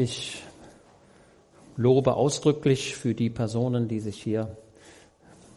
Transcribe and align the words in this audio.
Ich 0.00 0.44
lobe 1.76 2.14
ausdrücklich 2.14 2.94
für 2.94 3.16
die 3.16 3.30
Personen, 3.30 3.88
die 3.88 3.98
sich 3.98 4.22
hier 4.22 4.56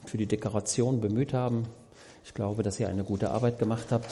für 0.07 0.17
die 0.17 0.25
Dekoration 0.25 0.99
bemüht 0.99 1.31
haben. 1.31 1.67
Ich 2.25 2.33
glaube, 2.33 2.63
dass 2.63 2.79
ihr 2.79 2.89
eine 2.89 3.03
gute 3.03 3.29
Arbeit 3.29 3.59
gemacht 3.59 3.91
habt. 3.91 4.09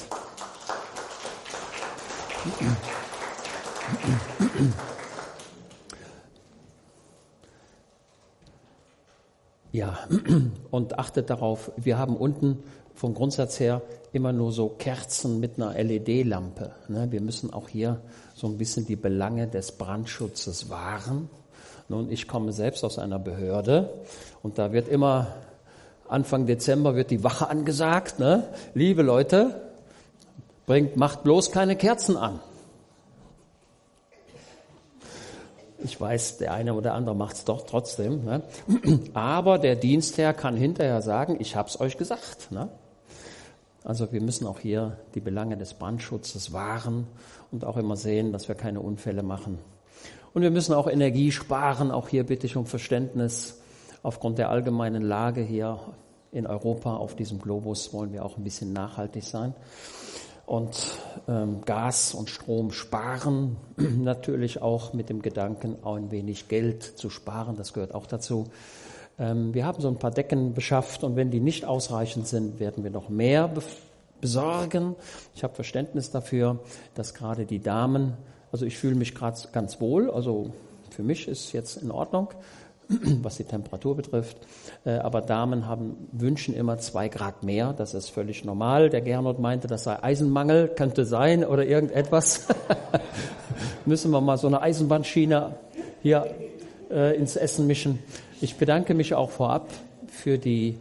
Ja, 9.71 9.97
und 10.69 10.99
achtet 10.99 11.31
darauf, 11.31 11.71
wir 11.75 11.97
haben 11.97 12.15
unten 12.15 12.63
vom 12.99 13.13
Grundsatz 13.13 13.61
her 13.61 13.81
immer 14.11 14.33
nur 14.33 14.51
so 14.51 14.67
Kerzen 14.67 15.39
mit 15.39 15.55
einer 15.55 15.73
LED-Lampe. 15.73 16.71
Ne? 16.89 17.07
Wir 17.11 17.21
müssen 17.21 17.53
auch 17.53 17.69
hier 17.69 18.01
so 18.35 18.47
ein 18.47 18.57
bisschen 18.57 18.85
die 18.85 18.97
Belange 18.97 19.47
des 19.47 19.71
Brandschutzes 19.71 20.69
wahren. 20.69 21.29
Nun, 21.87 22.11
ich 22.11 22.27
komme 22.27 22.51
selbst 22.51 22.83
aus 22.83 22.99
einer 22.99 23.17
Behörde 23.17 23.89
und 24.43 24.57
da 24.57 24.73
wird 24.73 24.89
immer 24.89 25.27
Anfang 26.09 26.45
Dezember 26.45 26.95
wird 26.95 27.09
die 27.09 27.23
Wache 27.23 27.49
angesagt. 27.49 28.19
Ne? 28.19 28.43
Liebe 28.73 29.01
Leute, 29.01 29.61
bringt, 30.65 30.97
macht 30.97 31.23
bloß 31.23 31.51
keine 31.51 31.77
Kerzen 31.77 32.17
an. 32.17 32.41
Ich 35.81 36.01
weiß, 36.01 36.39
der 36.39 36.53
eine 36.53 36.73
oder 36.73 36.95
andere 36.95 37.15
macht 37.15 37.37
es 37.37 37.45
doch 37.45 37.65
trotzdem. 37.65 38.25
Ne? 38.25 38.41
Aber 39.13 39.57
der 39.57 39.77
Dienstherr 39.77 40.33
kann 40.33 40.57
hinterher 40.57 41.01
sagen, 41.01 41.37
ich 41.39 41.55
habe 41.55 41.69
es 41.69 41.79
euch 41.79 41.97
gesagt. 41.97 42.51
Ne? 42.51 42.67
Also 43.83 44.11
wir 44.11 44.21
müssen 44.21 44.45
auch 44.45 44.59
hier 44.59 44.97
die 45.15 45.21
Belange 45.21 45.57
des 45.57 45.73
Brandschutzes 45.73 46.51
wahren 46.53 47.07
und 47.51 47.65
auch 47.65 47.77
immer 47.77 47.95
sehen, 47.95 48.31
dass 48.31 48.47
wir 48.47 48.55
keine 48.55 48.81
Unfälle 48.81 49.23
machen. 49.23 49.59
Und 50.33 50.41
wir 50.41 50.51
müssen 50.51 50.73
auch 50.73 50.87
Energie 50.87 51.31
sparen. 51.31 51.91
Auch 51.91 52.07
hier 52.09 52.25
bitte 52.25 52.45
ich 52.45 52.55
um 52.55 52.65
Verständnis. 52.65 53.59
Aufgrund 54.03 54.37
der 54.37 54.49
allgemeinen 54.49 55.03
Lage 55.03 55.41
hier 55.41 55.79
in 56.31 56.45
Europa 56.45 56.95
auf 56.95 57.15
diesem 57.15 57.39
Globus 57.39 57.93
wollen 57.93 58.13
wir 58.13 58.23
auch 58.23 58.37
ein 58.37 58.43
bisschen 58.43 58.71
nachhaltig 58.71 59.23
sein 59.23 59.53
und 60.49 60.97
ähm, 61.27 61.61
Gas 61.63 62.15
und 62.15 62.31
Strom 62.31 62.71
sparen. 62.71 63.57
Natürlich 63.77 64.63
auch 64.63 64.93
mit 64.93 65.09
dem 65.09 65.21
Gedanken, 65.21 65.77
auch 65.83 65.95
ein 65.95 66.09
wenig 66.09 66.47
Geld 66.47 66.81
zu 66.81 67.11
sparen. 67.11 67.55
Das 67.55 67.71
gehört 67.71 67.93
auch 67.93 68.07
dazu. 68.07 68.47
Ähm, 69.19 69.53
wir 69.53 69.65
haben 69.65 69.81
so 69.81 69.87
ein 69.87 69.97
paar 69.97 70.11
Decken 70.11 70.53
beschafft 70.53 71.03
und 71.03 71.15
wenn 71.15 71.29
die 71.29 71.39
nicht 71.39 71.65
ausreichend 71.65 72.27
sind, 72.27 72.59
werden 72.59 72.83
wir 72.83 72.91
noch 72.91 73.09
mehr 73.09 73.51
besorgen. 74.21 74.95
Ich 75.35 75.43
habe 75.43 75.53
Verständnis 75.53 76.11
dafür, 76.11 76.59
dass 76.95 77.13
gerade 77.13 77.45
die 77.45 77.59
Damen, 77.59 78.13
also 78.51 78.65
ich 78.65 78.77
fühle 78.77 78.95
mich 78.95 79.13
gerade 79.13 79.37
ganz 79.51 79.81
wohl, 79.81 80.09
also 80.09 80.53
für 80.89 81.03
mich 81.03 81.27
ist 81.27 81.51
jetzt 81.51 81.77
in 81.77 81.91
Ordnung, 81.91 82.29
was 83.21 83.37
die 83.37 83.43
Temperatur 83.43 83.95
betrifft. 83.95 84.37
Äh, 84.85 84.91
aber 84.91 85.21
Damen 85.21 85.67
haben, 85.67 85.95
wünschen 86.11 86.55
immer 86.55 86.77
zwei 86.79 87.07
Grad 87.07 87.43
mehr. 87.43 87.73
Das 87.73 87.93
ist 87.93 88.09
völlig 88.09 88.43
normal. 88.45 88.89
Der 88.89 89.01
Gernot 89.01 89.39
meinte, 89.39 89.67
das 89.67 89.83
sei 89.83 90.01
Eisenmangel, 90.01 90.69
könnte 90.69 91.05
sein 91.05 91.45
oder 91.45 91.65
irgendetwas. 91.65 92.47
Müssen 93.85 94.11
wir 94.11 94.21
mal 94.21 94.37
so 94.37 94.47
eine 94.47 94.61
Eisenbahnschiene 94.61 95.55
hier 96.01 96.25
äh, 96.89 97.15
ins 97.15 97.35
Essen 97.35 97.67
mischen. 97.67 97.99
Ich 98.41 98.55
bedanke 98.55 98.93
mich 98.93 99.15
auch 99.15 99.31
vorab 99.31 99.69
für 100.07 100.37
die, 100.37 100.77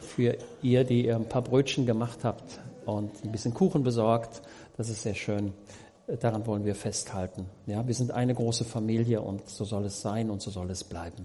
für 0.00 0.36
ihr, 0.60 0.84
die 0.84 1.06
ihr 1.06 1.16
ein 1.16 1.26
paar 1.26 1.40
Brötchen 1.40 1.86
gemacht 1.86 2.18
habt 2.22 2.60
und 2.84 3.10
ein 3.24 3.32
bisschen 3.32 3.54
Kuchen 3.54 3.82
besorgt. 3.82 4.42
Das 4.76 4.90
ist 4.90 5.00
sehr 5.00 5.14
schön. 5.14 5.54
Daran 6.20 6.46
wollen 6.46 6.66
wir 6.66 6.74
festhalten. 6.74 7.46
Ja, 7.66 7.86
wir 7.86 7.94
sind 7.94 8.10
eine 8.10 8.34
große 8.34 8.64
Familie 8.64 9.22
und 9.22 9.48
so 9.48 9.64
soll 9.64 9.86
es 9.86 10.02
sein 10.02 10.28
und 10.28 10.42
so 10.42 10.50
soll 10.50 10.70
es 10.70 10.84
bleiben. 10.84 11.24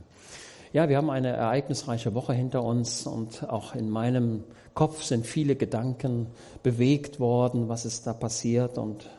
Ja, 0.72 0.88
wir 0.88 0.96
haben 0.96 1.10
eine 1.10 1.28
ereignisreiche 1.28 2.14
Woche 2.14 2.32
hinter 2.32 2.64
uns 2.64 3.06
und 3.06 3.50
auch 3.50 3.76
in 3.76 3.90
meinem 3.90 4.46
Kopf 4.74 5.04
sind 5.04 5.26
viele 5.26 5.58
Gedanken 5.58 6.28
bewegt 6.64 7.20
worden, 7.20 7.68
was 7.68 7.84
ist 7.84 8.08
da 8.08 8.14
passiert 8.14 8.78
und 8.78 9.10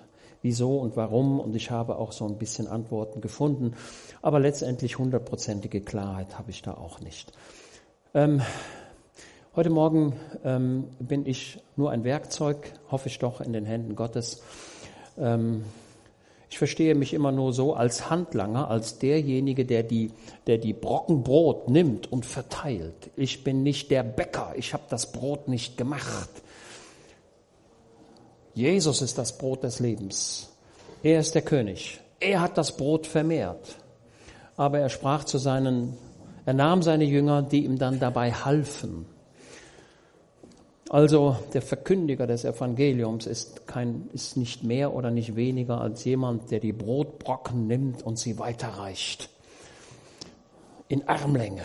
wieso 0.42 0.78
und 0.78 0.96
warum 0.96 1.40
und 1.40 1.54
ich 1.56 1.70
habe 1.70 1.96
auch 1.96 2.12
so 2.12 2.26
ein 2.26 2.36
bisschen 2.36 2.66
Antworten 2.66 3.20
gefunden, 3.20 3.74
aber 4.20 4.40
letztendlich 4.40 4.98
hundertprozentige 4.98 5.80
Klarheit 5.80 6.38
habe 6.38 6.50
ich 6.50 6.62
da 6.62 6.74
auch 6.74 7.00
nicht. 7.00 7.32
Ähm, 8.14 8.42
heute 9.56 9.70
Morgen 9.70 10.14
ähm, 10.44 10.84
bin 10.98 11.26
ich 11.26 11.60
nur 11.76 11.90
ein 11.90 12.04
Werkzeug, 12.04 12.72
hoffe 12.90 13.08
ich 13.08 13.18
doch, 13.18 13.40
in 13.40 13.52
den 13.52 13.64
Händen 13.64 13.96
Gottes. 13.96 14.42
Ähm, 15.16 15.64
ich 16.52 16.58
verstehe 16.58 16.94
mich 16.94 17.14
immer 17.14 17.32
nur 17.32 17.54
so 17.54 17.72
als 17.72 18.10
Handlanger, 18.10 18.68
als 18.68 18.98
derjenige, 18.98 19.64
der 19.64 19.82
die, 19.82 20.10
der 20.46 20.58
die 20.58 20.74
Brocken 20.74 21.22
Brot 21.22 21.70
nimmt 21.70 22.12
und 22.12 22.26
verteilt. 22.26 23.10
Ich 23.16 23.42
bin 23.42 23.62
nicht 23.62 23.90
der 23.90 24.02
Bäcker, 24.02 24.52
ich 24.56 24.74
habe 24.74 24.82
das 24.90 25.12
Brot 25.12 25.48
nicht 25.48 25.78
gemacht. 25.78 26.28
Jesus 28.54 29.00
ist 29.00 29.16
das 29.18 29.38
Brot 29.38 29.62
des 29.62 29.80
Lebens. 29.80 30.50
Er 31.02 31.20
ist 31.20 31.34
der 31.34 31.42
König. 31.42 32.00
Er 32.20 32.40
hat 32.40 32.58
das 32.58 32.76
Brot 32.76 33.06
vermehrt. 33.06 33.76
Aber 34.56 34.78
er 34.78 34.90
sprach 34.90 35.24
zu 35.24 35.38
seinen, 35.38 35.96
er 36.44 36.54
nahm 36.54 36.82
seine 36.82 37.04
Jünger, 37.04 37.42
die 37.42 37.64
ihm 37.64 37.78
dann 37.78 37.98
dabei 37.98 38.32
halfen. 38.32 39.06
Also 40.90 41.36
der 41.54 41.62
Verkündiger 41.62 42.26
des 42.26 42.44
Evangeliums 42.44 43.26
ist, 43.26 43.66
kein, 43.66 44.10
ist 44.12 44.36
nicht 44.36 44.62
mehr 44.62 44.92
oder 44.92 45.10
nicht 45.10 45.36
weniger 45.36 45.80
als 45.80 46.04
jemand, 46.04 46.50
der 46.50 46.60
die 46.60 46.74
Brotbrocken 46.74 47.66
nimmt 47.66 48.02
und 48.02 48.18
sie 48.18 48.38
weiterreicht. 48.38 49.30
In 50.88 51.08
Armlänge. 51.08 51.62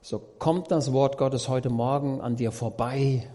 So 0.00 0.20
kommt 0.38 0.70
das 0.70 0.92
Wort 0.92 1.18
Gottes 1.18 1.48
heute 1.48 1.68
Morgen 1.68 2.20
an 2.20 2.36
dir 2.36 2.52
vorbei 2.52 3.28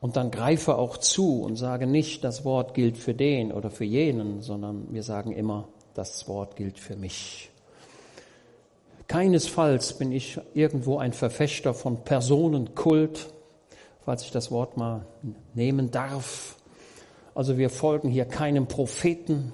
und 0.00 0.16
dann 0.16 0.30
greife 0.30 0.76
auch 0.76 0.96
zu 0.98 1.42
und 1.42 1.56
sage 1.56 1.86
nicht, 1.86 2.22
das 2.24 2.44
Wort 2.44 2.74
gilt 2.74 2.98
für 2.98 3.14
den 3.14 3.52
oder 3.52 3.70
für 3.70 3.84
jenen, 3.84 4.42
sondern 4.42 4.92
wir 4.92 5.02
sagen 5.02 5.32
immer, 5.32 5.68
das 5.94 6.28
Wort 6.28 6.56
gilt 6.56 6.78
für 6.78 6.96
mich. 6.96 7.50
Keinesfalls 9.08 9.94
bin 9.94 10.12
ich 10.12 10.38
irgendwo 10.52 10.98
ein 10.98 11.12
Verfechter 11.12 11.74
von 11.74 12.02
Personenkult, 12.04 13.28
falls 14.04 14.22
ich 14.22 14.30
das 14.30 14.50
Wort 14.50 14.76
mal 14.76 15.06
nehmen 15.54 15.90
darf. 15.90 16.56
Also 17.34 17.56
wir 17.56 17.70
folgen 17.70 18.08
hier 18.08 18.24
keinem 18.24 18.66
Propheten, 18.66 19.52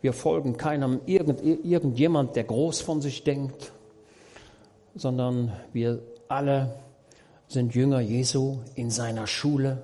wir 0.00 0.12
folgen 0.12 0.56
keinem 0.56 1.00
irgend, 1.06 1.42
irgendjemand, 1.42 2.34
der 2.34 2.44
groß 2.44 2.80
von 2.80 3.00
sich 3.00 3.22
denkt, 3.22 3.72
sondern 4.94 5.52
wir 5.72 6.02
alle 6.28 6.74
sind 7.50 7.74
Jünger 7.74 8.00
Jesu 8.00 8.58
in 8.76 8.90
seiner 8.90 9.26
Schule. 9.26 9.82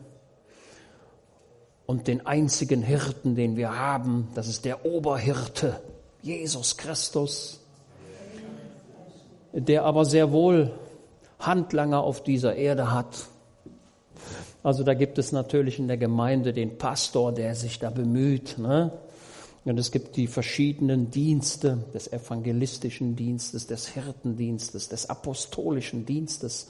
Und 1.85 2.07
den 2.07 2.27
einzigen 2.27 2.83
Hirten, 2.83 3.35
den 3.35 3.57
wir 3.57 3.77
haben, 3.77 4.29
das 4.35 4.49
ist 4.49 4.65
der 4.65 4.87
Oberhirte, 4.87 5.81
Jesus 6.23 6.77
Christus, 6.77 7.61
der 9.53 9.85
aber 9.85 10.05
sehr 10.05 10.33
wohl 10.33 10.73
Handlanger 11.41 12.03
auf 12.03 12.23
dieser 12.23 12.55
Erde 12.55 12.93
hat. 12.93 13.27
Also 14.63 14.83
da 14.83 14.95
gibt 14.95 15.19
es 15.19 15.33
natürlich 15.33 15.79
in 15.79 15.89
der 15.89 15.97
Gemeinde 15.97 16.53
den 16.53 16.79
Pastor, 16.79 17.33
der 17.33 17.55
sich 17.55 17.79
da 17.79 17.91
bemüht. 17.91 18.59
Ne? 18.59 18.93
Und 19.65 19.79
es 19.79 19.91
gibt 19.91 20.17
die 20.17 20.27
verschiedenen 20.29 21.11
Dienste 21.11 21.79
des 21.95 22.13
evangelistischen 22.13 23.17
Dienstes, 23.17 23.67
des 23.67 23.89
Hirtendienstes, 23.89 24.89
des 24.89 25.11
apostolischen 25.11 26.07
Dienstes 26.07 26.69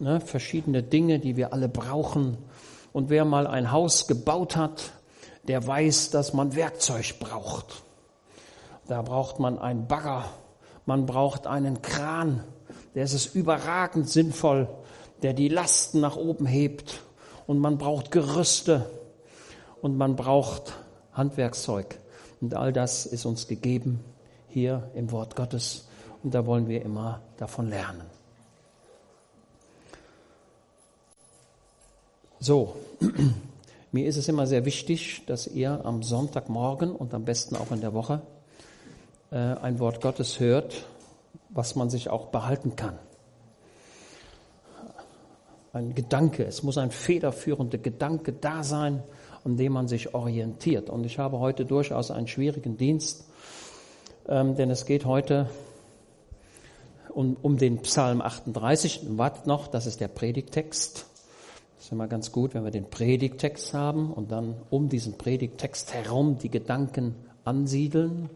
ne, 0.00 0.20
verschiedene 0.20 0.82
Dinge, 0.82 1.18
die 1.18 1.36
wir 1.36 1.52
alle 1.52 1.68
brauchen. 1.68 2.38
Und 2.92 3.10
wer 3.10 3.24
mal 3.24 3.46
ein 3.46 3.70
Haus 3.72 4.06
gebaut 4.06 4.56
hat, 4.56 4.92
der 5.46 5.66
weiß, 5.66 6.10
dass 6.10 6.34
man 6.34 6.54
Werkzeug 6.54 7.18
braucht. 7.18 7.82
Da 8.86 9.02
braucht 9.02 9.38
man 9.38 9.58
einen 9.58 9.86
Bagger, 9.86 10.24
man 10.86 11.06
braucht 11.06 11.46
einen 11.46 11.82
Kran, 11.82 12.44
der 12.94 13.04
ist 13.04 13.12
es 13.12 13.26
überragend 13.26 14.08
sinnvoll, 14.08 14.68
der 15.22 15.32
die 15.32 15.48
Lasten 15.48 16.00
nach 16.00 16.16
oben 16.16 16.46
hebt. 16.46 17.00
Und 17.46 17.58
man 17.58 17.78
braucht 17.78 18.10
Gerüste 18.10 18.90
und 19.80 19.96
man 19.96 20.16
braucht 20.16 20.74
Handwerkszeug. 21.12 21.98
Und 22.40 22.54
all 22.54 22.72
das 22.72 23.06
ist 23.06 23.24
uns 23.24 23.48
gegeben 23.48 24.04
hier 24.48 24.90
im 24.94 25.10
Wort 25.12 25.36
Gottes. 25.36 25.88
Und 26.22 26.34
da 26.34 26.46
wollen 26.46 26.68
wir 26.68 26.82
immer 26.82 27.22
davon 27.36 27.68
lernen. 27.68 28.17
So, 32.40 32.76
mir 33.92 34.06
ist 34.06 34.16
es 34.16 34.28
immer 34.28 34.46
sehr 34.46 34.64
wichtig, 34.64 35.22
dass 35.26 35.48
ihr 35.48 35.84
am 35.84 36.02
Sonntagmorgen 36.04 36.92
und 36.94 37.12
am 37.12 37.24
besten 37.24 37.56
auch 37.56 37.72
in 37.72 37.80
der 37.80 37.94
Woche 37.94 38.22
äh, 39.32 39.36
ein 39.36 39.80
Wort 39.80 40.00
Gottes 40.00 40.38
hört, 40.38 40.86
was 41.48 41.74
man 41.74 41.90
sich 41.90 42.10
auch 42.10 42.26
behalten 42.26 42.76
kann. 42.76 42.98
Ein 45.72 45.94
Gedanke, 45.94 46.44
es 46.44 46.62
muss 46.62 46.78
ein 46.78 46.90
federführender 46.90 47.78
Gedanke 47.78 48.32
da 48.32 48.62
sein. 48.62 49.02
an 49.44 49.56
dem 49.56 49.72
man 49.72 49.88
sich 49.88 50.14
orientiert. 50.14 50.90
Und 50.90 51.06
ich 51.06 51.18
habe 51.18 51.38
heute 51.38 51.64
durchaus 51.64 52.10
einen 52.10 52.26
schwierigen 52.26 52.76
Dienst, 52.76 53.24
ähm, 54.28 54.56
denn 54.56 54.70
es 54.70 54.84
geht 54.84 55.04
heute 55.04 55.48
um, 57.08 57.36
um 57.40 57.56
den 57.56 57.78
Psalm 57.78 58.20
38. 58.20 59.16
Wartet 59.16 59.46
noch, 59.46 59.68
das 59.68 59.86
ist 59.86 60.00
der 60.00 60.08
Predigtext. 60.08 61.06
Das 61.78 61.86
ist 61.86 61.92
immer 61.92 62.08
ganz 62.08 62.32
gut, 62.32 62.54
wenn 62.54 62.64
wir 62.64 62.72
den 62.72 62.90
Predigtext 62.90 63.72
haben 63.72 64.12
und 64.12 64.32
dann 64.32 64.56
um 64.68 64.88
diesen 64.88 65.16
Predigtext 65.16 65.94
herum 65.94 66.36
die 66.36 66.48
Gedanken 66.50 67.14
ansiedeln, 67.44 68.28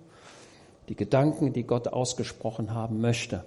die 0.88 0.94
Gedanken, 0.94 1.52
die 1.52 1.64
Gott 1.64 1.88
ausgesprochen 1.88 2.72
haben 2.72 3.00
möchte. 3.00 3.42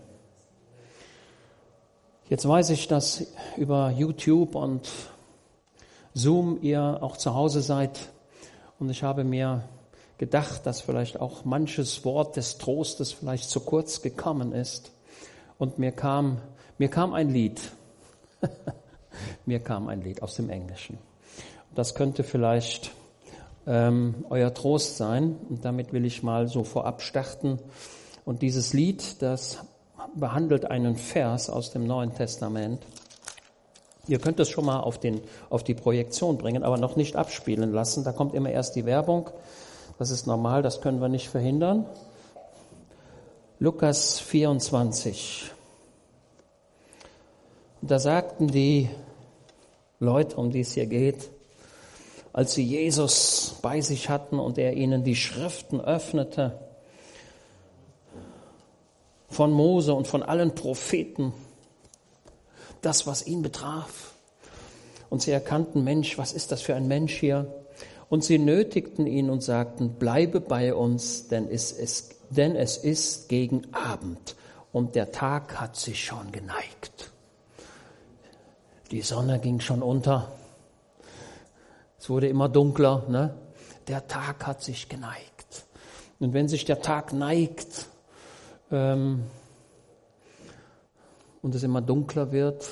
Jetzt 2.28 2.46
weiß 2.46 2.72
ich, 2.72 2.90
dass 2.90 3.26
über 3.56 3.90
YouTube 3.90 4.56
und 4.56 4.90
Zoom 6.14 6.60
ihr 6.62 6.98
auch 7.02 7.16
zu 7.16 7.34
Hause 7.34 7.62
seid 7.62 7.98
und 8.80 8.90
ich 8.90 9.02
habe 9.02 9.24
mir 9.24 9.64
gedacht, 10.18 10.66
dass 10.66 10.82
vielleicht 10.82 11.22
auch 11.22 11.46
manches 11.46 12.04
Wort 12.04 12.36
des 12.36 12.58
Trostes 12.58 13.14
vielleicht 13.14 13.50
zu 13.50 13.62
kurz 13.62 14.02
gekommen 14.02 14.52
ist 14.52 14.92
und 15.58 15.80
mir 15.80 15.94
kam, 15.94 16.42
mir 16.78 16.90
kam 16.90 17.14
ein 17.14 17.30
Lied. 17.30 17.62
mir 19.46 19.60
kam 19.60 19.88
ein 19.88 20.02
Lied 20.02 20.22
aus 20.22 20.36
dem 20.36 20.50
Englischen. 20.50 20.98
Das 21.74 21.96
könnte 21.96 22.24
vielleicht 22.24 22.92
ähm, 23.68 24.26
euer 24.30 24.54
Trost 24.54 24.98
sein. 24.98 25.36
Und 25.50 25.66
damit 25.66 25.94
will 25.94 26.06
ich 26.06 26.24
mal 26.24 26.48
so 26.48 26.64
vorab 26.64 27.02
starten. 27.02 27.60
Und 28.24 28.42
dieses 28.42 28.74
Lied, 28.74 29.22
das 29.22 29.60
behandelt 30.16 30.66
einen 30.66 30.96
Vers 30.96 31.50
aus 31.50 31.72
dem 31.72 31.86
Neuen 31.86 32.14
Testament. 32.14 32.82
Ihr 34.08 34.20
könnt 34.20 34.40
es 34.40 34.50
schon 34.50 34.66
mal 34.66 34.80
auf, 34.80 35.00
den, 35.00 35.22
auf 35.50 35.64
die 35.64 35.74
Projektion 35.74 36.38
bringen, 36.38 36.64
aber 36.64 36.78
noch 36.78 36.96
nicht 36.96 37.16
abspielen 37.16 37.72
lassen. 37.72 38.04
Da 38.04 38.12
kommt 38.12 38.36
immer 38.36 38.52
erst 38.52 38.76
die 38.76 38.86
Werbung. 38.86 39.30
Das 39.98 40.12
ist 40.12 40.28
normal, 40.28 40.62
das 40.62 40.82
können 40.82 41.02
wir 41.02 41.10
nicht 41.10 41.30
verhindern. 41.30 41.86
Lukas 43.60 44.20
24. 44.20 45.52
Da 47.82 48.00
sagten 48.00 48.48
die 48.48 48.90
Leute, 50.00 50.36
um 50.38 50.52
die 50.52 50.62
es 50.62 50.74
hier 50.74 50.86
geht, 50.86 51.30
als 52.34 52.54
sie 52.54 52.64
Jesus 52.64 53.56
bei 53.62 53.82
sich 53.82 54.10
hatten 54.10 54.40
und 54.40 54.58
er 54.58 54.74
ihnen 54.74 55.04
die 55.04 55.16
Schriften 55.16 55.80
öffnete, 55.80 56.60
von 59.30 59.52
Mose 59.52 59.94
und 59.94 60.08
von 60.08 60.24
allen 60.24 60.56
Propheten, 60.56 61.34
das, 62.82 63.06
was 63.08 63.26
ihn 63.28 63.42
betraf. 63.42 64.14
Und 65.10 65.22
sie 65.22 65.32
erkannten, 65.32 65.84
Mensch, 65.84 66.18
was 66.18 66.34
ist 66.34 66.52
das 66.52 66.62
für 66.62 66.76
ein 66.76 66.88
Mensch 66.88 67.14
hier? 67.16 67.54
Und 68.10 68.24
sie 68.24 68.38
nötigten 68.38 69.08
ihn 69.08 69.30
und 69.30 69.42
sagten, 69.42 69.96
bleibe 69.96 70.40
bei 70.40 70.74
uns, 70.74 71.28
denn 71.28 71.50
es 71.50 71.72
ist, 71.72 72.16
denn 72.30 72.56
es 72.56 72.78
ist 72.78 73.30
gegen 73.30 73.74
Abend 73.74 74.36
und 74.72 74.96
der 74.96 75.12
Tag 75.12 75.60
hat 75.60 75.76
sich 75.76 76.04
schon 76.04 76.32
geneigt. 76.32 77.12
Die 78.92 79.02
Sonne 79.02 79.40
ging 79.40 79.60
schon 79.60 79.82
unter. 79.82 80.32
Es 81.98 82.10
wurde 82.10 82.28
immer 82.28 82.50
dunkler. 82.50 83.04
Ne? 83.10 83.34
Der 83.88 84.08
Tag 84.08 84.46
hat 84.46 84.62
sich 84.62 84.90
geneigt. 84.90 85.66
Und 86.20 86.34
wenn 86.34 86.48
sich 86.48 86.66
der 86.66 86.82
Tag 86.82 87.12
neigt 87.12 87.88
ähm, 88.72 89.24
und 91.42 91.56
es 91.56 91.64
immer 91.64 91.82
dunkler 91.82 92.32
wird, 92.32 92.70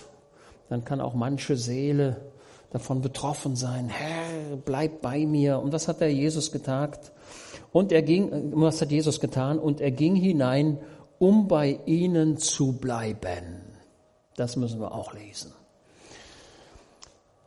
dann 0.69 0.85
kann 0.85 1.01
auch 1.01 1.13
manche 1.13 1.57
Seele 1.57 2.21
davon 2.71 3.01
betroffen 3.01 3.55
sein. 3.55 3.89
Herr, 3.89 4.57
bleib 4.57 5.01
bei 5.01 5.25
mir. 5.25 5.59
Und 5.59 5.73
das 5.73 5.87
hat 5.87 5.99
der 5.99 6.13
Jesus 6.13 6.51
getagt. 6.51 7.11
Und 7.71 7.91
er 7.91 8.03
ging, 8.03 8.51
was 8.53 8.81
hat 8.81 8.91
Jesus 8.91 9.19
getan? 9.19 9.57
Und 9.57 9.81
er 9.81 9.91
ging 9.91 10.15
hinein, 10.15 10.77
um 11.17 11.47
bei 11.47 11.79
ihnen 11.85 12.37
zu 12.37 12.73
bleiben. 12.73 13.61
Das 14.35 14.55
müssen 14.55 14.79
wir 14.79 14.93
auch 14.93 15.13
lesen. 15.13 15.53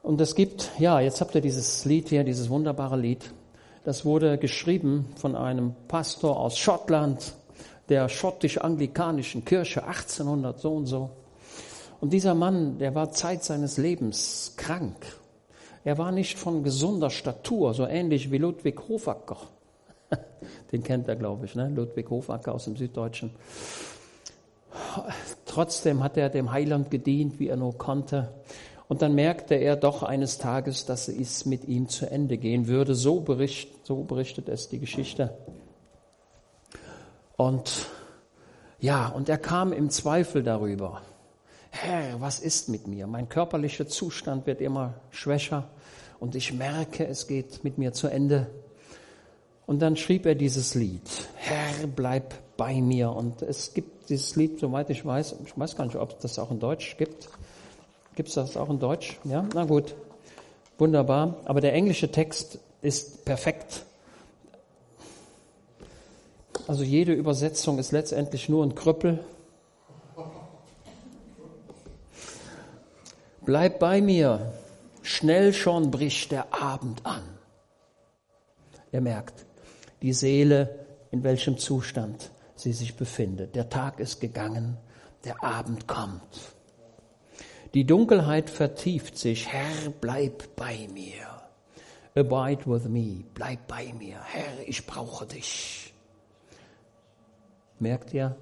Und 0.06 0.20
es 0.20 0.37
gibt, 0.37 0.70
ja, 0.79 1.00
jetzt 1.00 1.20
habt 1.20 1.35
ihr 1.35 1.41
dieses 1.41 1.85
Lied 1.85 2.11
hier, 2.11 2.23
dieses 2.23 2.49
wunderbare 2.49 2.97
Lied. 2.97 3.29
Das 3.82 4.05
wurde 4.05 4.38
geschrieben 4.38 5.06
von 5.17 5.35
einem 5.35 5.75
Pastor 5.88 6.38
aus 6.38 6.58
Schottland, 6.58 7.35
der 7.88 8.08
schottisch-anglikanischen 8.08 9.44
Kirche, 9.44 9.82
1800 9.82 10.61
so 10.61 10.75
und 10.75 10.87
so. 10.87 11.11
Und 12.00 12.12
dieser 12.12 12.37
Mann, 12.37 12.79
der 12.79 12.94
war 12.94 13.11
Zeit 13.11 13.43
seines 13.43 13.79
Lebens 13.79 14.55
krank. 14.56 14.94
Er 15.82 15.99
war 15.99 16.12
nicht 16.12 16.38
von 16.38 16.62
gesunder 16.62 17.11
Statur, 17.11 17.75
so 17.75 17.85
ähnlich 17.85 18.31
wie 18.31 18.38
Ludwig 18.38 18.81
Hofacker. 18.88 19.38
Den 20.70 20.85
kennt 20.85 21.08
er, 21.08 21.17
glaube 21.17 21.47
ich, 21.47 21.56
ne? 21.56 21.69
Ludwig 21.75 22.08
Hofacker 22.11 22.55
aus 22.55 22.67
dem 22.67 22.76
Süddeutschen. 22.76 23.32
Trotzdem 25.47 26.05
hat 26.05 26.17
er 26.17 26.31
dem 26.31 26.53
Heiland 26.53 26.93
gedient, 26.93 27.41
wie 27.41 27.49
er 27.49 27.56
nur 27.56 27.76
konnte. 27.76 28.29
Und 28.88 29.02
dann 29.02 29.14
merkte 29.14 29.56
er 29.56 29.76
doch 29.76 30.02
eines 30.02 30.38
Tages, 30.38 30.86
dass 30.86 31.08
es 31.08 31.44
mit 31.44 31.64
ihm 31.64 31.88
zu 31.88 32.08
Ende 32.08 32.38
gehen 32.38 32.68
würde. 32.68 32.94
So, 32.94 33.20
bericht, 33.20 33.84
so 33.84 34.04
berichtet 34.04 34.48
es 34.48 34.68
die 34.68 34.78
Geschichte. 34.78 35.36
Und 37.36 37.86
ja, 38.78 39.08
und 39.08 39.28
er 39.28 39.38
kam 39.38 39.72
im 39.72 39.90
Zweifel 39.90 40.42
darüber. 40.42 41.02
Herr, 41.70 42.20
was 42.20 42.38
ist 42.38 42.68
mit 42.68 42.86
mir? 42.86 43.06
Mein 43.06 43.28
körperlicher 43.28 43.86
Zustand 43.86 44.46
wird 44.46 44.60
immer 44.60 44.94
schwächer 45.10 45.68
und 46.20 46.34
ich 46.34 46.52
merke, 46.52 47.06
es 47.06 47.26
geht 47.26 47.64
mit 47.64 47.78
mir 47.78 47.92
zu 47.92 48.08
Ende. 48.08 48.46
Und 49.66 49.80
dann 49.80 49.96
schrieb 49.96 50.26
er 50.26 50.36
dieses 50.36 50.74
Lied. 50.74 51.02
Herr, 51.34 51.86
bleib 51.88 52.34
bei 52.56 52.80
mir. 52.80 53.10
Und 53.10 53.42
es 53.42 53.74
gibt 53.74 54.08
dieses 54.08 54.36
Lied, 54.36 54.60
soweit 54.60 54.90
ich 54.90 55.04
weiß, 55.04 55.36
ich 55.44 55.58
weiß 55.58 55.76
gar 55.76 55.84
nicht, 55.86 55.96
ob 55.96 56.12
es 56.12 56.18
das 56.18 56.38
auch 56.38 56.50
in 56.50 56.60
Deutsch 56.60 56.96
gibt. 56.96 57.28
Gibt 58.16 58.30
es 58.30 58.34
das 58.34 58.56
auch 58.56 58.70
in 58.70 58.80
Deutsch? 58.80 59.20
Ja, 59.24 59.46
na 59.54 59.64
gut. 59.64 59.94
Wunderbar. 60.78 61.36
Aber 61.44 61.60
der 61.60 61.74
englische 61.74 62.10
Text 62.10 62.58
ist 62.80 63.26
perfekt. 63.26 63.84
Also 66.66 66.82
jede 66.82 67.12
Übersetzung 67.12 67.78
ist 67.78 67.92
letztendlich 67.92 68.48
nur 68.48 68.64
ein 68.64 68.74
Krüppel. 68.74 69.22
Bleib 73.44 73.78
bei 73.78 74.00
mir. 74.00 74.52
Schnell 75.02 75.52
schon 75.52 75.90
bricht 75.90 76.32
der 76.32 76.54
Abend 76.54 77.04
an. 77.04 77.22
Er 78.92 79.02
merkt, 79.02 79.44
die 80.00 80.14
Seele, 80.14 80.86
in 81.10 81.22
welchem 81.22 81.58
Zustand 81.58 82.31
sie 82.56 82.72
sich 82.72 82.96
befindet. 82.96 83.55
Der 83.55 83.69
Tag 83.69 84.00
ist 84.00 84.20
gegangen, 84.20 84.79
der 85.24 85.44
Abend 85.44 85.86
kommt. 85.86 86.56
Die 87.76 87.84
Dunkelheit 87.84 88.48
vertieft 88.48 89.18
sich. 89.18 89.48
Herr, 89.48 89.90
bleib 90.00 90.56
bei 90.56 90.88
mir. 90.94 91.26
Abide 92.14 92.64
with 92.64 92.88
me. 92.88 93.24
Bleib 93.34 93.68
bei 93.68 93.92
mir. 93.92 94.18
Herr, 94.24 94.66
ich 94.66 94.86
brauche 94.86 95.26
dich. 95.26 95.92
Merkt 97.78 98.14
ihr, 98.14 98.34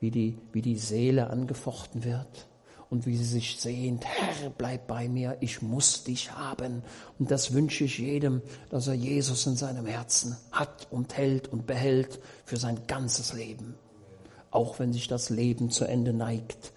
wie 0.00 0.10
die, 0.10 0.36
wie 0.52 0.62
die 0.62 0.78
Seele 0.78 1.30
angefochten 1.30 2.02
wird? 2.02 2.48
Und 2.90 3.06
wie 3.06 3.16
sie 3.16 3.24
sich 3.24 3.60
sehnt, 3.60 4.04
Herr, 4.04 4.50
bleib 4.50 4.88
bei 4.88 5.08
mir, 5.08 5.36
ich 5.38 5.62
muss 5.62 6.02
dich 6.02 6.32
haben. 6.32 6.82
Und 7.20 7.30
das 7.30 7.52
wünsche 7.52 7.84
ich 7.84 7.98
jedem, 7.98 8.42
dass 8.68 8.88
er 8.88 8.94
Jesus 8.94 9.46
in 9.46 9.54
seinem 9.54 9.86
Herzen 9.86 10.36
hat 10.50 10.88
und 10.90 11.16
hält 11.16 11.46
und 11.46 11.68
behält 11.68 12.18
für 12.44 12.56
sein 12.56 12.80
ganzes 12.88 13.32
Leben. 13.32 13.76
Auch 14.50 14.80
wenn 14.80 14.92
sich 14.92 15.06
das 15.06 15.30
Leben 15.30 15.70
zu 15.70 15.84
Ende 15.84 16.12
neigt. 16.12 16.72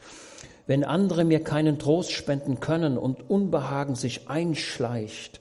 Wenn 0.67 0.83
andere 0.83 1.23
mir 1.23 1.43
keinen 1.43 1.77
Trost 1.77 2.11
spenden 2.11 2.59
können 2.59 2.97
und 2.97 3.29
Unbehagen 3.29 3.95
sich 3.95 4.29
einschleicht, 4.29 5.39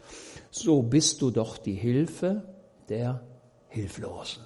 so 0.50 0.82
bist 0.82 1.22
du 1.22 1.30
doch 1.30 1.56
die 1.58 1.74
Hilfe 1.74 2.44
der 2.88 3.22
Hilflosen. 3.68 4.42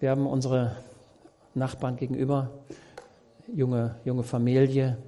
Wir 0.00 0.10
haben 0.10 0.26
unsere 0.26 0.76
Nachbarn 1.54 1.96
gegenüber, 1.96 2.50
junge, 3.52 3.96
junge 4.04 4.22
Familie, 4.22 4.98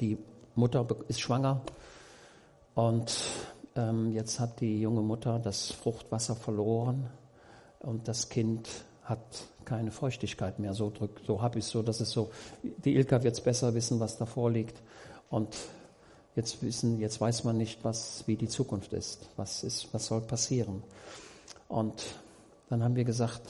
die 0.00 0.18
Mutter 0.54 0.86
ist 1.06 1.20
schwanger. 1.20 1.60
Und 2.74 3.16
ähm, 3.76 4.12
jetzt 4.12 4.40
hat 4.40 4.60
die 4.60 4.80
junge 4.80 5.02
Mutter 5.02 5.38
das 5.38 5.70
Fruchtwasser 5.70 6.34
verloren. 6.34 7.08
Und 7.80 8.08
das 8.08 8.28
Kind 8.28 8.68
hat 9.04 9.20
keine 9.68 9.90
Feuchtigkeit 9.90 10.58
mehr. 10.58 10.72
So, 10.72 10.90
drück, 10.90 11.20
so 11.26 11.42
habe 11.42 11.58
ich 11.58 11.66
es 11.66 11.70
so, 11.70 11.82
dass 11.82 12.00
es 12.00 12.10
so, 12.10 12.30
die 12.62 12.96
Ilka 12.96 13.22
wird 13.22 13.34
es 13.34 13.40
besser 13.40 13.74
wissen, 13.74 14.00
was 14.00 14.16
davor 14.16 14.50
liegt. 14.50 14.80
Und 15.28 15.54
jetzt 16.36 16.62
wissen, 16.62 16.98
jetzt 17.00 17.20
weiß 17.20 17.44
man 17.44 17.58
nicht, 17.58 17.84
was, 17.84 18.24
wie 18.26 18.36
die 18.36 18.48
Zukunft 18.48 18.92
ist. 18.94 19.28
Was 19.36 19.62
ist, 19.62 19.88
was 19.92 20.06
soll 20.06 20.22
passieren? 20.22 20.82
Und 21.68 22.06
dann 22.70 22.82
haben 22.82 22.96
wir 22.96 23.04
gesagt, 23.04 23.42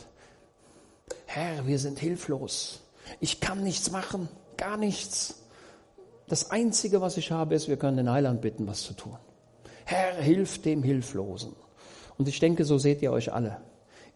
Herr, 1.27 1.67
wir 1.67 1.79
sind 1.79 1.99
hilflos. 1.99 2.81
Ich 3.21 3.41
kann 3.41 3.63
nichts 3.63 3.91
machen, 3.91 4.29
gar 4.57 4.77
nichts. 4.77 5.37
Das 6.27 6.51
Einzige, 6.51 7.01
was 7.01 7.17
ich 7.17 7.31
habe, 7.31 7.55
ist, 7.55 7.69
wir 7.69 7.77
können 7.77 7.97
den 7.97 8.11
Heiland 8.11 8.41
bitten, 8.41 8.67
was 8.67 8.83
zu 8.83 8.93
tun. 8.95 9.17
Herr, 9.85 10.17
hilf 10.17 10.61
dem 10.63 10.83
Hilflosen. 10.83 11.55
Und 12.19 12.29
ich 12.29 12.41
denke, 12.41 12.65
so 12.65 12.77
seht 12.77 13.01
ihr 13.03 13.13
euch 13.13 13.33
alle. 13.33 13.59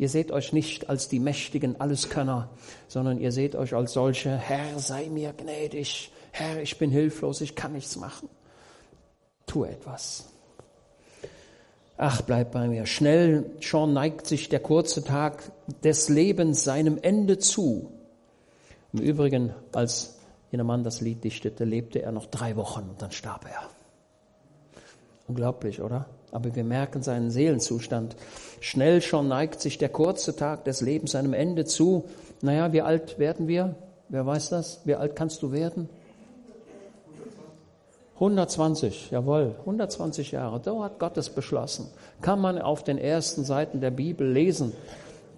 Ihr 0.02 0.08
seht 0.08 0.32
euch 0.32 0.52
nicht 0.52 0.90
als 0.90 1.06
die 1.06 1.20
mächtigen 1.20 1.80
Alleskönner, 1.80 2.50
sondern 2.88 3.20
ihr 3.20 3.30
seht 3.30 3.54
euch 3.54 3.72
als 3.72 3.92
solche, 3.92 4.36
Herr, 4.36 4.80
sei 4.80 5.08
mir 5.08 5.32
gnädig. 5.32 6.10
Herr, 6.32 6.60
ich 6.60 6.76
bin 6.76 6.90
hilflos, 6.90 7.40
ich 7.40 7.54
kann 7.54 7.72
nichts 7.72 7.94
machen. 7.94 8.28
Tu 9.46 9.62
etwas. 9.62 10.28
Ach, 11.96 12.20
bleib 12.22 12.50
bei 12.50 12.66
mir. 12.66 12.84
Schnell 12.86 13.48
schon 13.60 13.92
neigt 13.92 14.26
sich 14.26 14.48
der 14.48 14.58
kurze 14.58 15.04
Tag 15.04 15.52
des 15.84 16.08
Lebens 16.08 16.64
seinem 16.64 16.98
Ende 17.00 17.38
zu. 17.38 17.92
Im 18.92 18.98
Übrigen, 18.98 19.54
als 19.70 20.18
jener 20.50 20.64
Mann 20.64 20.82
das 20.82 21.00
Lied 21.00 21.22
dichtete, 21.22 21.62
lebte 21.62 22.02
er 22.02 22.10
noch 22.10 22.26
drei 22.26 22.56
Wochen 22.56 22.88
und 22.90 23.00
dann 23.00 23.12
starb 23.12 23.44
er. 23.44 23.70
Unglaublich, 25.28 25.80
oder? 25.80 26.06
Aber 26.32 26.54
wir 26.56 26.64
merken 26.64 27.02
seinen 27.02 27.30
Seelenzustand. 27.30 28.16
Schnell 28.60 29.00
schon 29.02 29.28
neigt 29.28 29.60
sich 29.60 29.78
der 29.78 29.90
kurze 29.90 30.34
Tag 30.34 30.64
des 30.64 30.80
Lebens 30.80 31.12
seinem 31.12 31.34
Ende 31.34 31.64
zu. 31.64 32.06
Naja, 32.40 32.72
wie 32.72 32.82
alt 32.82 33.20
werden 33.20 33.46
wir? 33.46 33.76
Wer 34.08 34.26
weiß 34.26 34.48
das? 34.48 34.80
Wie 34.84 34.96
alt 34.96 35.14
kannst 35.14 35.42
du 35.42 35.52
werden? 35.52 35.88
120, 38.14 39.10
jawohl, 39.10 39.56
120 39.60 40.32
Jahre. 40.32 40.60
So 40.64 40.84
hat 40.84 40.98
Gott 40.98 41.16
es 41.16 41.30
beschlossen. 41.30 41.88
Kann 42.20 42.40
man 42.40 42.60
auf 42.60 42.84
den 42.84 42.98
ersten 42.98 43.44
Seiten 43.44 43.80
der 43.80 43.90
Bibel 43.90 44.30
lesen. 44.30 44.72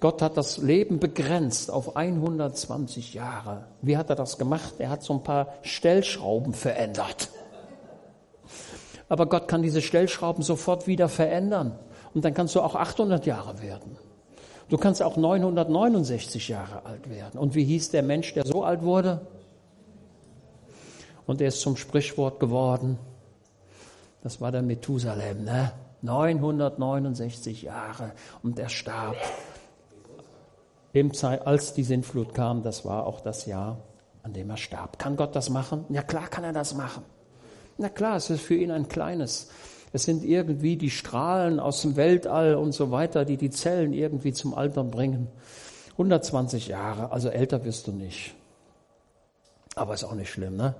Gott 0.00 0.20
hat 0.20 0.36
das 0.36 0.58
Leben 0.58 0.98
begrenzt 0.98 1.70
auf 1.70 1.96
120 1.96 3.14
Jahre. 3.14 3.64
Wie 3.80 3.96
hat 3.96 4.10
er 4.10 4.16
das 4.16 4.36
gemacht? 4.36 4.74
Er 4.78 4.90
hat 4.90 5.02
so 5.02 5.14
ein 5.14 5.22
paar 5.22 5.54
Stellschrauben 5.62 6.52
verändert. 6.52 7.30
Aber 9.08 9.26
Gott 9.26 9.49
kann 9.49 9.62
diese 9.62 9.82
Stellschrauben 9.82 10.42
sofort 10.42 10.87
wieder 10.87 11.08
verändern. 11.08 11.78
Und 12.14 12.25
dann 12.25 12.34
kannst 12.34 12.54
du 12.54 12.61
auch 12.61 12.75
800 12.75 13.26
Jahre 13.26 13.61
werden. 13.61 13.96
Du 14.68 14.78
kannst 14.78 15.02
auch 15.02 15.16
969 15.16 16.49
Jahre 16.49 16.87
alt 16.87 17.11
werden. 17.11 17.38
Und 17.38 17.54
wie 17.54 17.64
hieß 17.64 17.90
der 17.90 18.02
Mensch, 18.02 18.32
der 18.34 18.46
so 18.46 18.64
alt 18.64 18.82
wurde? 18.82 19.20
und 21.26 21.40
er 21.40 21.49
ist 21.49 21.61
zum 21.61 21.76
Sprichwort 21.76 22.40
geworden. 22.40 22.99
Das 24.23 24.40
war 24.40 24.52
der 24.52 24.62
Methusalem, 24.62 25.44
ne? 25.44 25.73
969 26.02 27.62
Jahre 27.62 28.12
und 28.42 28.58
er 28.58 28.68
starb. 28.68 29.16
als 31.23 31.73
die 31.73 31.82
Sintflut 31.82 32.34
kam, 32.34 32.62
das 32.62 32.84
war 32.84 33.06
auch 33.06 33.20
das 33.20 33.46
Jahr, 33.46 33.78
an 34.23 34.34
dem 34.34 34.50
er 34.50 34.58
starb. 34.58 34.99
Kann 34.99 35.16
Gott 35.16 35.34
das 35.34 35.49
machen? 35.49 35.87
Ja 35.88 36.02
klar 36.02 36.28
kann 36.28 36.44
er 36.44 36.52
das 36.52 36.75
machen. 36.75 37.02
Na 37.78 37.88
klar, 37.88 38.16
es 38.16 38.31
ist 38.31 38.43
für 38.43 38.54
ihn 38.54 38.71
ein 38.71 38.88
kleines. 38.88 39.49
Es 39.93 40.04
sind 40.04 40.25
irgendwie 40.25 40.76
die 40.76 40.90
Strahlen 40.90 41.61
aus 41.61 41.83
dem 41.83 41.97
Weltall 41.97 42.57
und 42.57 42.73
so 42.73 42.90
weiter, 42.90 43.25
die 43.25 43.37
die 43.37 43.50
Zellen 43.50 43.93
irgendwie 43.93 44.33
zum 44.33 44.54
Altern 44.54 44.90
bringen. 44.90 45.28
120 45.93 46.69
Jahre, 46.69 47.12
also 47.12 47.28
älter 47.28 47.64
wirst 47.64 47.87
du 47.87 47.93
nicht. 47.93 48.35
Aber 49.76 49.95
ist 49.95 50.04
auch 50.04 50.14
nicht 50.14 50.31
schlimm, 50.31 50.57
ne? 50.57 50.75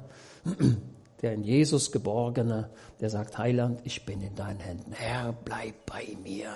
der 1.23 1.33
in 1.33 1.45
Jesus 1.45 1.93
geborgene, 1.93 2.69
der 3.01 3.09
sagt, 3.09 3.39
Heiland, 3.39 3.81
ich 3.85 4.05
bin 4.05 4.21
in 4.21 4.35
deinen 4.35 4.61
Händen. 4.61 4.93
Herr, 4.93 5.33
bleib 5.45 5.87
bei 5.87 6.17
mir. 6.23 6.49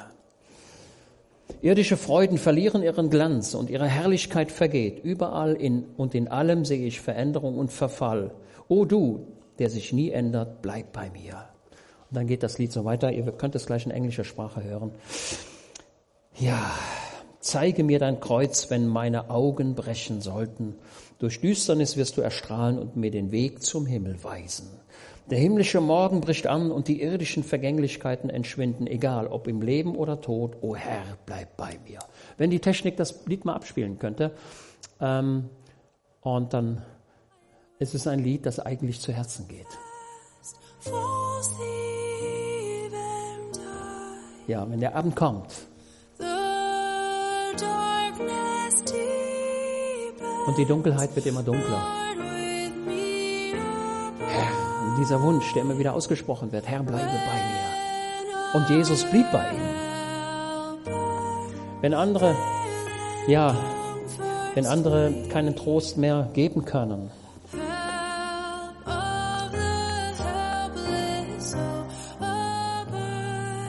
Irdische 1.62 1.96
Freuden 1.96 2.38
verlieren 2.38 2.82
ihren 2.82 3.08
Glanz 3.08 3.54
und 3.54 3.70
ihre 3.70 3.86
Herrlichkeit 3.86 4.52
vergeht. 4.52 5.02
Überall 5.02 5.54
in, 5.54 5.84
und 5.96 6.14
in 6.14 6.28
allem 6.28 6.64
sehe 6.64 6.86
ich 6.86 7.00
Veränderung 7.00 7.56
und 7.56 7.72
Verfall. 7.72 8.32
O 8.68 8.84
du, 8.84 9.26
der 9.58 9.70
sich 9.70 9.92
nie 9.92 10.10
ändert, 10.10 10.62
bleib 10.62 10.92
bei 10.92 11.10
mir. 11.10 11.46
Und 12.10 12.16
dann 12.16 12.26
geht 12.26 12.42
das 12.42 12.58
Lied 12.58 12.72
so 12.72 12.84
weiter. 12.84 13.12
Ihr 13.12 13.30
könnt 13.32 13.54
es 13.54 13.66
gleich 13.66 13.84
in 13.84 13.92
englischer 13.92 14.24
Sprache 14.24 14.62
hören. 14.62 14.92
Ja, 16.38 16.70
zeige 17.40 17.84
mir 17.84 17.98
dein 17.98 18.20
Kreuz, 18.20 18.70
wenn 18.70 18.86
meine 18.86 19.30
Augen 19.30 19.74
brechen 19.74 20.20
sollten 20.20 20.76
durch 21.18 21.40
Düsternis 21.40 21.96
wirst 21.96 22.16
du 22.16 22.20
erstrahlen 22.20 22.78
und 22.78 22.96
mir 22.96 23.10
den 23.10 23.32
Weg 23.32 23.62
zum 23.62 23.86
Himmel 23.86 24.22
weisen. 24.22 24.68
Der 25.30 25.38
himmlische 25.38 25.80
Morgen 25.80 26.20
bricht 26.20 26.46
an 26.46 26.70
und 26.70 26.88
die 26.88 27.02
irdischen 27.02 27.42
Vergänglichkeiten 27.42 28.30
entschwinden, 28.30 28.86
egal 28.86 29.26
ob 29.26 29.46
im 29.46 29.60
Leben 29.60 29.96
oder 29.96 30.20
Tod. 30.20 30.56
O 30.62 30.74
Herr, 30.74 31.18
bleib 31.26 31.56
bei 31.56 31.76
mir. 31.86 31.98
Wenn 32.38 32.50
die 32.50 32.60
Technik 32.60 32.96
das 32.96 33.26
Lied 33.26 33.44
mal 33.44 33.54
abspielen 33.54 33.98
könnte, 33.98 34.30
ähm, 35.00 35.50
und 36.20 36.54
dann 36.54 36.82
ist 37.78 37.94
es 37.94 38.06
ein 38.06 38.18
Lied, 38.20 38.44
das 38.46 38.58
eigentlich 38.58 39.00
zu 39.00 39.12
Herzen 39.12 39.46
geht. 39.48 39.66
Ja, 44.46 44.68
wenn 44.68 44.80
der 44.80 44.96
Abend 44.96 45.14
kommt. 45.14 45.52
Und 50.46 50.56
die 50.56 50.64
Dunkelheit 50.64 51.14
wird 51.14 51.26
immer 51.26 51.42
dunkler. 51.42 51.82
Herr, 54.26 54.96
dieser 54.98 55.20
Wunsch, 55.22 55.52
der 55.52 55.62
immer 55.62 55.78
wieder 55.78 55.92
ausgesprochen 55.92 56.50
wird, 56.52 56.66
Herr, 56.66 56.82
bleibe 56.82 57.04
bei 57.04 57.12
mir. 57.12 58.54
Und 58.54 58.70
Jesus 58.70 59.04
blieb 59.04 59.30
bei 59.30 59.50
ihm. 59.52 59.60
Wenn 61.82 61.92
andere, 61.92 62.34
ja, 63.26 63.54
wenn 64.54 64.64
andere 64.66 65.12
keinen 65.28 65.54
Trost 65.54 65.98
mehr 65.98 66.30
geben 66.32 66.64
können, 66.64 67.10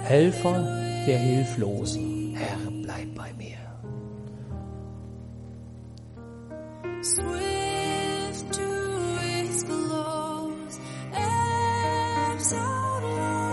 Helfer 0.10 0.66
der 1.06 1.20
Hilflosen, 1.20 2.36
Herr, 2.36 2.58
bleib 2.82 3.14
bei 3.14 3.32
mir. 3.38 3.60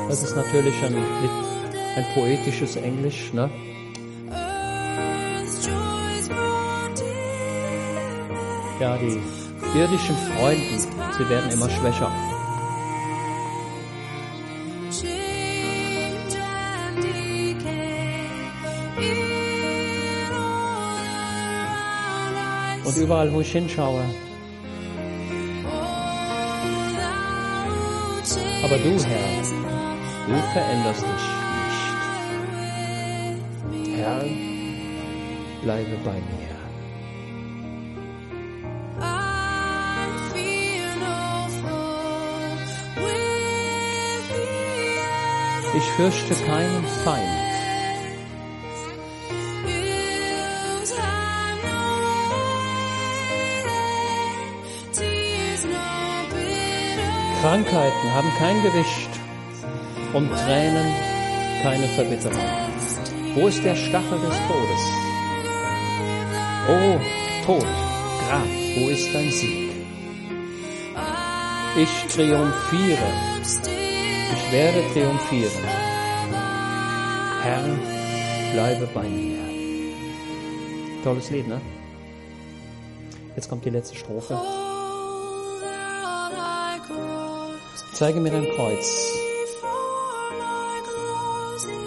Das 0.08 0.22
ist 0.22 0.34
natürlich 0.34 0.82
ein, 0.82 0.96
ein 0.96 2.04
poetisches 2.14 2.76
Englisch, 2.76 3.34
ne? 3.34 3.50
Ja, 8.80 8.96
die 8.96 9.20
irdischen 9.78 10.16
Freunde, 10.16 10.78
sie 11.18 11.28
werden 11.28 11.50
immer 11.50 11.68
schwächer. 11.68 12.10
Und 22.96 23.02
überall, 23.02 23.32
wo 23.32 23.40
ich 23.40 23.52
hinschaue, 23.52 24.04
aber 28.64 28.78
du, 28.78 29.04
Herr, 29.04 29.36
Du 30.26 30.32
veränderst 30.52 31.02
dich 31.02 31.08
nicht. 33.78 33.96
Herr, 33.96 34.24
bleibe 35.62 35.96
bei 36.04 36.14
mir. 36.14 36.56
Ich 45.76 45.84
fürchte 45.96 46.34
keinen 46.44 46.84
Feind. 47.04 47.45
Krankheiten 57.46 58.12
haben 58.12 58.32
kein 58.40 58.60
Gewicht 58.60 59.08
und 60.12 60.28
Tränen 60.30 60.92
keine 61.62 61.86
Verbitterung. 61.86 62.42
Wo 63.36 63.46
ist 63.46 63.62
der 63.62 63.76
Stachel 63.76 64.18
des 64.18 64.36
Todes? 64.48 64.84
O 66.68 66.98
Tod, 67.46 67.62
Grab, 68.26 68.48
wo 68.78 68.88
ist 68.88 69.14
dein 69.14 69.30
Sieg? 69.30 69.70
Ich 71.76 72.12
triumphiere, 72.12 73.12
ich 73.44 74.52
werde 74.52 74.82
triumphieren. 74.92 75.64
Herr, 77.44 77.62
bleibe 78.54 78.88
bei 78.92 79.08
mir. 79.08 79.38
Tolles 81.04 81.30
Lied, 81.30 81.46
ne? 81.46 81.60
Jetzt 83.36 83.48
kommt 83.48 83.64
die 83.64 83.70
letzte 83.70 83.94
Strophe. 83.94 84.36
Zeige 87.98 88.20
mir 88.20 88.30
dein 88.30 88.46
Kreuz, 88.50 89.10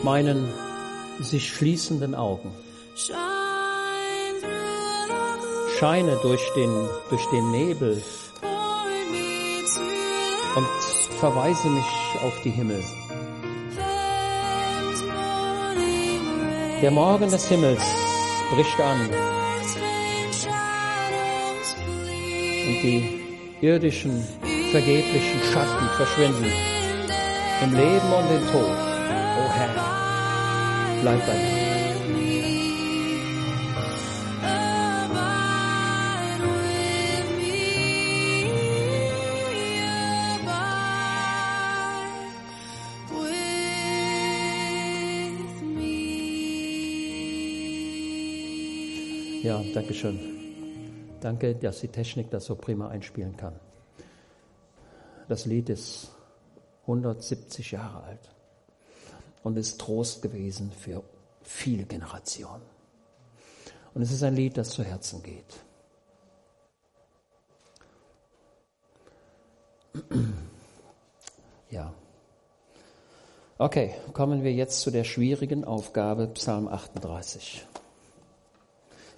meinen 0.02 0.52
sich 1.20 1.54
schließenden 1.54 2.16
Augen. 2.16 2.52
Scheine 5.78 6.18
durch 6.24 6.42
den, 6.56 6.72
durch 7.12 7.24
den 7.28 7.52
Nebel 7.52 8.02
und 10.56 10.68
verweise 11.20 11.70
mich 11.70 11.86
auf 12.24 12.42
die 12.44 12.50
Himmel. 12.50 12.84
Der 16.82 16.90
Morgen 16.90 17.30
des 17.30 17.48
Himmels 17.48 17.84
bricht 18.56 18.80
an 18.80 19.00
und 22.66 22.82
die 22.82 23.22
irdischen 23.62 24.26
vergeblichen 24.72 25.42
Schatten 25.52 25.90
verschwinden. 25.98 26.52
Im 27.64 27.74
Leben 27.74 28.14
und 28.14 28.32
im 28.32 28.48
Tod, 28.52 28.62
o 28.62 29.42
oh 29.42 29.52
Herr, 29.52 31.02
bleib 31.02 31.26
bei 31.26 31.34
mir. 31.34 31.60
Ja, 49.42 49.64
danke 49.74 49.94
schön. 49.94 50.20
Danke, 51.22 51.56
dass 51.56 51.80
die 51.80 51.88
Technik 51.88 52.30
das 52.30 52.46
so 52.46 52.56
prima 52.56 52.90
einspielen 52.90 53.36
kann. 53.36 53.54
Das 55.30 55.46
Lied 55.46 55.70
ist 55.70 56.10
170 56.82 57.72
Jahre 57.72 58.04
alt 58.04 58.32
und 59.44 59.58
ist 59.58 59.80
Trost 59.80 60.24
gewesen 60.24 60.72
für 60.72 61.04
viele 61.44 61.86
Generationen. 61.86 62.64
Und 63.94 64.02
es 64.02 64.12
ist 64.12 64.24
ein 64.24 64.36
Lied, 64.36 64.58
das 64.58 64.72
zu 64.72 64.84
Herzen 64.84 65.22
geht. 65.24 65.46
Ja. 71.72 71.94
Okay, 73.60 73.94
kommen 74.14 74.44
wir 74.44 74.52
jetzt 74.52 74.82
zu 74.82 74.90
der 74.90 75.04
schwierigen 75.04 75.64
Aufgabe, 75.66 76.26
Psalm 76.30 76.68
38. 76.68 77.64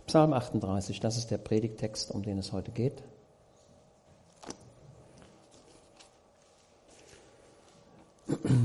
Psalm 0.06 0.34
38, 0.34 1.00
das 1.00 1.16
ist 1.16 1.32
der 1.32 1.38
Predigtext, 1.38 2.12
um 2.12 2.24
den 2.24 2.38
es 2.40 2.52
heute 2.52 2.72
geht. 2.72 3.02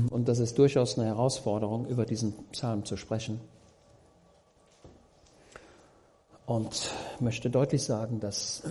Und 0.09 0.27
das 0.27 0.39
ist 0.39 0.57
durchaus 0.57 0.97
eine 0.97 1.07
Herausforderung, 1.07 1.87
über 1.87 2.05
diesen 2.05 2.33
Psalm 2.51 2.85
zu 2.85 2.97
sprechen. 2.97 3.41
Und 6.45 6.91
möchte 7.19 7.49
deutlich 7.49 7.83
sagen, 7.83 8.19
dass 8.19 8.63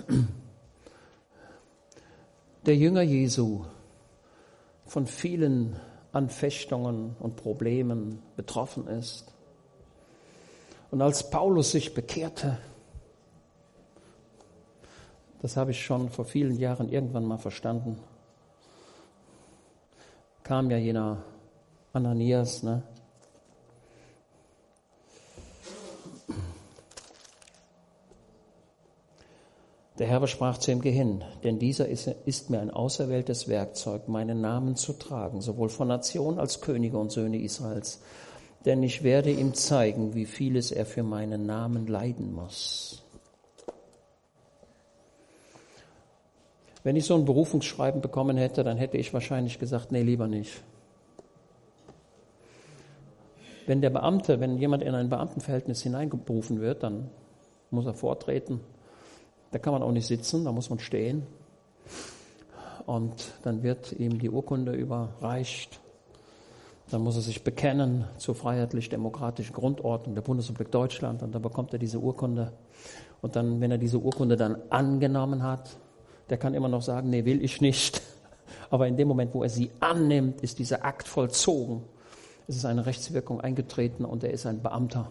der 2.64 2.76
Jünger 2.76 3.02
Jesu 3.02 3.64
von 4.86 5.06
vielen 5.06 5.76
Anfechtungen 6.12 7.14
und 7.20 7.36
Problemen 7.36 8.22
betroffen 8.36 8.86
ist 8.86 9.26
und 10.90 11.02
als 11.02 11.28
Paulus 11.28 11.72
sich 11.72 11.94
bekehrte, 11.94 12.58
das 15.42 15.56
habe 15.56 15.72
ich 15.72 15.84
schon 15.84 16.10
vor 16.10 16.24
vielen 16.24 16.58
Jahren 16.58 16.88
irgendwann 16.88 17.24
mal 17.24 17.38
verstanden, 17.38 17.98
kam 20.46 20.70
ja 20.70 20.76
jener 20.76 21.24
Ananias, 21.92 22.62
ne? 22.62 22.82
Der 29.98 30.06
Herr 30.06 30.26
sprach 30.26 30.58
zu 30.58 30.70
ihm, 30.72 30.82
geh 30.82 30.92
hin, 30.92 31.24
denn 31.42 31.58
dieser 31.58 31.88
ist, 31.88 32.06
ist, 32.06 32.50
mir 32.50 32.60
ein 32.60 32.70
auserwähltes 32.70 33.48
Werkzeug, 33.48 34.08
meinen 34.08 34.40
Namen 34.40 34.76
zu 34.76 34.92
tragen, 34.92 35.40
sowohl 35.40 35.70
von 35.70 35.88
Nation 35.88 36.38
als 36.38 36.60
Könige 36.60 36.98
und 36.98 37.10
Söhne 37.10 37.38
Israels 37.38 38.00
denn 38.66 38.82
ich 38.82 39.04
werde 39.04 39.30
ihm 39.30 39.54
zeigen, 39.54 40.14
wie 40.14 40.26
vieles 40.26 40.72
er 40.72 40.86
für 40.86 41.04
meinen 41.04 41.46
Namen 41.46 41.86
leiden 41.86 42.34
muss. 42.34 43.05
Wenn 46.86 46.94
ich 46.94 47.04
so 47.04 47.16
ein 47.16 47.24
Berufungsschreiben 47.24 48.00
bekommen 48.00 48.36
hätte, 48.36 48.62
dann 48.62 48.76
hätte 48.76 48.96
ich 48.96 49.12
wahrscheinlich 49.12 49.58
gesagt, 49.58 49.90
nee, 49.90 50.02
lieber 50.02 50.28
nicht. 50.28 50.62
Wenn 53.66 53.80
der 53.80 53.90
Beamte, 53.90 54.38
wenn 54.38 54.56
jemand 54.56 54.84
in 54.84 54.94
ein 54.94 55.08
Beamtenverhältnis 55.08 55.82
hineingerufen 55.82 56.60
wird, 56.60 56.84
dann 56.84 57.10
muss 57.72 57.86
er 57.86 57.94
vortreten. 57.94 58.60
Da 59.50 59.58
kann 59.58 59.72
man 59.72 59.82
auch 59.82 59.90
nicht 59.90 60.06
sitzen, 60.06 60.44
da 60.44 60.52
muss 60.52 60.70
man 60.70 60.78
stehen. 60.78 61.26
Und 62.86 63.32
dann 63.42 63.64
wird 63.64 63.90
ihm 63.90 64.20
die 64.20 64.30
Urkunde 64.30 64.70
überreicht. 64.70 65.80
Dann 66.92 67.00
muss 67.00 67.16
er 67.16 67.22
sich 67.22 67.42
bekennen 67.42 68.04
zur 68.16 68.36
freiheitlich-demokratischen 68.36 69.54
Grundordnung 69.54 70.14
der 70.14 70.22
Bundesrepublik 70.22 70.70
Deutschland 70.70 71.24
und 71.24 71.34
dann 71.34 71.42
bekommt 71.42 71.72
er 71.72 71.80
diese 71.80 71.98
Urkunde. 71.98 72.52
Und 73.22 73.34
dann, 73.34 73.60
wenn 73.60 73.72
er 73.72 73.78
diese 73.78 73.98
Urkunde 73.98 74.36
dann 74.36 74.62
angenommen 74.70 75.42
hat, 75.42 75.80
der 76.30 76.38
kann 76.38 76.54
immer 76.54 76.68
noch 76.68 76.82
sagen, 76.82 77.10
nee, 77.10 77.24
will 77.24 77.42
ich 77.42 77.60
nicht. 77.60 78.02
Aber 78.70 78.86
in 78.86 78.96
dem 78.96 79.08
Moment, 79.08 79.34
wo 79.34 79.42
er 79.42 79.48
sie 79.48 79.70
annimmt, 79.80 80.40
ist 80.40 80.58
dieser 80.58 80.84
Akt 80.84 81.08
vollzogen. 81.08 81.82
Es 82.48 82.56
ist 82.56 82.64
eine 82.64 82.86
Rechtswirkung 82.86 83.40
eingetreten 83.40 84.04
und 84.04 84.22
er 84.22 84.30
ist 84.30 84.46
ein 84.46 84.62
Beamter. 84.62 85.10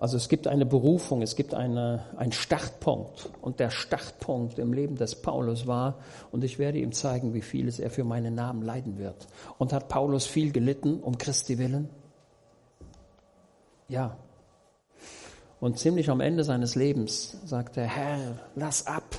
Also 0.00 0.16
es 0.16 0.30
gibt 0.30 0.46
eine 0.46 0.64
Berufung, 0.64 1.20
es 1.20 1.36
gibt 1.36 1.52
eine, 1.52 2.06
einen 2.16 2.32
Startpunkt. 2.32 3.28
Und 3.42 3.60
der 3.60 3.68
Startpunkt 3.68 4.58
im 4.58 4.72
Leben 4.72 4.96
des 4.96 5.14
Paulus 5.14 5.66
war, 5.66 5.98
und 6.32 6.42
ich 6.42 6.58
werde 6.58 6.78
ihm 6.78 6.92
zeigen, 6.92 7.34
wie 7.34 7.42
vieles 7.42 7.78
er 7.78 7.90
für 7.90 8.04
meinen 8.04 8.34
Namen 8.34 8.62
leiden 8.62 8.96
wird. 8.96 9.26
Und 9.58 9.74
hat 9.74 9.88
Paulus 9.88 10.24
viel 10.24 10.52
gelitten 10.52 11.00
um 11.00 11.18
Christi 11.18 11.58
willen? 11.58 11.90
Ja. 13.88 14.16
Und 15.60 15.78
ziemlich 15.78 16.08
am 16.08 16.20
Ende 16.20 16.42
seines 16.42 16.74
Lebens 16.74 17.36
sagt 17.44 17.76
er, 17.76 17.86
Herr, 17.86 18.38
lass 18.56 18.86
ab. 18.86 19.18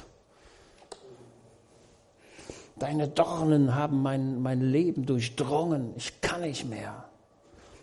Deine 2.80 3.08
Dornen 3.08 3.76
haben 3.76 4.02
mein, 4.02 4.42
mein 4.42 4.62
Leben 4.62 5.06
durchdrungen. 5.06 5.94
Ich 5.98 6.20
kann 6.20 6.42
nicht 6.42 6.68
mehr. 6.68 7.06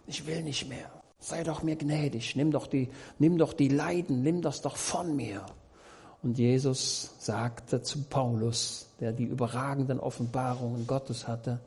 Ich 0.08 0.26
will 0.26 0.42
nicht 0.42 0.68
mehr. 0.68 0.90
Sei 1.20 1.44
doch 1.44 1.62
mir 1.62 1.76
gnädig, 1.76 2.34
nimm 2.34 2.50
doch 2.50 2.66
die, 2.66 2.88
nimm 3.18 3.38
doch 3.38 3.52
die 3.52 3.68
Leiden, 3.68 4.22
nimm 4.22 4.42
das 4.42 4.60
doch 4.60 4.76
von 4.76 5.14
mir. 5.14 5.46
Und 6.22 6.38
Jesus 6.38 7.14
sagte 7.20 7.82
zu 7.82 8.02
Paulus, 8.04 8.88
der 8.98 9.12
die 9.12 9.24
überragenden 9.24 10.00
Offenbarungen 10.00 10.86
Gottes 10.88 11.28
hatte, 11.28 11.60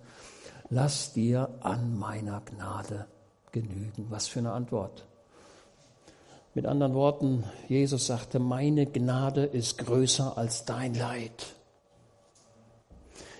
lass 0.70 1.14
dir 1.14 1.50
an 1.62 1.98
meiner 1.98 2.42
Gnade 2.42 3.06
genügen. 3.54 4.08
Was 4.10 4.28
für 4.28 4.40
eine 4.40 4.52
Antwort. 4.52 5.06
Mit 6.54 6.66
anderen 6.66 6.94
Worten, 6.94 7.44
Jesus 7.70 8.08
sagte, 8.08 8.40
meine 8.40 8.86
Gnade 8.86 9.46
ist 9.46 9.78
größer 9.78 10.38
als 10.38 10.66
dein 10.66 10.94
Leid. 10.94 11.56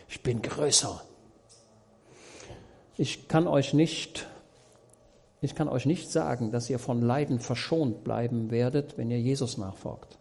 Ich 0.08 0.24
bin 0.24 0.42
größer. 0.42 1.02
Ich 2.98 3.28
kann 3.28 3.48
euch 3.48 3.74
nicht 3.74 4.28
ich 5.44 5.56
kann 5.56 5.68
euch 5.68 5.88
nicht 5.88 6.12
sagen, 6.12 6.52
dass 6.52 6.70
ihr 6.70 6.78
von 6.78 7.02
Leiden 7.02 7.40
verschont 7.40 8.04
bleiben 8.04 8.52
werdet, 8.52 8.98
wenn 8.98 9.10
ihr 9.10 9.20
Jesus 9.20 9.58
nachfolgt. 9.58 10.20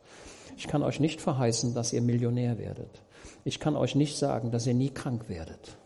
Ich 0.57 0.66
kann 0.66 0.83
euch 0.83 0.98
nicht 0.98 1.20
verheißen, 1.20 1.74
dass 1.74 1.92
ihr 1.92 2.00
Millionär 2.00 2.59
werdet. 2.59 3.03
Ich 3.44 3.61
kann 3.61 3.76
euch 3.76 3.94
nicht 3.94 4.16
sagen, 4.16 4.50
dass 4.50 4.66
ihr 4.66 4.72
nie 4.72 4.88
krank 4.88 5.29
werdet. 5.29 5.76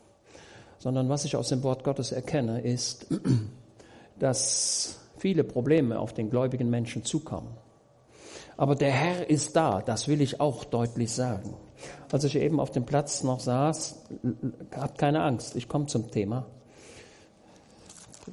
Sondern 0.78 1.08
was 1.08 1.24
ich 1.24 1.34
aus 1.34 1.48
dem 1.48 1.64
Wort 1.64 1.82
Gottes 1.82 2.12
erkenne, 2.12 2.60
ist, 2.60 3.06
dass 4.20 5.00
viele 5.24 5.42
Probleme 5.42 5.98
auf 5.98 6.12
den 6.12 6.28
gläubigen 6.28 6.68
Menschen 6.68 7.02
zukommen. 7.02 7.56
Aber 8.58 8.74
der 8.74 8.90
Herr 8.90 9.30
ist 9.30 9.56
da, 9.56 9.80
das 9.80 10.06
will 10.06 10.20
ich 10.20 10.38
auch 10.38 10.64
deutlich 10.64 11.12
sagen. 11.12 11.54
Als 12.12 12.24
ich 12.24 12.36
eben 12.36 12.60
auf 12.60 12.70
dem 12.70 12.84
Platz 12.84 13.22
noch 13.22 13.40
saß, 13.40 14.04
habt 14.76 14.98
keine 14.98 15.22
Angst, 15.22 15.56
ich 15.56 15.66
komme 15.66 15.86
zum 15.86 16.10
Thema. 16.10 16.44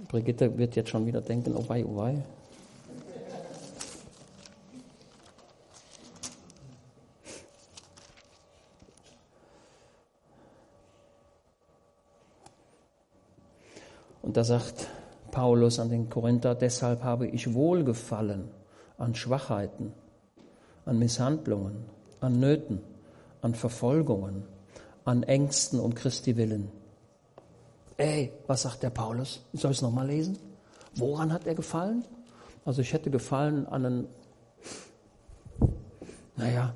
Brigitte 0.09 0.57
wird 0.57 0.75
jetzt 0.75 0.89
schon 0.89 1.05
wieder 1.05 1.21
denken, 1.21 1.55
oh 1.55 1.63
wei, 1.69 1.85
oh 1.85 1.95
wei. 1.95 2.21
Und 14.21 14.35
da 14.35 14.43
sagt 14.43 14.89
Paulus 15.31 15.79
an 15.79 15.89
den 15.89 16.09
Korinther, 16.09 16.55
deshalb 16.55 17.03
habe 17.03 17.27
ich 17.27 17.53
Wohlgefallen 17.53 18.49
an 18.97 19.15
Schwachheiten, 19.15 19.93
an 20.85 20.99
Misshandlungen, 20.99 21.85
an 22.19 22.39
Nöten, 22.39 22.81
an 23.41 23.55
Verfolgungen, 23.55 24.43
an 25.05 25.23
Ängsten 25.23 25.79
um 25.79 25.95
Christi 25.95 26.37
willen 26.37 26.69
Ey, 27.97 28.31
was 28.47 28.63
sagt 28.63 28.81
der 28.81 28.89
Paulus? 28.89 29.45
Soll 29.53 29.71
ich 29.71 29.77
es 29.77 29.81
nochmal 29.83 30.07
lesen? 30.07 30.39
Woran 30.95 31.31
hat 31.31 31.45
er 31.45 31.53
gefallen? 31.53 32.03
Also 32.65 32.81
ich 32.81 32.93
hätte 32.93 33.11
gefallen 33.11 33.67
an 33.67 33.85
einen, 33.85 34.07
naja, 36.35 36.73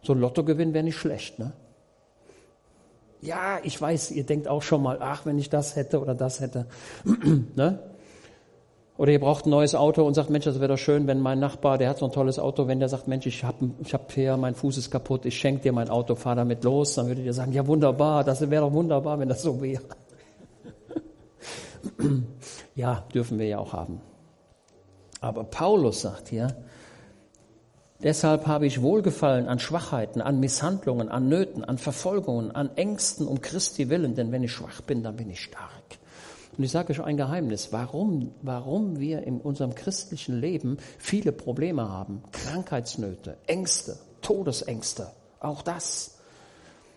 so 0.00 0.12
ein 0.12 0.20
Lottogewinn 0.20 0.74
wäre 0.74 0.84
nicht 0.84 0.96
schlecht, 0.96 1.40
ne? 1.40 1.52
Ja, 3.20 3.58
ich 3.62 3.80
weiß, 3.80 4.12
ihr 4.12 4.24
denkt 4.24 4.48
auch 4.48 4.62
schon 4.62 4.82
mal, 4.82 4.98
ach, 5.00 5.26
wenn 5.26 5.38
ich 5.38 5.50
das 5.50 5.76
hätte 5.76 6.00
oder 6.00 6.14
das 6.14 6.40
hätte. 6.40 6.66
ne? 7.56 7.80
Oder 8.96 9.12
ihr 9.12 9.20
braucht 9.20 9.46
ein 9.46 9.50
neues 9.50 9.76
Auto 9.76 10.04
und 10.04 10.14
sagt, 10.14 10.28
Mensch, 10.28 10.44
das 10.44 10.56
wäre 10.58 10.68
doch 10.68 10.78
schön, 10.78 11.06
wenn 11.06 11.20
mein 11.20 11.38
Nachbar, 11.38 11.78
der 11.78 11.88
hat 11.88 11.98
so 11.98 12.06
ein 12.06 12.12
tolles 12.12 12.40
Auto, 12.40 12.66
wenn 12.66 12.80
der 12.80 12.88
sagt, 12.88 13.06
Mensch, 13.06 13.26
ich 13.26 13.44
habe 13.44 13.70
ich 13.80 13.94
hab 13.94 14.10
hier, 14.10 14.36
mein 14.36 14.56
Fuß 14.56 14.76
ist 14.76 14.90
kaputt, 14.90 15.24
ich 15.24 15.38
schenke 15.38 15.62
dir 15.62 15.72
mein 15.72 15.88
Auto, 15.88 16.16
fahr 16.16 16.34
damit 16.34 16.64
los, 16.64 16.96
dann 16.96 17.06
würdet 17.06 17.24
ihr 17.24 17.32
sagen, 17.32 17.52
ja 17.52 17.64
wunderbar, 17.66 18.24
das 18.24 18.40
wäre 18.50 18.64
doch 18.64 18.72
wunderbar, 18.72 19.20
wenn 19.20 19.28
das 19.28 19.42
so 19.42 19.62
wäre. 19.62 19.84
ja, 22.74 23.04
dürfen 23.14 23.38
wir 23.38 23.46
ja 23.46 23.58
auch 23.58 23.72
haben. 23.72 24.00
Aber 25.20 25.44
Paulus 25.44 26.00
sagt 26.00 26.28
hier, 26.28 26.56
Deshalb 28.00 28.46
habe 28.46 28.66
ich 28.66 28.80
Wohlgefallen 28.80 29.48
an 29.48 29.58
Schwachheiten, 29.58 30.20
an 30.20 30.38
Misshandlungen, 30.38 31.08
an 31.08 31.28
Nöten, 31.28 31.64
an 31.64 31.78
Verfolgungen, 31.78 32.52
an 32.52 32.70
Ängsten 32.76 33.26
um 33.26 33.40
Christi 33.40 33.88
willen, 33.88 34.14
denn 34.14 34.30
wenn 34.30 34.44
ich 34.44 34.52
schwach 34.52 34.82
bin, 34.82 35.02
dann 35.02 35.16
bin 35.16 35.28
ich 35.30 35.42
stark. 35.42 35.72
Und 36.56 36.62
ich 36.62 36.70
sage 36.70 36.92
euch 36.92 37.00
ein 37.00 37.16
Geheimnis, 37.16 37.72
warum, 37.72 38.32
warum 38.42 39.00
wir 39.00 39.24
in 39.24 39.40
unserem 39.40 39.74
christlichen 39.74 40.40
Leben 40.40 40.78
viele 40.98 41.32
Probleme 41.32 41.88
haben. 41.88 42.22
Krankheitsnöte, 42.30 43.36
Ängste, 43.46 43.98
Todesängste, 44.22 45.08
auch 45.40 45.62
das. 45.62 46.18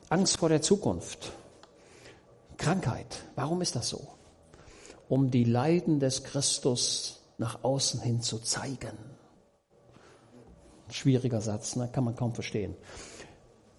Angst 0.09 0.37
vor 0.37 0.49
der 0.49 0.61
Zukunft, 0.61 1.31
Krankheit. 2.57 3.23
Warum 3.35 3.61
ist 3.61 3.75
das 3.75 3.89
so? 3.89 4.07
Um 5.09 5.31
die 5.31 5.45
Leiden 5.45 5.99
des 5.99 6.23
Christus 6.23 7.21
nach 7.39 7.63
außen 7.63 8.01
hin 8.01 8.21
zu 8.21 8.37
zeigen. 8.37 9.10
Schwieriger 10.91 11.41
Satz, 11.41 11.75
ne? 11.75 11.89
kann 11.91 12.03
man 12.03 12.15
kaum 12.15 12.33
verstehen. 12.33 12.75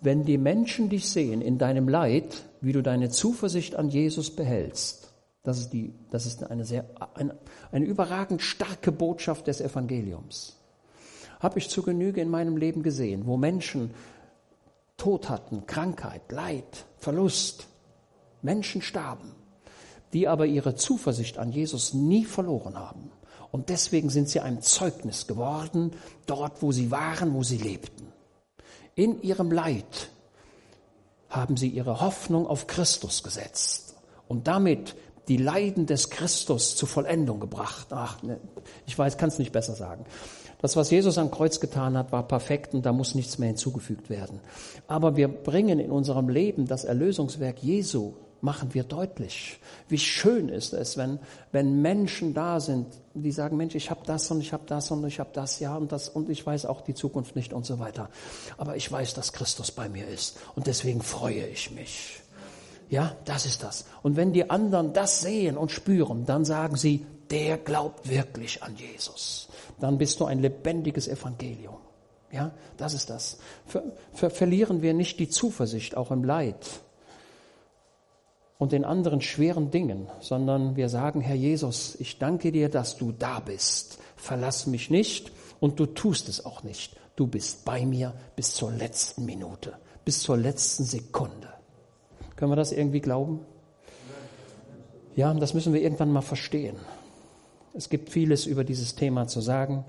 Wenn 0.01 0.25
die 0.25 0.39
Menschen 0.39 0.89
dich 0.89 1.09
sehen 1.09 1.41
in 1.41 1.59
deinem 1.59 1.89
Leid, 1.89 2.45
wie 2.61 2.73
du 2.73 2.83
deine 2.83 3.11
Zuversicht 3.11 3.77
an 3.77 3.89
Jesus 3.89 4.35
behältst, 4.35 5.13
das 5.43 5.59
ist, 5.59 5.73
die, 5.73 5.95
das 6.11 6.27
ist 6.27 6.45
eine, 6.45 6.65
sehr, 6.65 6.85
eine, 7.15 7.37
eine 7.73 7.85
überragend 7.85 8.43
starke 8.43 8.93
Botschaft 8.93 9.47
des 9.47 9.61
Evangeliums. 9.61 10.59
Habe 11.41 11.59
ich 11.59 11.69
zu 11.69 11.83
Genüge 11.83 12.21
in 12.21 12.31
meinem 12.31 12.57
Leben 12.57 12.83
gesehen, 12.83 13.27
wo 13.27 13.37
Menschen 13.37 13.93
Tod 14.97 15.29
hatten, 15.29 15.67
Krankheit, 15.67 16.31
Leid, 16.31 16.87
Verlust, 16.97 17.67
Menschen 18.41 18.83
starben, 18.83 19.33
die 20.13 20.29
aber 20.29 20.47
ihre 20.47 20.77
Zuversicht 20.77 21.39
an 21.39 21.51
Jesus 21.51 21.93
nie 21.93 22.25
verloren 22.25 22.79
haben. 22.79 23.11
Und 23.53 23.69
deswegen 23.69 24.09
sind 24.09 24.29
sie 24.29 24.41
ein 24.41 24.63
Zeugnis 24.63 25.27
geworden, 25.27 25.93
dort, 26.27 26.63
wo 26.63 26.73
sie 26.73 26.91
waren, 26.91 27.35
wo 27.35 27.43
sie 27.43 27.59
lebten. 27.59 28.09
In 28.95 29.23
ihrem 29.23 29.53
Leid 29.53 30.09
haben 31.29 31.57
sie 31.57 31.69
ihre 31.69 32.01
Hoffnung 32.01 32.47
auf 32.47 32.67
Christus 32.67 33.23
gesetzt 33.23 33.95
und 34.27 34.49
damit 34.49 34.97
die 35.29 35.37
Leiden 35.37 35.87
des 35.87 36.11
Christus 36.11 36.77
zur 36.77 36.89
Vollendung 36.89 37.41
gebracht. 37.41 37.89
Ach, 37.91 38.23
ne, 38.23 38.41
ich 38.87 38.99
weiß, 38.99 39.19
kann 39.19 39.29
es 39.29 39.39
nicht 39.39 39.53
besser 39.53 39.75
sagen. 39.75 40.05
Das, 40.63 40.77
was 40.77 40.91
Jesus 40.91 41.19
am 41.19 41.31
Kreuz 41.31 41.61
getan 41.61 41.97
hat, 41.97 42.11
war 42.11 42.27
perfekt 42.27 42.73
und 42.75 42.87
da 42.87 42.93
muss 42.93 43.15
nichts 43.15 43.39
mehr 43.39 43.49
hinzugefügt 43.49 44.09
werden. 44.11 44.41
Aber 44.87 45.17
wir 45.17 45.29
bringen 45.29 45.79
in 45.79 45.91
unserem 45.91 46.29
Leben 46.29 46.67
das 46.67 46.85
Erlösungswerk 46.85 47.63
Jesu 47.63 48.15
machen 48.41 48.73
wir 48.73 48.85
deutlich. 48.85 49.59
Wie 49.89 49.99
schön 49.99 50.49
ist 50.49 50.73
es, 50.73 50.97
wenn, 50.97 51.19
wenn 51.53 51.83
Menschen 51.83 52.35
da 52.35 52.61
sind, 52.61 52.87
die 53.15 53.33
sagen, 53.33 53.57
Mensch, 53.57 53.75
ich 53.75 53.91
habe 53.91 54.01
das 54.07 54.31
und 54.31 54.41
ich 54.41 54.53
habe 54.53 54.65
das 54.67 54.91
und 54.91 55.07
ich 55.07 55.21
habe 55.21 55.31
das, 55.33 55.61
ja 55.61 55.77
und 55.77 55.93
das 55.93 56.09
und 56.09 56.29
ich 56.29 56.45
weiß 56.45 56.67
auch 56.67 56.81
die 56.81 56.95
Zukunft 56.95 57.37
nicht 57.37 57.53
und 57.53 57.67
so 57.67 57.79
weiter. 57.79 58.09
Aber 58.57 58.77
ich 58.77 58.91
weiß, 58.91 59.15
dass 59.15 59.33
Christus 59.33 59.71
bei 59.71 59.89
mir 59.89 60.07
ist 60.09 60.39
und 60.55 60.67
deswegen 60.67 61.03
freue 61.03 61.47
ich 61.47 61.71
mich. 61.71 62.21
Ja, 62.89 63.17
das 63.25 63.47
ist 63.47 63.63
das. 63.63 63.87
Und 64.03 64.17
wenn 64.17 64.33
die 64.33 64.51
anderen 64.51 64.93
das 64.93 65.21
sehen 65.23 65.57
und 65.57 65.71
spüren, 65.71 66.27
dann 66.27 66.45
sagen 66.45 66.77
sie, 66.77 67.07
der 67.31 67.57
glaubt 67.57 68.09
wirklich 68.09 68.63
an 68.63 68.77
Jesus. 68.77 69.49
Dann 69.81 69.97
bist 69.97 70.21
du 70.21 70.27
ein 70.27 70.41
lebendiges 70.41 71.09
Evangelium. 71.09 71.79
Ja, 72.31 72.53
das 72.77 72.95
ist 72.95 73.11
das. 73.11 73.39
Ver, 73.67 73.83
ver, 74.13 74.31
verlieren 74.31 74.83
wir 74.83 74.95
nicht 74.95 75.19
die 75.21 75.29
Zuversicht 75.29 75.97
auch 75.97 76.11
im 76.11 76.25
Leid 76.25 76.57
und 78.63 78.73
in 78.73 78.85
anderen 78.85 79.21
schweren 79.21 79.73
Dingen, 79.73 80.07
sondern 80.21 80.77
wir 80.77 80.89
sagen, 80.89 81.21
Herr 81.21 81.35
Jesus, 81.35 81.97
ich 81.99 82.21
danke 82.21 82.53
dir, 82.53 82.69
dass 82.69 82.97
du 82.97 83.11
da 83.11 83.41
bist. 83.41 83.99
Verlass 84.15 84.69
mich 84.69 84.89
nicht 84.89 85.33
und 85.59 85.81
du 85.81 85.87
tust 85.87 86.29
es 86.29 86.47
auch 86.47 86.63
nicht. 86.63 86.95
Du 87.17 87.27
bist 87.27 87.65
bei 87.65 87.85
mir 87.85 88.15
bis 88.37 88.55
zur 88.55 88.71
letzten 88.71 89.25
Minute, 89.25 89.73
bis 90.05 90.21
zur 90.21 90.37
letzten 90.37 90.85
Sekunde. 90.85 91.49
Können 92.37 92.53
wir 92.53 92.57
das 92.57 92.71
irgendwie 92.71 93.01
glauben? 93.01 93.41
Ja, 95.17 95.35
das 95.35 95.55
müssen 95.55 95.73
wir 95.73 95.83
irgendwann 95.83 96.13
mal 96.13 96.23
verstehen. 96.23 96.77
Es 97.75 97.89
gibt 97.89 98.11
vieles 98.11 98.47
über 98.47 98.63
dieses 98.63 98.95
Thema 98.95 99.27
zu 99.27 99.41
sagen. 99.41 99.85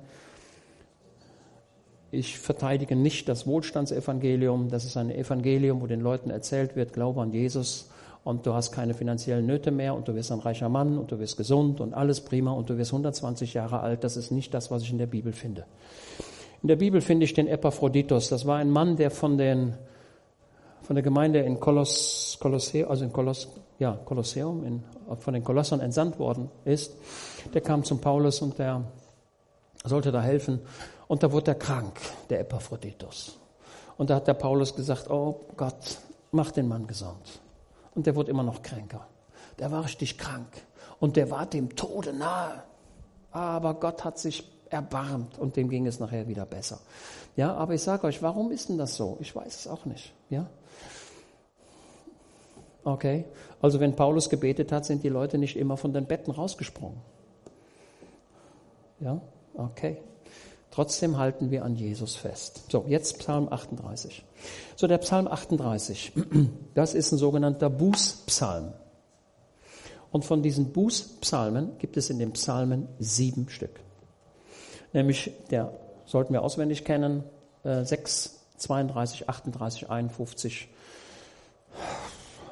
Ich 2.10 2.40
verteidige 2.40 2.96
nicht 2.96 3.30
das 3.30 3.46
Wohlstandsevangelium. 3.46 4.70
Das 4.70 4.84
ist 4.84 4.98
ein 4.98 5.12
Evangelium, 5.12 5.80
wo 5.80 5.86
den 5.86 6.02
Leuten 6.02 6.32
erzählt 6.32 6.76
wird, 6.76 6.94
glaube 6.94 7.22
an 7.22 7.32
Jesus 7.32 7.92
und 8.24 8.46
du 8.46 8.54
hast 8.54 8.72
keine 8.72 8.94
finanziellen 8.94 9.46
Nöte 9.46 9.72
mehr 9.72 9.96
und 9.96 10.08
du 10.08 10.16
wirst 10.16 10.32
ein 10.32 10.40
reicher 10.40 10.70
Mann 10.70 10.98
und 10.98 11.12
du 11.12 11.20
wirst 11.20 11.36
gesund 11.38 11.82
und 11.82 11.94
alles 11.94 12.22
prima 12.22 12.52
und 12.52 12.70
du 12.70 12.78
wirst 12.78 12.92
120 12.92 13.54
Jahre 13.54 13.82
alt. 13.82 14.04
Das 14.04 14.16
ist 14.16 14.32
nicht 14.32 14.54
das, 14.54 14.72
was 14.72 14.84
ich 14.84 14.92
in 14.92 14.98
der 14.98 15.08
Bibel 15.08 15.34
finde. 15.34 15.66
In 16.62 16.70
der 16.70 16.78
Bibel 16.78 17.02
finde 17.02 17.26
ich 17.26 17.34
den 17.34 17.48
Epaphroditus. 17.48 18.30
Das 18.30 18.46
war 18.46 18.58
ein 18.58 18.70
Mann, 18.70 18.96
der 18.96 19.12
von, 19.12 19.38
den, 19.38 19.74
von 20.82 20.96
der 20.96 21.04
Gemeinde 21.04 21.40
in 21.40 21.60
Koloss, 21.60 22.38
Kolosseum, 22.40 22.90
also 22.90 23.04
in 23.04 23.12
Koloss, 23.12 23.50
ja, 23.80 24.00
Kolosseum, 24.06 24.64
in, 24.64 24.84
von 25.20 25.34
den 25.34 25.44
Kolossern 25.44 25.82
entsandt 25.82 26.18
worden 26.20 26.50
ist. 26.64 26.96
Der 27.54 27.60
kam 27.60 27.84
zum 27.84 28.00
Paulus 28.00 28.42
und 28.42 28.58
der 28.58 28.86
sollte 29.84 30.14
da 30.14 30.22
helfen. 30.22 30.62
Und 31.10 31.22
da 31.22 31.32
wurde 31.34 31.52
er 31.52 31.56
krank, 31.56 32.00
der 32.30 32.40
Epaphroditus. 32.40 33.38
Und 33.98 34.10
da 34.10 34.16
hat 34.16 34.28
der 34.28 34.34
Paulus 34.34 34.74
gesagt, 34.74 35.10
oh 35.10 35.42
Gott, 35.58 35.98
mach 36.32 36.52
den 36.52 36.70
Mann 36.70 36.88
gesund. 36.88 37.43
Und 37.96 38.08
der 38.08 38.16
wurde 38.16 38.32
immer 38.32 38.44
noch 38.44 38.62
kränker. 38.62 39.08
Der 39.60 39.72
war 39.72 39.84
richtig 39.84 40.18
krank. 40.18 40.48
Und 41.00 41.16
der 41.16 41.30
war 41.30 41.46
dem 41.46 41.76
Tode 41.76 42.14
nahe. 42.14 42.64
Aber 43.32 43.76
Gott 43.76 44.04
hat 44.04 44.18
sich 44.18 44.50
erbarmt 44.70 45.38
und 45.38 45.56
dem 45.56 45.70
ging 45.70 45.86
es 45.86 46.00
nachher 46.00 46.28
wieder 46.28 46.46
besser. 46.46 46.80
Ja, 47.36 47.54
aber 47.54 47.76
ich 47.76 47.82
sage 47.82 48.08
euch, 48.08 48.22
warum 48.22 48.52
ist 48.52 48.70
denn 48.70 48.78
das 48.78 48.96
so? 48.96 49.18
Ich 49.22 49.36
weiß 49.36 49.56
es 49.56 49.68
auch 49.68 49.86
nicht. 49.86 50.14
Ja? 50.30 50.48
Okay, 52.84 53.26
also 53.62 53.80
wenn 53.80 53.96
Paulus 53.96 54.30
gebetet 54.30 54.72
hat, 54.72 54.86
sind 54.86 55.04
die 55.04 55.10
Leute 55.10 55.38
nicht 55.38 55.56
immer 55.56 55.78
von 55.78 55.94
den 55.94 56.06
Betten 56.06 56.32
rausgesprungen. 56.32 57.00
Ja, 59.00 59.22
okay. 59.54 60.02
Trotzdem 60.74 61.18
halten 61.20 61.52
wir 61.52 61.64
an 61.66 61.76
Jesus 61.76 62.16
fest. 62.16 62.64
So, 62.72 62.86
jetzt 62.88 63.20
Psalm 63.20 63.48
38. 63.48 64.26
So, 64.76 64.88
der 64.88 64.98
Psalm 64.98 65.28
38, 65.28 66.14
das 66.74 66.96
ist 66.96 67.12
ein 67.12 67.20
sogenannter 67.20 67.70
Bußpsalm. 67.70 68.74
Und 70.12 70.26
von 70.26 70.42
diesen 70.42 70.74
Bußpsalmen 70.74 71.78
gibt 71.78 71.96
es 71.96 72.10
in 72.10 72.18
den 72.18 72.32
Psalmen 72.32 72.88
sieben 72.98 73.50
Stück. 73.50 73.80
Nämlich, 74.94 75.32
der 75.52 75.78
sollten 76.06 76.34
wir 76.34 76.42
auswendig 76.42 76.84
kennen, 76.84 77.24
6, 77.64 78.40
32, 78.58 79.30
38, 79.30 79.92
51, 79.92 80.70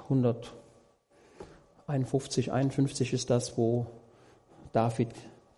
151, 0.03 2.51
51 2.51 3.13
ist 3.13 3.31
das, 3.31 3.57
wo 3.57 3.87
David 4.73 5.09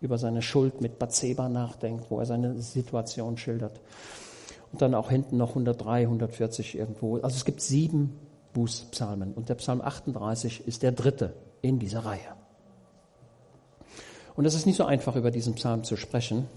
über 0.04 0.18
seine 0.18 0.42
Schuld 0.42 0.80
mit 0.80 0.98
Bathseba 0.98 1.48
nachdenkt, 1.48 2.10
wo 2.10 2.20
er 2.20 2.26
seine 2.26 2.60
Situation 2.60 3.36
schildert. 3.38 3.80
Und 4.72 4.82
dann 4.82 4.94
auch 4.94 5.10
hinten 5.10 5.36
noch 5.36 5.50
103, 5.50 6.02
140 6.02 6.76
irgendwo. 6.76 7.16
Also 7.16 7.36
es 7.36 7.44
gibt 7.44 7.60
sieben 7.60 8.18
Bußpsalmen 8.52 9.32
und 9.32 9.48
der 9.48 9.54
Psalm 9.56 9.80
38 9.80 10.66
ist 10.66 10.82
der 10.82 10.92
dritte 10.92 11.34
in 11.62 11.78
dieser 11.78 12.00
Reihe. 12.04 12.20
Und 14.36 14.44
es 14.44 14.54
ist 14.54 14.66
nicht 14.66 14.76
so 14.76 14.84
einfach, 14.84 15.16
über 15.16 15.30
diesen 15.30 15.54
Psalm 15.54 15.84
zu 15.84 15.96
sprechen. 15.96 16.48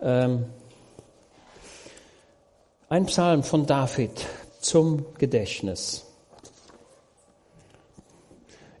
Ähm, 0.00 0.46
ein 2.88 3.06
Psalm 3.06 3.42
von 3.42 3.66
David 3.66 4.26
zum 4.60 5.06
Gedächtnis. 5.18 6.11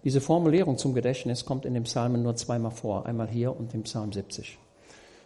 Diese 0.04 0.20
Formulierung 0.20 0.78
zum 0.78 0.94
Gedächtnis 0.94 1.44
kommt 1.44 1.64
in 1.64 1.74
den 1.74 1.84
Psalmen 1.84 2.22
nur 2.22 2.34
zweimal 2.34 2.72
vor, 2.72 3.06
einmal 3.06 3.28
hier 3.28 3.56
und 3.56 3.72
im 3.72 3.84
Psalm 3.84 4.12
70. 4.12 4.58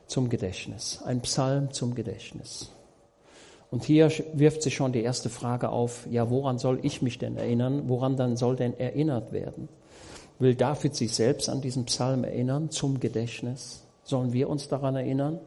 Zum 0.07 0.29
Gedächtnis. 0.29 1.01
Ein 1.05 1.21
Psalm 1.23 1.73
zum 1.73 1.95
Gedächtnis. 1.95 2.71
Und 3.71 3.85
hier 3.85 4.13
wirft 4.35 4.63
sich 4.63 4.75
schon 4.75 4.93
die 4.93 5.03
erste 5.03 5.31
Frage 5.31 5.71
auf, 5.71 6.07
ja, 6.11 6.31
woran 6.31 6.59
soll 6.59 6.79
ich 6.83 7.03
mich 7.03 7.19
denn 7.19 7.37
erinnern? 7.37 7.85
Woran 7.89 8.17
dann 8.17 8.37
soll 8.37 8.57
denn 8.57 8.79
erinnert 8.79 9.33
werden? 9.33 9.69
Will 10.39 10.55
David 10.55 10.95
sich 10.95 11.15
selbst 11.15 11.49
an 11.49 11.63
diesen 11.63 11.87
Psalm 11.87 12.23
erinnern 12.23 12.71
zum 12.71 13.01
Gedächtnis? 13.01 13.83
Sollen 14.05 14.33
wir 14.33 14.49
uns 14.49 14.69
daran 14.69 14.95
erinnern? 14.95 15.41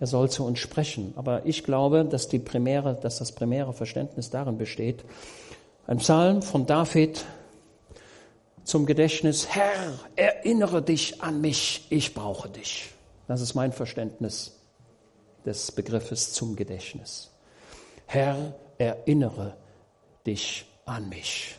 Er 0.00 0.06
soll 0.06 0.30
zu 0.30 0.44
uns 0.44 0.58
sprechen. 0.58 1.12
Aber 1.16 1.44
ich 1.44 1.64
glaube, 1.64 2.04
dass, 2.04 2.28
die 2.28 2.38
primäre, 2.38 2.98
dass 3.00 3.18
das 3.18 3.32
primäre 3.32 3.72
Verständnis 3.72 4.30
darin 4.30 4.56
besteht, 4.56 5.04
Ein 5.86 5.98
Psalm 5.98 6.42
von 6.42 6.66
David 6.66 7.24
zum 8.68 8.84
Gedächtnis, 8.84 9.48
Herr, 9.48 9.98
erinnere 10.14 10.82
dich 10.82 11.22
an 11.22 11.40
mich, 11.40 11.86
ich 11.88 12.12
brauche 12.12 12.50
dich. 12.50 12.90
Das 13.26 13.40
ist 13.40 13.54
mein 13.54 13.72
Verständnis 13.72 14.60
des 15.46 15.72
Begriffes 15.72 16.34
zum 16.34 16.54
Gedächtnis. 16.54 17.30
Herr, 18.04 18.54
erinnere 18.76 19.56
dich 20.26 20.66
an 20.84 21.08
mich. 21.08 21.56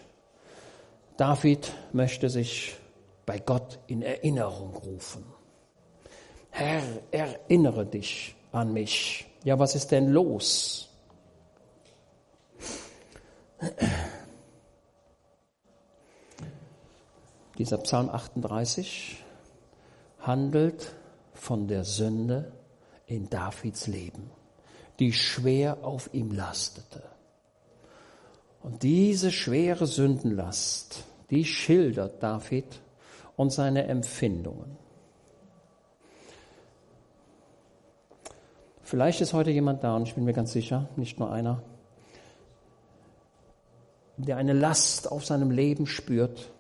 David 1.18 1.74
möchte 1.94 2.30
sich 2.30 2.76
bei 3.26 3.40
Gott 3.40 3.80
in 3.88 4.04
Erinnerung 4.04 4.76
rufen. 4.76 5.26
Herr, 6.52 6.84
erinnere 7.10 7.88
dich 7.88 8.36
an 8.52 8.72
mich. 8.72 9.26
Ja, 9.44 9.58
was 9.58 9.74
ist 9.74 9.90
denn 9.90 10.10
los? 10.10 10.90
Dieser 17.60 17.78
Psalm 17.80 18.10
38 18.10 19.22
handelt 20.20 20.96
von 21.34 21.68
der 21.68 21.84
Sünde 21.84 22.54
in 23.06 23.30
Davids 23.30 23.86
Leben, 23.88 24.32
die 25.00 25.12
schwer 25.12 25.80
auf 25.84 26.10
ihm 26.14 26.32
lastete. 26.32 27.04
Und 28.64 28.82
diese 28.84 29.30
schwere 29.30 29.88
Sündenlast, 29.88 31.04
die 31.32 31.44
schildert 31.44 32.24
David 32.24 32.82
und 33.36 33.52
seine 33.52 33.88
Empfindungen. 33.88 34.78
Vielleicht 38.84 39.20
ist 39.20 39.34
heute 39.34 39.52
jemand 39.52 39.84
da, 39.84 39.98
und 39.98 40.08
ich 40.08 40.16
bin 40.16 40.24
mir 40.24 40.34
ganz 40.34 40.54
sicher, 40.54 40.88
nicht 40.96 41.20
nur 41.20 41.30
einer, 41.30 41.62
der 44.16 44.38
eine 44.38 44.54
Last 44.54 45.12
auf 45.12 45.26
seinem 45.26 45.52
Leben 45.52 45.86
spürt 45.86 46.54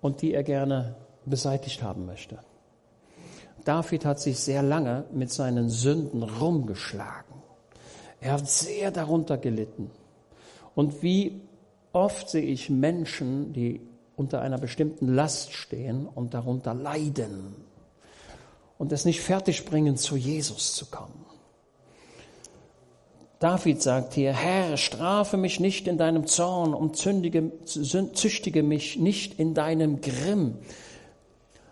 und 0.00 0.22
die 0.22 0.34
er 0.34 0.42
gerne 0.42 0.96
beseitigt 1.24 1.82
haben 1.82 2.06
möchte. 2.06 2.38
David 3.64 4.04
hat 4.04 4.20
sich 4.20 4.38
sehr 4.38 4.62
lange 4.62 5.04
mit 5.12 5.30
seinen 5.30 5.68
Sünden 5.68 6.22
rumgeschlagen. 6.22 7.34
Er 8.20 8.32
hat 8.32 8.48
sehr 8.48 8.90
darunter 8.90 9.36
gelitten. 9.36 9.90
Und 10.74 11.02
wie 11.02 11.40
oft 11.92 12.30
sehe 12.30 12.42
ich 12.42 12.70
Menschen, 12.70 13.52
die 13.52 13.80
unter 14.16 14.40
einer 14.40 14.58
bestimmten 14.58 15.14
Last 15.14 15.52
stehen 15.52 16.06
und 16.06 16.34
darunter 16.34 16.74
leiden 16.74 17.54
und 18.76 18.92
es 18.92 19.04
nicht 19.04 19.20
fertigbringen, 19.20 19.96
zu 19.96 20.16
Jesus 20.16 20.74
zu 20.74 20.86
kommen. 20.86 21.27
David 23.38 23.82
sagt 23.82 24.14
hier, 24.14 24.32
Herr, 24.32 24.76
strafe 24.76 25.36
mich 25.36 25.60
nicht 25.60 25.86
in 25.86 25.96
deinem 25.96 26.26
Zorn 26.26 26.74
und 26.74 26.96
zündige, 26.96 27.52
züchtige 27.64 28.64
mich 28.64 28.98
nicht 28.98 29.38
in 29.38 29.54
deinem 29.54 30.00
Grimm. 30.00 30.58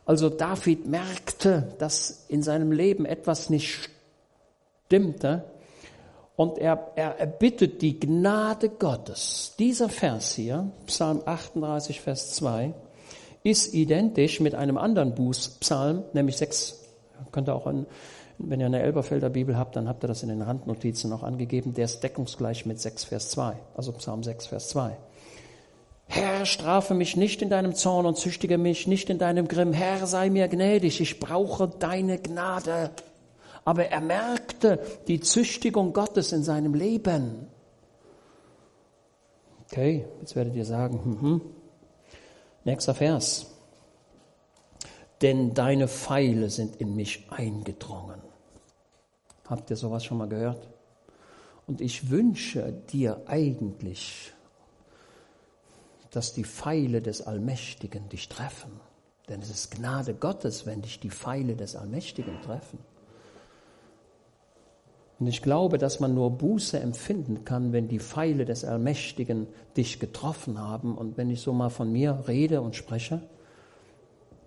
Also 0.05 0.29
David 0.29 0.87
merkte, 0.87 1.75
dass 1.79 2.27
in 2.29 2.45
seinem 2.45 2.71
Leben 2.71 3.05
etwas 3.05 3.51
nicht 3.51 3.91
stimmte 4.87 5.45
und 6.37 6.59
er, 6.59 6.93
er 6.95 7.19
erbittet 7.19 7.83
die 7.83 7.99
Gnade 7.99 8.69
Gottes. 8.69 9.55
Dieser 9.59 9.89
Vers 9.89 10.35
hier, 10.35 10.71
Psalm 10.87 11.23
38, 11.25 12.01
Vers 12.01 12.35
2, 12.37 12.75
ist 13.43 13.75
identisch 13.75 14.39
mit 14.39 14.55
einem 14.55 14.79
anderen 14.79 15.15
Bußpsalm, 15.15 16.05
nämlich 16.13 16.37
6, 16.37 16.81
könnt 17.33 17.49
ihr 17.49 17.55
auch 17.55 17.67
in, 17.67 17.87
wenn 18.39 18.61
ihr 18.61 18.67
eine 18.67 18.83
Elberfelder 18.83 19.31
Bibel 19.31 19.57
habt, 19.57 19.77
dann 19.77 19.89
habt 19.89 20.05
ihr 20.05 20.09
das 20.09 20.23
in 20.23 20.29
den 20.29 20.43
Randnotizen 20.43 21.09
noch 21.11 21.23
angegeben. 21.23 21.75
Der 21.75 21.87
ist 21.87 22.01
deckungsgleich 22.01 22.67
mit 22.67 22.81
6, 22.81 23.05
Vers 23.05 23.31
2. 23.31 23.57
Also 23.75 23.93
Psalm 23.93 24.23
6, 24.23 24.47
Vers 24.47 24.69
2. 24.69 24.97
Herr, 26.09 26.47
strafe 26.47 26.95
mich 26.95 27.17
nicht 27.17 27.43
in 27.43 27.51
deinem 27.51 27.75
Zorn 27.75 28.07
und 28.07 28.17
züchtige 28.17 28.59
mich 28.59 28.87
nicht 28.87 29.11
in 29.11 29.19
deinem 29.19 29.49
Grimm. 29.49 29.73
Herr, 29.73 30.07
sei 30.07 30.31
mir 30.31 30.49
gnädig, 30.49 31.01
ich 31.01 31.19
brauche 31.19 31.69
deine 31.69 32.19
Gnade. 32.19 32.91
Aber 33.65 33.87
er 33.87 34.01
merkte 34.01 34.81
die 35.09 35.21
Züchtigung 35.21 35.93
Gottes 35.93 36.33
in 36.33 36.45
seinem 36.45 36.75
Leben. 36.75 37.49
Okay, 39.65 40.05
jetzt 40.21 40.37
werdet 40.37 40.55
ihr 40.55 40.65
sagen, 40.65 41.01
hm, 41.03 41.21
hm. 41.21 41.41
nächster 42.65 42.95
Vers. 42.95 43.47
Denn 45.23 45.55
deine 45.55 45.89
Pfeile 45.89 46.51
sind 46.51 46.77
in 46.77 46.95
mich 46.95 47.27
eingedrungen. 47.31 48.26
Habt 49.49 49.71
ihr 49.71 49.77
sowas 49.77 50.05
schon 50.05 50.19
mal 50.19 50.29
gehört? 50.29 50.69
Und 51.67 51.81
ich 51.81 52.11
wünsche 52.11 52.73
dir 52.73 53.23
eigentlich, 53.27 54.33
dass 56.11 56.33
die 56.33 56.45
Pfeile 56.45 57.03
des 57.03 57.23
Allmächtigen 57.23 58.09
dich 58.09 58.29
treffen. 58.29 58.81
Denn 59.29 59.43
es 59.43 59.51
ist 59.51 59.73
Gnade 59.73 60.15
Gottes, 60.15 60.67
wenn 60.67 60.83
dich 60.83 61.01
die 61.01 61.11
Pfeile 61.11 61.57
des 61.57 61.75
Allmächtigen 61.75 62.41
treffen. 62.43 62.79
Und 65.19 65.27
ich 65.27 65.43
glaube, 65.43 65.79
dass 65.79 65.99
man 65.99 66.15
nur 66.15 66.31
Buße 66.31 66.79
empfinden 66.79 67.45
kann, 67.45 67.73
wenn 67.73 67.89
die 67.89 67.99
Pfeile 67.99 68.45
des 68.45 68.65
Allmächtigen 68.65 69.47
dich 69.77 69.99
getroffen 69.99 70.61
haben. 70.61 70.97
Und 70.97 71.17
wenn 71.17 71.31
ich 71.31 71.41
so 71.41 71.53
mal 71.53 71.71
von 71.71 71.91
mir 71.91 72.25
rede 72.29 72.61
und 72.61 72.77
spreche, 72.77 73.23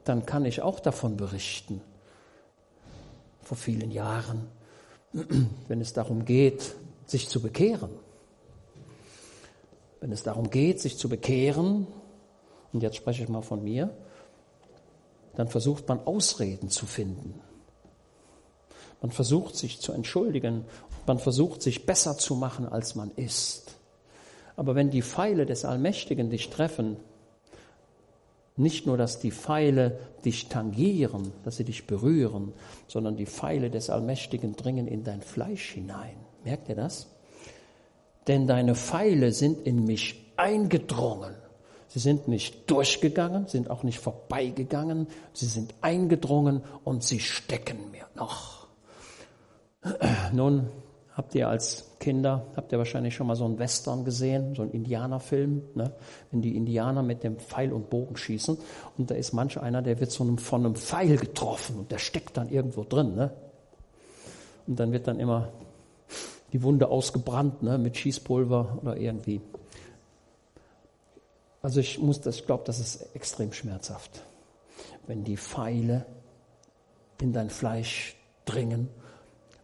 dann 0.04 0.26
kann 0.26 0.46
ich 0.46 0.62
auch 0.62 0.80
davon 0.80 1.18
berichten. 1.18 1.82
Vor 3.42 3.58
vielen 3.58 3.92
Jahren 3.92 4.48
wenn 5.12 5.82
es 5.82 5.93
darum 5.93 6.26
geht, 6.26 6.76
sich 7.06 7.30
zu 7.30 7.41
bekehren. 7.41 7.89
Wenn 10.00 10.12
es 10.12 10.24
darum 10.24 10.50
geht, 10.50 10.80
sich 10.80 10.98
zu 10.98 11.10
bekehren, 11.10 11.88
und 12.72 12.84
jetzt 12.84 12.95
spreche 12.95 13.24
ich 13.24 13.30
mal 13.30 13.41
von 13.41 13.63
mir, 13.63 13.89
dann 15.36 15.48
versucht 15.48 15.88
man 15.88 16.00
Ausreden 16.06 16.69
zu 16.69 16.86
finden. 16.86 17.41
Man 19.02 19.12
versucht 19.12 19.56
sich 19.56 19.80
zu 19.80 19.93
entschuldigen, 19.93 20.65
man 21.08 21.19
versucht 21.19 21.62
sich 21.62 21.86
besser 21.86 22.17
zu 22.17 22.36
machen, 22.36 22.67
als 22.67 22.95
man 22.95 23.12
ist. 23.15 23.76
Aber 24.56 24.76
wenn 24.76 24.89
die 24.89 25.02
Pfeile 25.02 25.45
des 25.45 25.63
Allmächtigen 25.63 26.30
dich 26.30 26.50
treffen, 26.50 26.98
nicht 28.60 28.86
nur, 28.86 28.98
dass 28.98 29.19
die 29.19 29.32
Pfeile 29.32 30.00
dich 30.26 30.50
tangieren, 30.50 31.32
dass 31.43 31.58
sie 31.58 31.63
dich 31.63 31.88
berühren, 31.88 32.54
sondern 32.88 33.15
die 33.15 33.26
Pfeile 33.26 33.69
des 33.69 33.89
Allmächtigen 33.89 34.56
dringen 34.56 34.88
in 34.88 35.04
dein 35.04 35.22
Fleisch 35.22 35.72
hinein. 35.72 36.15
Merkt 36.43 36.69
ihr 36.69 36.76
das? 36.76 37.08
Denn 38.28 38.48
deine 38.48 38.76
Pfeile 38.76 39.32
sind 39.32 39.65
in 39.65 39.86
mich 39.86 40.34
eingedrungen. 40.38 41.34
Sie 41.88 42.00
sind 42.00 42.28
nicht 42.28 42.69
durchgegangen, 42.69 43.48
sind 43.48 43.69
auch 43.69 43.82
nicht 43.82 44.00
vorbeigegangen, 44.00 45.08
sie 45.34 45.48
sind 45.48 45.74
eingedrungen 45.82 46.62
und 46.84 47.04
sie 47.04 47.19
stecken 47.19 47.89
mir 47.91 48.06
noch. 48.15 48.67
Nun, 50.34 50.67
Habt 51.19 51.36
ihr 51.36 51.49
als 51.49 51.84
Kinder, 51.99 52.45
habt 52.55 52.71
ihr 52.71 52.77
wahrscheinlich 52.77 53.13
schon 53.13 53.27
mal 53.27 53.36
so 53.36 53.43
einen 53.43 53.60
Western 53.60 54.05
gesehen, 54.05 54.55
so 54.55 54.62
einen 54.62 54.71
Indianerfilm, 54.71 55.63
ne? 55.75 55.91
wenn 56.32 56.41
die 56.41 56.55
Indianer 56.55 57.03
mit 57.03 57.25
dem 57.25 57.36
Pfeil 57.36 57.73
und 57.73 57.89
Bogen 57.89 58.15
schießen 58.15 58.58
und 58.97 59.12
da 59.12 59.15
ist 59.15 59.34
manch 59.34 59.60
einer, 59.60 59.82
der 59.82 59.99
wird 59.99 60.12
so 60.12 60.23
einem, 60.23 60.38
von 60.38 60.65
einem 60.65 60.75
Pfeil 60.75 61.17
getroffen 61.17 61.77
und 61.77 61.91
der 61.91 61.97
steckt 61.97 62.38
dann 62.38 62.47
irgendwo 62.47 62.86
drin. 62.86 63.15
Ne? 63.15 63.34
Und 64.65 64.79
dann 64.79 64.93
wird 64.93 65.10
dann 65.10 65.19
immer 65.19 65.49
die 66.53 66.63
Wunde 66.63 66.88
ausgebrannt 66.88 67.63
ne? 67.63 67.77
mit 67.77 67.97
Schießpulver 67.97 68.79
oder 68.82 68.95
irgendwie. 68.95 69.41
Also 71.62 71.82
ich 71.82 71.99
muss 71.99 72.21
das, 72.21 72.38
ich 72.38 72.45
glaube, 72.45 72.63
das 72.65 72.79
ist 72.79 73.13
extrem 73.13 73.51
schmerzhaft, 73.51 74.21
wenn 75.05 75.25
die 75.25 75.36
Pfeile 75.36 76.05
in 77.19 77.34
dein 77.34 77.49
Fleisch 77.49 78.15
dringen 78.45 78.88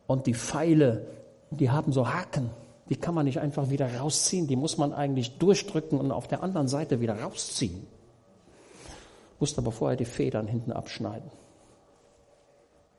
und 0.05 0.27
die 0.27 0.33
Pfeile 0.33 1.07
die 1.51 1.69
haben 1.69 1.91
so 1.91 2.07
Haken. 2.07 2.49
Die 2.89 2.95
kann 2.95 3.15
man 3.15 3.25
nicht 3.25 3.39
einfach 3.39 3.69
wieder 3.69 3.97
rausziehen. 3.97 4.47
Die 4.47 4.55
muss 4.55 4.77
man 4.77 4.93
eigentlich 4.93 5.37
durchdrücken 5.37 5.99
und 5.99 6.11
auf 6.11 6.27
der 6.27 6.43
anderen 6.43 6.67
Seite 6.67 7.01
wieder 7.01 7.19
rausziehen. 7.19 7.87
Musste 9.39 9.59
aber 9.59 9.71
vorher 9.71 9.97
die 9.97 10.05
Federn 10.05 10.47
hinten 10.47 10.71
abschneiden. 10.71 11.31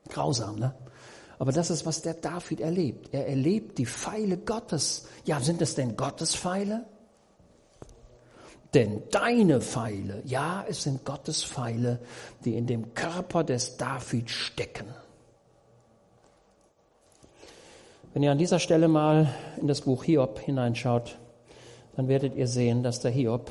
Grausam, 0.09 0.59
ne? 0.59 0.74
Aber 1.38 1.52
das 1.52 1.70
ist, 1.70 1.85
was 1.85 2.02
der 2.02 2.14
David 2.14 2.61
erlebt. 2.61 3.11
Er 3.12 3.28
erlebt 3.28 3.78
die 3.78 3.87
Pfeile 3.87 4.38
Gottes. 4.38 5.06
Ja, 5.24 5.40
sind 5.40 5.61
es 5.61 5.74
denn 5.74 5.96
Gottes 5.96 6.35
Pfeile? 6.35 6.87
Denn 8.74 9.02
deine 9.11 9.61
Pfeile, 9.61 10.22
ja, 10.24 10.64
es 10.68 10.82
sind 10.82 11.04
Gottes 11.04 11.44
Pfeile, 11.44 12.00
die 12.44 12.56
in 12.56 12.66
dem 12.66 12.94
Körper 12.94 13.44
des 13.44 13.76
David 13.76 14.30
stecken. 14.30 14.87
Wenn 18.16 18.22
ihr 18.22 18.33
an 18.33 18.38
dieser 18.38 18.61
Stelle 18.61 18.88
mal 18.88 19.29
in 19.61 19.66
das 19.66 19.83
Buch 19.83 20.02
Hiob 20.05 20.38
hineinschaut, 20.38 21.18
dann 21.96 22.09
werdet 22.09 22.35
ihr 22.35 22.46
sehen, 22.46 22.83
dass 22.83 23.00
der 23.00 23.11
Hiob 23.11 23.50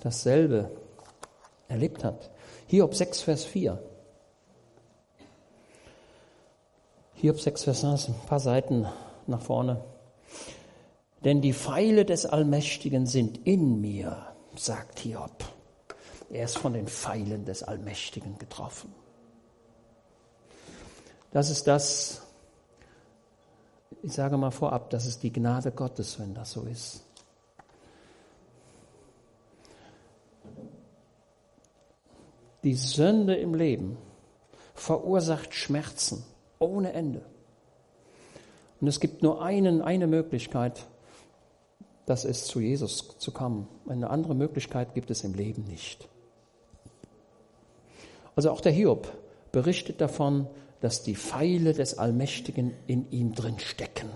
dasselbe 0.00 0.70
erlebt 1.68 2.04
hat. 2.04 2.30
Hiob 2.68 2.94
6, 2.94 3.20
Vers 3.20 3.44
4. 3.44 3.82
Hiob 7.16 7.38
6, 7.38 7.64
Vers 7.64 7.84
1, 7.84 8.08
ein 8.08 8.14
paar 8.26 8.40
Seiten 8.40 8.86
nach 9.26 9.42
vorne. 9.42 9.84
denn 11.22 11.42
die 11.42 11.52
Pfeile 11.52 12.06
des 12.06 12.24
Allmächtigen 12.24 13.04
sind 13.04 13.46
in 13.46 13.82
mir, 13.82 14.24
sagt 14.56 15.00
Hiob. 15.00 15.44
Er 16.30 16.46
ist 16.46 16.56
von 16.56 16.72
den 16.72 16.86
Pfeilen 16.86 17.44
des 17.44 17.62
Allmächtigen 17.62 18.38
getroffen. 18.38 18.94
Das 21.30 21.50
ist 21.50 21.66
das, 21.66 22.22
ich 24.02 24.12
sage 24.12 24.36
mal 24.36 24.50
vorab, 24.50 24.90
das 24.90 25.06
ist 25.06 25.22
die 25.22 25.32
Gnade 25.32 25.72
Gottes, 25.72 26.18
wenn 26.18 26.34
das 26.34 26.52
so 26.52 26.62
ist. 26.62 27.04
Die 32.64 32.74
Sünde 32.74 33.36
im 33.36 33.54
Leben 33.54 33.96
verursacht 34.74 35.54
Schmerzen 35.54 36.24
ohne 36.58 36.92
Ende. 36.92 37.24
Und 38.80 38.88
es 38.88 39.00
gibt 39.00 39.22
nur 39.22 39.42
einen, 39.42 39.82
eine 39.82 40.06
Möglichkeit, 40.06 40.86
das 42.06 42.24
ist 42.24 42.46
zu 42.46 42.60
Jesus 42.60 43.18
zu 43.18 43.32
kommen. 43.32 43.68
Eine 43.88 44.10
andere 44.10 44.34
Möglichkeit 44.34 44.94
gibt 44.94 45.10
es 45.10 45.24
im 45.24 45.34
Leben 45.34 45.64
nicht. 45.64 46.08
Also 48.34 48.50
auch 48.50 48.60
der 48.60 48.72
Hiob 48.72 49.12
berichtet 49.52 50.00
davon, 50.00 50.46
dass 50.80 51.02
die 51.02 51.16
Pfeile 51.16 51.72
des 51.72 51.98
Allmächtigen 51.98 52.74
in 52.86 53.10
ihm 53.10 53.34
drin 53.34 53.58
stecken. 53.58 54.08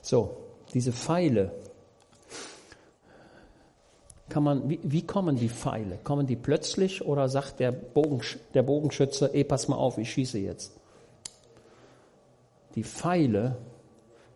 So, 0.00 0.36
diese 0.74 0.92
Pfeile, 0.92 1.52
kann 4.28 4.44
man, 4.44 4.68
wie, 4.68 4.80
wie, 4.82 5.06
kommen 5.06 5.36
die 5.36 5.50
Pfeile? 5.50 5.98
Kommen 6.02 6.26
die 6.26 6.36
plötzlich 6.36 7.04
oder 7.04 7.28
sagt 7.28 7.60
der, 7.60 7.70
Bogen, 7.70 8.22
der 8.54 8.62
Bogenschütze, 8.62 9.34
ey, 9.34 9.44
pass 9.44 9.68
mal 9.68 9.76
auf, 9.76 9.98
ich 9.98 10.10
schieße 10.10 10.38
jetzt? 10.38 10.72
Die 12.74 12.84
Pfeile 12.84 13.58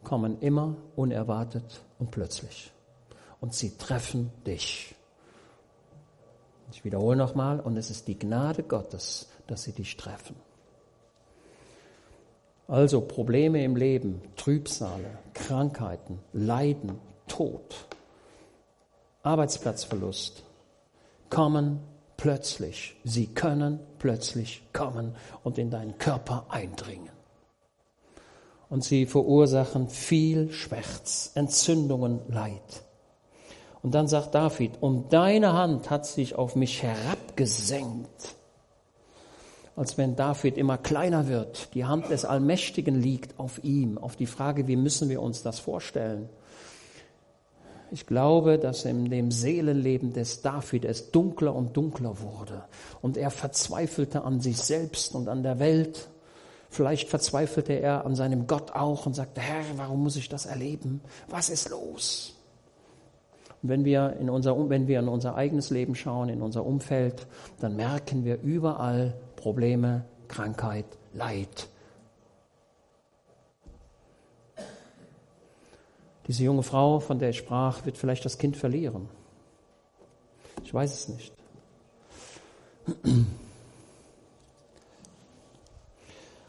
kommen 0.05 0.39
immer 0.41 0.77
unerwartet 0.97 1.81
und 1.99 2.11
plötzlich. 2.11 2.71
Und 3.47 3.55
sie 3.55 3.77
treffen 3.79 4.33
dich. 4.45 4.97
Ich 6.73 6.85
wiederhole 6.85 7.17
nochmal, 7.17 7.61
und 7.61 7.77
es 7.77 7.91
ist 7.91 8.09
die 8.09 8.19
Gnade 8.19 8.65
Gottes, 8.65 9.29
dass 9.47 9.63
sie 9.63 9.71
dich 9.71 9.97
treffen. 9.97 10.35
Also 12.67 13.01
Probleme 13.03 13.63
im 13.63 13.77
Leben, 13.77 14.21
Trübsale, 14.35 15.19
Krankheiten, 15.33 16.19
Leiden, 16.33 16.99
Tod, 17.29 17.87
Arbeitsplatzverlust 19.23 20.43
kommen 21.31 21.79
plötzlich. 22.17 22.97
Sie 23.05 23.29
können 23.29 23.79
plötzlich 24.01 24.65
kommen 24.73 25.15
und 25.45 25.57
in 25.59 25.71
deinen 25.71 25.99
Körper 25.99 26.47
eindringen. 26.49 27.13
Und 28.69 28.83
sie 28.83 29.07
verursachen 29.07 29.89
viel 29.89 30.51
Schmerz, 30.51 31.31
Entzündungen, 31.37 32.23
Leid. 32.27 32.83
Und 33.83 33.95
dann 33.95 34.09
sagt 34.09 34.35
David, 34.35 34.73
und 34.81 35.13
deine 35.13 35.53
Hand 35.53 35.91
hat 35.91 36.07
sich 36.07 36.35
auf 36.35 36.57
mich 36.57 36.83
herabgesenkt 36.83 38.37
als 39.77 39.99
wenn 39.99 40.17
David 40.17 40.57
immer 40.57 40.79
kleiner 40.79 41.29
wird. 41.29 41.75
Die 41.75 41.85
Hand 41.85 42.11
des 42.11 42.25
Allmächtigen 42.25 43.01
liegt 43.01 43.39
auf 43.39 43.63
ihm. 43.63 43.99
Auf 43.99 44.17
die 44.17 44.27
Frage, 44.27 44.67
wie 44.67 44.77
müssen 44.77 45.11
wir 45.11 45.21
uns 45.21 45.43
das 45.43 45.59
vorstellen? 45.59 46.31
Ich 47.93 48.07
glaube, 48.07 48.59
dass 48.59 48.85
in 48.85 49.11
dem 49.11 49.31
Seelenleben 49.31 50.13
des 50.13 50.41
David 50.41 50.85
es 50.87 51.13
dunkler 51.13 51.55
und 51.55 51.77
dunkler 51.77 52.21
wurde 52.21 52.65
und 53.01 53.17
er 53.17 53.31
verzweifelte 53.31 54.25
an 54.25 54.41
sich 54.41 54.57
selbst 54.57 55.15
und 55.15 55.29
an 55.29 55.43
der 55.45 55.61
Welt. 55.61 56.09
Vielleicht 56.69 57.09
verzweifelte 57.09 57.75
er 57.75 58.05
an 58.05 58.17
seinem 58.17 58.49
Gott 58.49 58.73
auch 58.73 59.07
und 59.07 59.15
sagte, 59.15 59.41
Herr, 59.41 59.63
warum 59.77 60.03
muss 60.03 60.17
ich 60.17 60.29
das 60.29 60.47
erleben? 60.47 61.01
Was 61.29 61.49
ist 61.49 61.69
los? 61.69 62.36
Und 63.63 63.69
wenn 63.69 63.85
wir 63.85 64.17
in 64.21 64.31
unser, 64.31 64.69
wenn 64.69 64.87
wir 64.87 65.01
in 65.01 65.09
unser 65.09 65.35
eigenes 65.35 65.71
Leben 65.71 65.95
schauen, 65.95 66.29
in 66.29 66.43
unser 66.43 66.65
Umfeld, 66.65 67.27
dann 67.61 67.77
merken 67.77 68.25
wir 68.25 68.41
überall, 68.43 69.15
Probleme, 69.37 70.05
Krankheit, 70.29 70.87
Leid. 71.13 71.69
Diese 76.27 76.43
junge 76.43 76.63
Frau, 76.63 76.99
von 76.99 77.19
der 77.19 77.31
ich 77.31 77.39
sprach, 77.39 77.87
wird 77.87 77.97
vielleicht 77.97 78.25
das 78.25 78.39
Kind 78.39 78.57
verlieren. 78.57 79.09
Ich 80.65 80.75
weiß 80.75 80.93
es 80.93 81.09
nicht. 81.09 81.33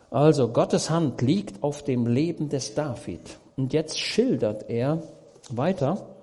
Also, 0.09 0.47
Gottes 0.47 0.89
Hand 0.89 1.21
liegt 1.21 1.61
auf 1.61 1.83
dem 1.83 2.07
Leben 2.07 2.49
des 2.49 2.73
David. 2.73 3.37
Und 3.55 3.73
jetzt 3.73 3.99
schildert 3.99 4.69
er 4.69 5.03
weiter. 5.49 6.16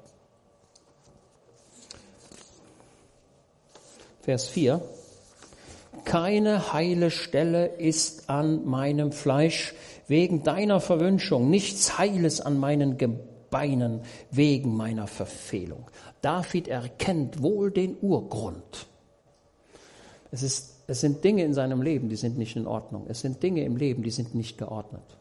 Vers 4.25 4.49
4 4.49 4.81
keine 6.05 6.73
heile 6.73 7.11
Stelle 7.11 7.67
ist 7.67 8.29
an 8.29 8.65
meinem 8.67 9.13
Fleisch 9.13 9.75
wegen 10.07 10.43
deiner 10.43 10.81
Verwünschung, 10.81 11.49
nichts 11.49 11.99
Heiles 11.99 12.41
an 12.41 12.59
meinen 12.59 12.99
Gebeinen 12.99 14.01
wegen 14.31 14.77
meiner 14.77 15.07
Verfehlung. 15.07 15.91
David 16.21 16.69
erkennt 16.69 17.43
wohl 17.43 17.71
den 17.71 17.97
Urgrund. 18.01 18.87
Es, 20.31 20.43
ist, 20.43 20.81
es 20.89 21.01
sind 21.01 21.25
Dinge 21.25 21.45
in 21.45 21.55
seinem 21.55 21.81
Leben, 21.81 22.09
die 22.09 22.17
sind 22.17 22.37
nicht 22.37 22.57
in 22.57 22.67
Ordnung. 22.67 23.07
Es 23.09 23.21
sind 23.21 23.43
Dinge 23.43 23.65
im 23.65 23.77
Leben, 23.77 24.03
die 24.03 24.11
sind 24.11 24.35
nicht 24.35 24.59
geordnet. 24.59 25.19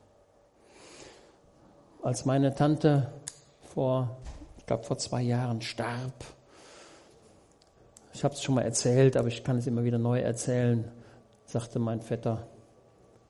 Als 2.02 2.26
meine 2.26 2.54
Tante 2.56 3.14
vor, 3.74 4.18
ich 4.58 4.66
glaube, 4.66 4.84
vor 4.84 4.98
zwei 4.98 5.22
Jahren 5.22 5.62
starb, 5.62 6.26
ich 8.14 8.24
habe 8.24 8.34
es 8.34 8.44
schon 8.44 8.56
mal 8.56 8.62
erzählt, 8.62 9.18
aber 9.18 9.28
ich 9.28 9.44
kann 9.44 9.58
es 9.58 9.68
immer 9.68 9.84
wieder 9.84 9.98
neu 9.98 10.20
erzählen, 10.20 10.90
sagte 11.46 11.80
mein 11.80 12.02
Vetter, 12.02 12.48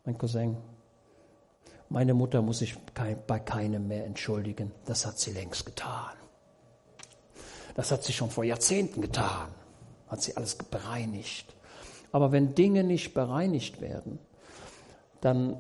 mein 0.06 0.18
Cousin. 0.18 0.58
Meine 1.90 2.14
Mutter 2.14 2.42
muss 2.42 2.60
sich 2.60 2.76
bei 2.94 3.40
keinem 3.40 3.88
mehr 3.88 4.06
entschuldigen. 4.06 4.72
Das 4.86 5.06
hat 5.06 5.20
sie 5.20 5.32
längst 5.32 5.66
getan. 5.66 6.14
Das 7.76 7.92
hat 7.92 8.04
sie 8.04 8.14
schon 8.14 8.30
vor 8.30 8.44
Jahrzehnten 8.44 9.02
getan. 9.02 9.48
Hat 10.08 10.22
sie 10.22 10.36
alles 10.36 10.56
bereinigt. 10.56 11.54
Aber 12.12 12.32
wenn 12.32 12.56
Dinge 12.56 12.84
nicht 12.84 13.14
bereinigt 13.14 13.80
werden, 13.82 14.20
dann, 15.22 15.58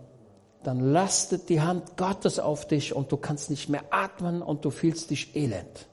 dann 0.64 0.80
lastet 0.80 1.50
die 1.50 1.62
Hand 1.62 1.98
Gottes 1.98 2.40
auf 2.40 2.68
dich 2.68 2.94
und 2.96 3.12
du 3.12 3.18
kannst 3.18 3.50
nicht 3.50 3.70
mehr 3.70 3.84
atmen 3.92 4.42
und 4.42 4.66
du 4.66 4.70
fühlst 4.70 5.10
dich 5.12 5.36
elend. 5.36 5.88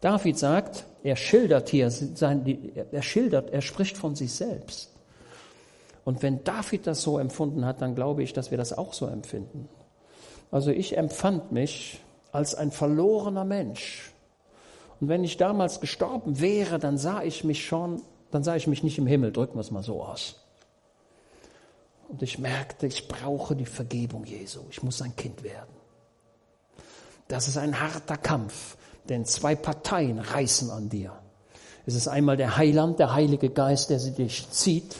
David 0.00 0.38
sagt, 0.38 0.86
er 1.02 1.16
schildert 1.16 1.68
hier, 1.68 1.90
sein, 1.90 2.70
er 2.90 3.02
schildert, 3.02 3.50
er 3.50 3.60
spricht 3.60 3.96
von 3.96 4.16
sich 4.16 4.32
selbst. 4.32 4.90
Und 6.04 6.22
wenn 6.22 6.42
David 6.44 6.86
das 6.86 7.02
so 7.02 7.18
empfunden 7.18 7.64
hat, 7.64 7.82
dann 7.82 7.94
glaube 7.94 8.22
ich, 8.22 8.32
dass 8.32 8.50
wir 8.50 8.58
das 8.58 8.76
auch 8.76 8.94
so 8.94 9.06
empfinden. 9.06 9.68
Also 10.50 10.70
ich 10.70 10.96
empfand 10.96 11.52
mich 11.52 12.00
als 12.32 12.54
ein 12.54 12.70
verlorener 12.70 13.44
Mensch. 13.44 14.12
Und 15.00 15.08
wenn 15.08 15.24
ich 15.24 15.36
damals 15.36 15.80
gestorben 15.80 16.40
wäre, 16.40 16.78
dann 16.78 16.98
sah 16.98 17.22
ich 17.22 17.44
mich 17.44 17.64
schon, 17.64 18.02
dann 18.30 18.42
sah 18.42 18.56
ich 18.56 18.66
mich 18.66 18.82
nicht 18.82 18.98
im 18.98 19.06
Himmel, 19.06 19.32
drücken 19.32 19.56
wir 19.56 19.60
es 19.60 19.70
mal 19.70 19.82
so 19.82 20.02
aus. 20.02 20.36
Und 22.08 22.22
ich 22.22 22.38
merkte, 22.38 22.86
ich 22.86 23.06
brauche 23.06 23.54
die 23.54 23.66
Vergebung 23.66 24.24
Jesu. 24.24 24.60
Ich 24.70 24.82
muss 24.82 25.00
ein 25.00 25.14
Kind 25.14 25.44
werden. 25.44 25.74
Das 27.28 27.46
ist 27.46 27.56
ein 27.56 27.80
harter 27.80 28.16
Kampf. 28.16 28.76
Denn 29.08 29.24
zwei 29.24 29.54
Parteien 29.54 30.18
reißen 30.18 30.70
an 30.70 30.88
dir. 30.88 31.12
Es 31.86 31.94
ist 31.94 32.08
einmal 32.08 32.36
der 32.36 32.56
Heiland, 32.56 32.98
der 32.98 33.14
Heilige 33.14 33.50
Geist, 33.50 33.90
der 33.90 33.98
sie 33.98 34.12
dich 34.12 34.50
zieht 34.50 34.96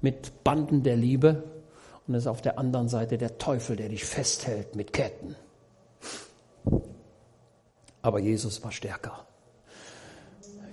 mit 0.00 0.44
Banden 0.44 0.82
der 0.82 0.96
Liebe. 0.96 1.44
Und 2.06 2.14
es 2.14 2.24
ist 2.24 2.28
auf 2.28 2.42
der 2.42 2.58
anderen 2.58 2.88
Seite 2.88 3.18
der 3.18 3.38
Teufel, 3.38 3.76
der 3.76 3.88
dich 3.88 4.04
festhält 4.04 4.76
mit 4.76 4.92
Ketten. 4.92 5.34
Aber 8.02 8.20
Jesus 8.20 8.62
war 8.62 8.72
stärker. 8.72 9.26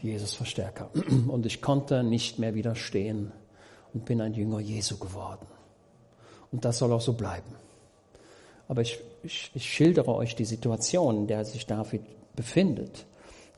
Jesus 0.02 0.40
war 0.40 0.46
stärker. 0.46 0.90
Und 1.28 1.46
ich 1.46 1.62
konnte 1.62 2.04
nicht 2.04 2.40
mehr 2.40 2.54
widerstehen 2.54 3.32
und 3.94 4.06
bin 4.06 4.22
ein 4.22 4.34
Jünger 4.34 4.60
Jesu 4.60 4.98
geworden. 4.98 5.48
Und 6.52 6.66
das 6.66 6.78
soll 6.78 6.92
auch 6.92 7.02
so 7.02 7.14
bleiben. 7.14 7.56
Aber 8.68 8.82
ich, 8.82 9.00
ich, 9.24 9.52
ich 9.54 9.74
schildere 9.74 10.14
euch 10.14 10.36
die 10.36 10.46
Situation, 10.46 11.18
in 11.18 11.28
der 11.28 11.46
sich 11.46 11.66
David 11.66 12.02
befindet. 12.36 13.06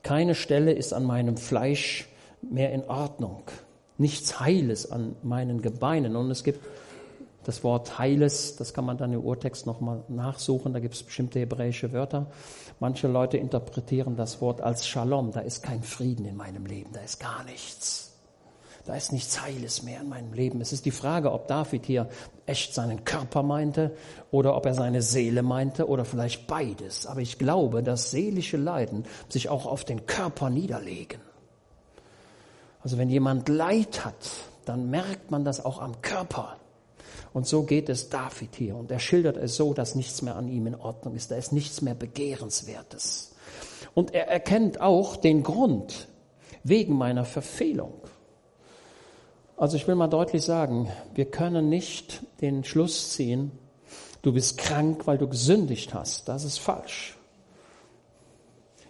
Keine 0.03 0.35
Stelle 0.35 0.71
ist 0.71 0.93
an 0.93 1.03
meinem 1.03 1.37
Fleisch 1.37 2.07
mehr 2.41 2.71
in 2.71 2.83
Ordnung. 2.85 3.43
Nichts 3.97 4.39
Heiles 4.39 4.91
an 4.91 5.15
meinen 5.23 5.61
Gebeinen. 5.61 6.15
Und 6.15 6.31
es 6.31 6.43
gibt 6.43 6.61
das 7.47 7.63
Wort 7.63 7.97
Heiles, 7.97 8.57
das 8.57 8.73
kann 8.73 8.83
man 8.85 8.97
dann 8.97 9.13
im 9.13 9.21
Urtext 9.21 9.65
nochmal 9.65 10.03
nachsuchen, 10.09 10.73
da 10.73 10.79
gibt 10.79 10.95
es 10.95 11.03
bestimmte 11.03 11.39
hebräische 11.39 11.93
Wörter. 11.93 12.27
Manche 12.81 13.07
Leute 13.07 13.37
interpretieren 13.37 14.17
das 14.17 14.41
Wort 14.41 14.59
als 14.59 14.85
Shalom, 14.85 15.31
da 15.31 15.39
ist 15.39 15.63
kein 15.63 15.81
Frieden 15.81 16.25
in 16.25 16.35
meinem 16.35 16.65
Leben, 16.65 16.91
da 16.91 16.99
ist 16.99 17.21
gar 17.21 17.45
nichts. 17.45 18.06
Da 18.87 18.95
ist 18.95 19.11
nichts 19.11 19.41
Heiles 19.41 19.83
mehr 19.83 19.99
in 19.99 20.07
meinem 20.07 20.31
Leben. 20.31 20.61
Es 20.61 20.71
ist 20.71 20.85
die 20.85 20.91
Frage, 20.91 21.33
ob 21.33 21.49
David 21.49 21.85
hier 21.85 22.07
echt 22.45 22.73
seinen 22.73 23.03
Körper 23.03 23.43
meinte 23.43 23.93
oder 24.31 24.55
ob 24.55 24.65
er 24.65 24.73
seine 24.73 25.01
Seele 25.01 25.43
meinte 25.43 25.89
oder 25.89 26.05
vielleicht 26.05 26.47
beides. 26.47 27.05
Aber 27.05 27.19
ich 27.19 27.37
glaube, 27.37 27.83
dass 27.83 28.11
seelische 28.11 28.55
Leiden 28.55 29.03
sich 29.27 29.49
auch 29.49 29.65
auf 29.65 29.83
den 29.83 30.05
Körper 30.05 30.49
niederlegen. 30.49 31.19
Also 32.81 32.97
wenn 32.97 33.09
jemand 33.09 33.49
Leid 33.49 34.05
hat, 34.05 34.29
dann 34.63 34.89
merkt 34.89 35.31
man 35.31 35.43
das 35.43 35.65
auch 35.65 35.81
am 35.81 36.01
Körper. 36.01 36.55
Und 37.33 37.45
so 37.45 37.63
geht 37.63 37.89
es 37.89 38.07
David 38.07 38.55
hier. 38.55 38.77
Und 38.77 38.89
er 38.89 38.99
schildert 38.99 39.35
es 39.35 39.57
so, 39.57 39.73
dass 39.73 39.95
nichts 39.95 40.21
mehr 40.21 40.37
an 40.37 40.47
ihm 40.47 40.65
in 40.65 40.75
Ordnung 40.75 41.13
ist. 41.13 41.29
Da 41.29 41.35
ist 41.35 41.51
nichts 41.51 41.81
mehr 41.81 41.93
Begehrenswertes. 41.93 43.35
Und 43.93 44.13
er 44.13 44.29
erkennt 44.29 44.79
auch 44.79 45.17
den 45.17 45.43
Grund 45.43 46.07
wegen 46.63 46.93
meiner 46.93 47.25
Verfehlung. 47.25 47.93
Also 49.57 49.75
ich 49.75 49.87
will 49.87 49.95
mal 49.95 50.07
deutlich 50.07 50.45
sagen, 50.45 50.87
wir 51.15 51.25
können 51.25 51.67
nicht 51.67 52.21
den 52.41 52.63
Schluss 52.63 53.11
ziehen, 53.13 53.51
du 54.21 54.31
bist 54.31 54.59
krank, 54.59 55.07
weil 55.07 55.17
du 55.17 55.27
gesündigt 55.27 55.95
hast. 55.95 56.29
Das 56.29 56.43
ist 56.43 56.59
falsch. 56.59 57.17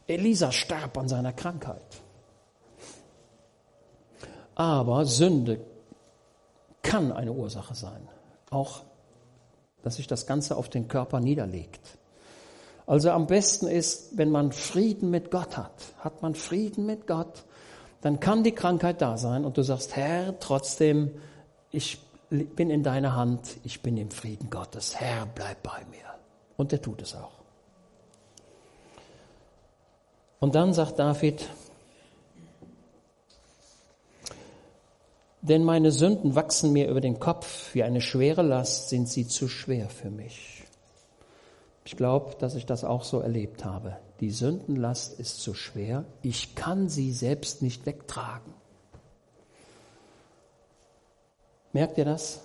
Elisa 0.08 0.52
starb 0.52 0.98
an 0.98 1.08
seiner 1.08 1.32
Krankheit. 1.32 2.02
Aber 4.56 5.06
Sünde 5.06 5.62
kann 6.82 7.14
eine 7.14 7.32
Ursache 7.32 7.76
sein. 7.76 8.10
Auch, 8.50 8.82
dass 9.84 9.96
sich 9.96 10.08
das 10.08 10.26
Ganze 10.26 10.58
auf 10.58 10.68
den 10.68 10.90
Körper 10.90 11.22
niederlegt. 11.22 11.98
Also 12.86 13.12
am 13.12 13.28
besten 13.28 13.68
ist, 13.68 14.18
wenn 14.18 14.32
man 14.32 14.52
Frieden 14.52 15.12
mit 15.12 15.32
Gott 15.32 15.56
hat. 15.56 15.94
Hat 16.00 16.22
man 16.22 16.36
Frieden 16.36 16.86
mit 16.86 17.08
Gott, 17.08 17.46
dann 18.02 18.20
kann 18.20 18.44
die 18.44 18.52
Krankheit 18.52 19.02
da 19.02 19.18
sein 19.18 19.46
und 19.46 19.58
du 19.58 19.64
sagst, 19.64 19.96
Herr, 19.96 20.40
trotzdem, 20.40 21.12
ich 21.72 22.00
bin 22.30 22.70
in 22.70 22.84
deiner 22.84 23.16
Hand, 23.16 23.58
ich 23.64 23.82
bin 23.82 23.98
im 23.98 24.12
Frieden 24.12 24.50
Gottes. 24.50 25.00
Herr, 25.00 25.26
bleib 25.26 25.64
bei 25.64 25.80
mir. 25.90 26.06
Und 26.58 26.74
er 26.74 26.82
tut 26.82 27.02
es 27.02 27.16
auch. 27.16 27.32
Und 30.40 30.56
dann 30.56 30.74
sagt 30.74 31.00
David, 31.00 31.48
denn 35.42 35.64
meine 35.64 35.92
Sünden 35.92 36.36
wachsen 36.36 36.74
mir 36.74 36.90
über 36.90 37.02
den 37.02 37.20
Kopf, 37.20 37.74
wie 37.74 37.84
eine 37.84 38.02
schwere 38.02 38.44
Last 38.44 38.90
sind 38.90 39.10
sie 39.10 39.28
zu 39.28 39.48
schwer 39.48 39.90
für 39.90 40.12
mich. 40.12 40.64
Ich 41.86 41.96
glaube, 41.96 42.36
dass 42.38 42.56
ich 42.56 42.66
das 42.66 42.84
auch 42.84 43.04
so 43.04 43.20
erlebt 43.22 43.64
habe. 43.64 43.98
Die 44.20 44.32
Sündenlast 44.32 45.20
ist 45.20 45.42
zu 45.42 45.54
schwer. 45.54 46.06
Ich 46.24 46.56
kann 46.56 46.90
sie 46.90 47.12
selbst 47.12 47.62
nicht 47.62 47.86
wegtragen. 47.86 48.54
Merkt 51.72 51.98
ihr 51.98 52.06
das? 52.06 52.42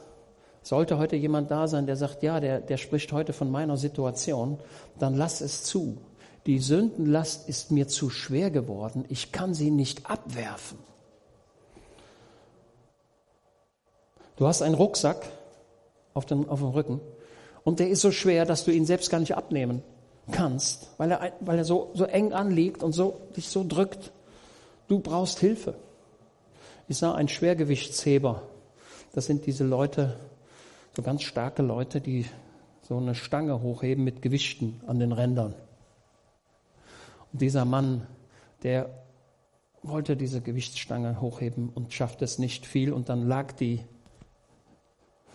Sollte 0.63 0.99
heute 0.99 1.17
jemand 1.17 1.51
da 1.51 1.67
sein, 1.67 1.87
der 1.87 1.97
sagt, 1.97 2.23
ja, 2.23 2.39
der, 2.39 2.61
der 2.61 2.77
spricht 2.77 3.13
heute 3.13 3.33
von 3.33 3.51
meiner 3.51 3.77
Situation, 3.77 4.59
dann 4.99 5.15
lass 5.15 5.41
es 5.41 5.65
zu. 5.65 5.99
Die 6.47 6.59
Sündenlast 6.59 7.49
ist 7.49 7.71
mir 7.71 7.89
zu 7.89 8.11
schwer 8.11 8.51
geworden. 8.51 9.05
Ich 9.09 9.33
kann 9.33 9.55
sie 9.55 9.71
nicht 9.71 10.11
abwerfen. 10.11 10.79
Du 14.37 14.47
hast 14.47 14.63
einen 14.63 14.75
Rucksack 14.75 15.25
auf 16.15 16.27
dem, 16.27 16.49
auf 16.49 16.61
dem 16.61 16.71
Rücken 16.71 17.01
und 17.65 17.81
der 17.81 17.89
ist 17.89 18.01
so 18.01 18.11
schwer, 18.11 18.45
dass 18.45 18.65
du 18.65 18.71
ihn 18.71 18.87
selbst 18.87 19.11
gar 19.11 19.21
nicht 19.21 19.37
abnehmen 19.37 19.83
kannst, 20.33 20.91
weil 20.99 21.13
er, 21.13 21.33
weil 21.41 21.59
er 21.59 21.65
so, 21.65 21.91
so 21.95 22.05
eng 22.05 22.33
anliegt 22.33 22.83
und 22.83 22.93
so, 22.93 23.21
dich 23.37 23.49
so 23.49 23.65
drückt. 23.67 24.13
Du 24.89 24.99
brauchst 24.99 25.39
Hilfe. 25.39 25.75
Ich 26.89 26.99
sah 26.99 27.15
einen 27.15 27.29
Schwergewichtsheber. 27.29 28.43
Das 29.13 29.27
sind 29.27 29.47
diese 29.47 29.65
Leute, 29.65 30.17
so 30.97 31.03
ganz 31.03 31.23
starke 31.23 31.63
Leute, 31.63 32.01
die 32.01 32.27
so 32.83 32.97
eine 32.97 33.15
Stange 33.15 33.63
hochheben 33.63 34.03
mit 34.05 34.21
Gewichten 34.23 34.81
an 34.87 34.99
den 34.99 35.13
Rändern. 35.13 35.55
Und 37.33 37.41
dieser 37.41 37.65
Mann, 37.65 38.07
der 38.63 38.91
wollte 39.83 40.17
diese 40.17 40.41
Gewichtsstange 40.41 41.21
hochheben 41.21 41.71
und 41.71 41.93
schafft 41.93 42.23
es 42.23 42.39
nicht 42.39 42.67
viel 42.67 42.93
und 42.93 43.09
dann 43.09 43.27
lag 43.27 43.53
die 43.53 43.81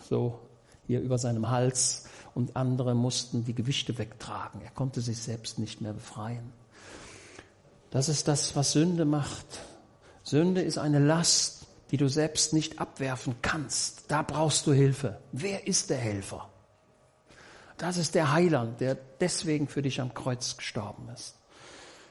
so 0.00 0.38
hier 0.86 1.00
über 1.00 1.18
seinem 1.18 1.50
Hals 1.50 2.08
und 2.34 2.56
andere 2.56 2.94
mussten 2.94 3.44
die 3.44 3.54
Gewichte 3.54 3.98
wegtragen. 3.98 4.60
Er 4.62 4.70
konnte 4.70 5.00
sich 5.00 5.18
selbst 5.18 5.58
nicht 5.58 5.80
mehr 5.80 5.92
befreien. 5.92 6.52
Das 7.90 8.08
ist 8.08 8.28
das, 8.28 8.54
was 8.54 8.72
Sünde 8.72 9.04
macht. 9.04 9.46
Sünde 10.22 10.60
ist 10.60 10.78
eine 10.78 10.98
Last, 10.98 11.66
die 11.90 11.96
du 11.96 12.08
selbst 12.08 12.52
nicht 12.52 12.78
abwerfen 12.80 13.36
kannst. 13.40 14.04
Da 14.08 14.22
brauchst 14.22 14.66
du 14.66 14.72
Hilfe. 14.72 15.18
Wer 15.32 15.66
ist 15.66 15.90
der 15.90 15.96
Helfer? 15.96 16.48
Das 17.78 17.96
ist 17.96 18.14
der 18.14 18.32
Heiland, 18.32 18.80
der 18.80 18.96
deswegen 19.20 19.68
für 19.68 19.82
dich 19.82 20.00
am 20.00 20.12
Kreuz 20.12 20.56
gestorben 20.56 21.08
ist. 21.14 21.36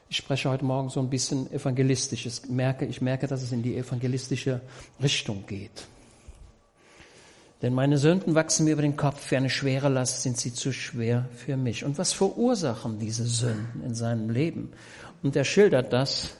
Ich 0.08 0.16
spreche 0.16 0.48
heute 0.48 0.64
Morgen 0.64 0.88
so 0.88 1.00
ein 1.00 1.10
bisschen 1.10 1.52
evangelistisch. 1.52 2.24
Ich 2.24 2.48
merke, 2.48 2.86
ich 2.86 3.02
merke, 3.02 3.26
dass 3.26 3.42
es 3.42 3.52
in 3.52 3.62
die 3.62 3.76
evangelistische 3.76 4.62
Richtung 5.02 5.46
geht. 5.46 5.86
Denn 7.60 7.74
meine 7.74 7.98
Sünden 7.98 8.36
wachsen 8.36 8.64
mir 8.64 8.72
über 8.72 8.82
den 8.82 8.96
Kopf, 8.96 9.30
wie 9.30 9.36
eine 9.36 9.50
schwere 9.50 9.88
Last 9.88 10.22
sind 10.22 10.38
sie 10.38 10.54
zu 10.54 10.72
schwer 10.72 11.28
für 11.34 11.56
mich. 11.56 11.84
Und 11.84 11.98
was 11.98 12.12
verursachen 12.12 13.00
diese 13.00 13.26
Sünden 13.26 13.82
in 13.84 13.94
seinem 13.94 14.30
Leben? 14.30 14.70
Und 15.22 15.34
er 15.34 15.44
schildert 15.44 15.92
das 15.92 16.36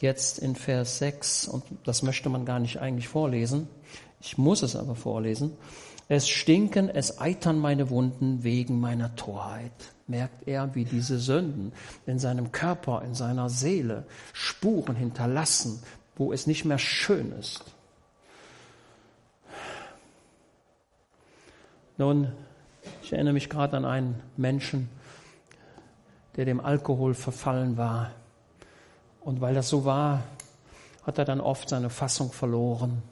jetzt 0.00 0.38
in 0.38 0.56
Vers 0.56 0.98
6, 0.98 1.48
und 1.48 1.64
das 1.84 2.02
möchte 2.02 2.28
man 2.30 2.46
gar 2.46 2.58
nicht 2.58 2.80
eigentlich 2.80 3.08
vorlesen. 3.08 3.68
Ich 4.20 4.38
muss 4.38 4.62
es 4.62 4.76
aber 4.76 4.94
vorlesen. 4.94 5.52
Es 6.08 6.28
stinken, 6.28 6.88
es 6.88 7.18
eitern 7.18 7.58
meine 7.58 7.90
Wunden 7.90 8.44
wegen 8.44 8.80
meiner 8.80 9.14
Torheit. 9.16 9.72
Merkt 10.06 10.46
er, 10.46 10.74
wie 10.74 10.84
diese 10.84 11.18
Sünden 11.18 11.72
in 12.06 12.18
seinem 12.18 12.52
Körper, 12.52 13.02
in 13.02 13.14
seiner 13.14 13.50
Seele 13.50 14.06
Spuren 14.32 14.94
hinterlassen, 14.94 15.82
wo 16.14 16.32
es 16.32 16.46
nicht 16.46 16.64
mehr 16.64 16.78
schön 16.78 17.32
ist. 17.32 17.75
Nun, 21.98 22.32
ich 23.02 23.12
erinnere 23.12 23.34
mich 23.34 23.48
gerade 23.48 23.76
an 23.76 23.84
einen 23.84 24.22
Menschen, 24.36 24.88
der 26.36 26.44
dem 26.44 26.60
Alkohol 26.60 27.14
verfallen 27.14 27.76
war. 27.76 28.10
Und 29.20 29.40
weil 29.40 29.54
das 29.54 29.68
so 29.68 29.84
war, 29.84 30.22
hat 31.04 31.18
er 31.18 31.24
dann 31.24 31.40
oft 31.40 31.68
seine 31.68 31.88
Fassung 31.88 32.32
verloren 32.32 33.02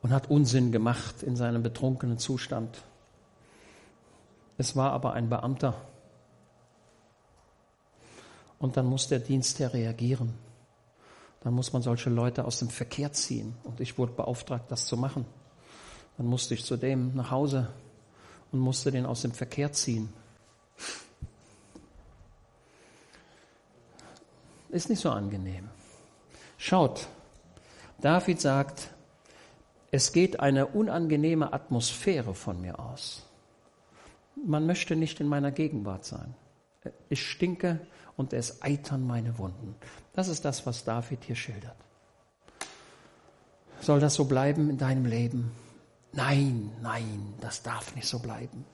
und 0.00 0.12
hat 0.12 0.30
Unsinn 0.30 0.72
gemacht 0.72 1.22
in 1.22 1.36
seinem 1.36 1.62
betrunkenen 1.62 2.18
Zustand. 2.18 2.82
Es 4.58 4.74
war 4.76 4.92
aber 4.92 5.12
ein 5.12 5.28
Beamter. 5.28 5.74
Und 8.58 8.76
dann 8.76 8.86
muss 8.86 9.08
der 9.08 9.18
Dienstherr 9.18 9.74
reagieren. 9.74 10.34
Dann 11.40 11.54
muss 11.54 11.72
man 11.72 11.82
solche 11.82 12.10
Leute 12.10 12.44
aus 12.44 12.60
dem 12.60 12.68
Verkehr 12.68 13.12
ziehen. 13.12 13.56
Und 13.64 13.80
ich 13.80 13.98
wurde 13.98 14.12
beauftragt, 14.12 14.70
das 14.70 14.86
zu 14.86 14.96
machen. 14.96 15.26
Dann 16.16 16.26
musste 16.26 16.54
ich 16.54 16.64
zu 16.64 16.76
dem 16.76 17.14
nach 17.14 17.30
Hause 17.30 17.68
und 18.52 18.60
musste 18.60 18.90
den 18.90 19.06
aus 19.06 19.22
dem 19.22 19.32
Verkehr 19.32 19.72
ziehen. 19.72 20.12
Ist 24.70 24.88
nicht 24.88 25.00
so 25.00 25.10
angenehm. 25.10 25.68
Schaut, 26.56 27.08
David 28.00 28.40
sagt, 28.40 28.90
es 29.90 30.12
geht 30.12 30.40
eine 30.40 30.66
unangenehme 30.66 31.52
Atmosphäre 31.52 32.34
von 32.34 32.60
mir 32.60 32.78
aus. 32.78 33.26
Man 34.46 34.66
möchte 34.66 34.96
nicht 34.96 35.20
in 35.20 35.28
meiner 35.28 35.50
Gegenwart 35.50 36.04
sein. 36.04 36.34
Ich 37.10 37.28
stinke 37.28 37.80
und 38.16 38.32
es 38.32 38.62
eitern 38.62 39.06
meine 39.06 39.36
Wunden. 39.38 39.74
Das 40.14 40.28
ist 40.28 40.44
das, 40.44 40.66
was 40.66 40.84
David 40.84 41.24
hier 41.24 41.36
schildert. 41.36 41.76
Soll 43.80 44.00
das 44.00 44.14
so 44.14 44.24
bleiben 44.24 44.70
in 44.70 44.78
deinem 44.78 45.04
Leben? 45.04 45.52
Nein, 46.12 46.70
nein, 46.82 47.34
das 47.40 47.62
darf 47.62 47.94
nicht 47.94 48.06
so 48.06 48.18
bleiben. 48.18 48.64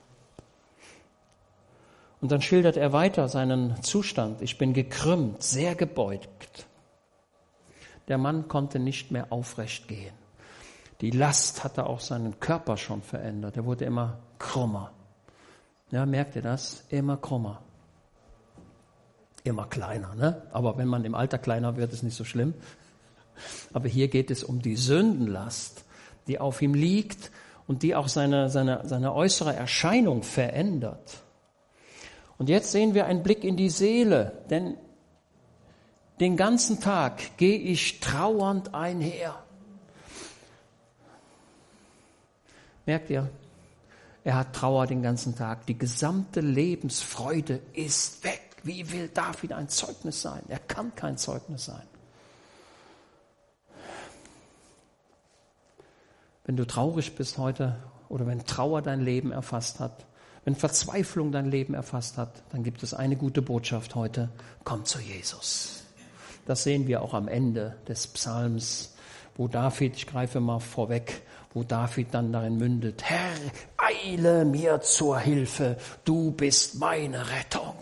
Und 2.21 2.31
dann 2.31 2.41
schildert 2.41 2.75
er 2.75 2.91
weiter 2.91 3.29
seinen 3.29 3.81
Zustand. 3.81 4.41
Ich 4.41 4.57
bin 4.57 4.73
gekrümmt, 4.73 5.41
sehr 5.41 5.75
gebeugt. 5.75 6.67
Der 8.09 8.17
Mann 8.17 8.47
konnte 8.47 8.79
nicht 8.79 9.11
mehr 9.11 9.31
aufrecht 9.31 9.87
gehen. 9.87 10.13
Die 10.99 11.11
Last 11.11 11.63
hatte 11.63 11.85
auch 11.85 12.01
seinen 12.01 12.39
Körper 12.41 12.75
schon 12.75 13.01
verändert. 13.01 13.55
Er 13.55 13.63
wurde 13.63 13.85
immer 13.85 14.19
krummer. 14.37 14.91
Ja, 15.91 16.05
merkt 16.05 16.35
ihr 16.35 16.41
das? 16.41 16.83
Immer 16.89 17.15
krummer. 17.15 17.61
Immer 19.45 19.67
kleiner, 19.67 20.13
ne? 20.15 20.41
Aber 20.51 20.77
wenn 20.77 20.89
man 20.89 21.05
im 21.05 21.15
Alter 21.15 21.37
kleiner 21.37 21.77
wird, 21.77 21.93
ist 21.93 22.03
nicht 22.03 22.17
so 22.17 22.25
schlimm. 22.25 22.53
Aber 23.71 23.87
hier 23.87 24.09
geht 24.09 24.29
es 24.29 24.43
um 24.43 24.61
die 24.61 24.75
Sündenlast 24.75 25.85
die 26.29 26.39
auf 26.39 26.61
ihm 26.61 26.73
liegt 26.73 27.31
und 27.67 27.83
die 27.83 27.95
auch 27.95 28.07
seine, 28.07 28.49
seine, 28.49 28.81
seine 28.85 29.13
äußere 29.13 29.53
Erscheinung 29.53 30.23
verändert. 30.23 31.17
Und 32.37 32.47
jetzt 32.47 32.71
sehen 32.71 32.93
wir 32.93 33.05
einen 33.05 33.21
Blick 33.21 33.43
in 33.43 33.57
die 33.57 33.69
Seele, 33.69 34.43
denn 34.49 34.77
Den 36.19 36.35
ganzen 36.35 36.81
Tag 36.81 37.37
gehe 37.37 37.57
ich 37.57 38.01
trauernd 38.01 38.73
einher. 38.73 39.41
Merkt 42.85 43.09
ihr? 43.09 43.29
Er 44.25 44.35
hat 44.35 44.53
Trauer 44.53 44.85
den 44.85 45.01
ganzen 45.01 45.35
Tag. 45.35 45.65
Die 45.67 45.77
gesamte 45.77 46.41
Lebensfreude 46.41 47.61
ist 47.73 48.23
weg. 48.23 48.41
Wie 48.63 48.91
will 48.91 49.07
David 49.07 49.53
ein 49.53 49.69
Zeugnis 49.69 50.21
sein? 50.21 50.41
Er 50.49 50.59
kann 50.59 50.93
kein 50.93 51.17
Zeugnis 51.17 51.65
sein. 51.65 51.87
Wenn 56.49 56.55
du 56.55 56.65
traurig 56.65 57.13
bist 57.13 57.37
heute 57.37 57.75
oder 58.09 58.25
wenn 58.25 58.43
Trauer 58.43 58.81
dein 58.81 59.01
Leben 59.01 59.31
erfasst 59.31 59.79
hat, 59.79 60.07
wenn 60.45 60.55
Verzweiflung 60.55 61.31
dein 61.31 61.45
Leben 61.45 61.75
erfasst 61.75 62.17
hat, 62.17 62.41
dann 62.49 62.63
gibt 62.63 62.81
es 62.81 62.95
eine 62.95 63.15
gute 63.15 63.43
Botschaft 63.43 63.93
heute. 63.93 64.29
Komm 64.63 64.83
zu 64.83 64.99
Jesus. 64.99 65.83
Das 66.47 66.63
sehen 66.63 66.87
wir 66.87 67.03
auch 67.03 67.13
am 67.13 67.27
Ende 67.27 67.75
des 67.87 68.07
Psalms, 68.07 68.95
wo 69.37 69.47
David, 69.47 69.95
ich 69.95 70.07
greife 70.07 70.39
mal 70.39 70.59
vorweg, 70.59 71.21
wo 71.53 71.61
David 71.61 72.15
dann 72.15 72.33
darin 72.33 72.57
mündet, 72.57 73.03
Herr, 73.03 73.29
eile 73.77 74.43
mir 74.43 74.81
zur 74.81 75.19
Hilfe, 75.19 75.77
du 76.03 76.31
bist 76.31 76.79
meine 76.79 77.29
Rettung. 77.29 77.75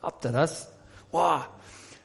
Habt 0.00 0.24
ihr 0.24 0.30
das? 0.30 0.70
Boah, 1.10 1.48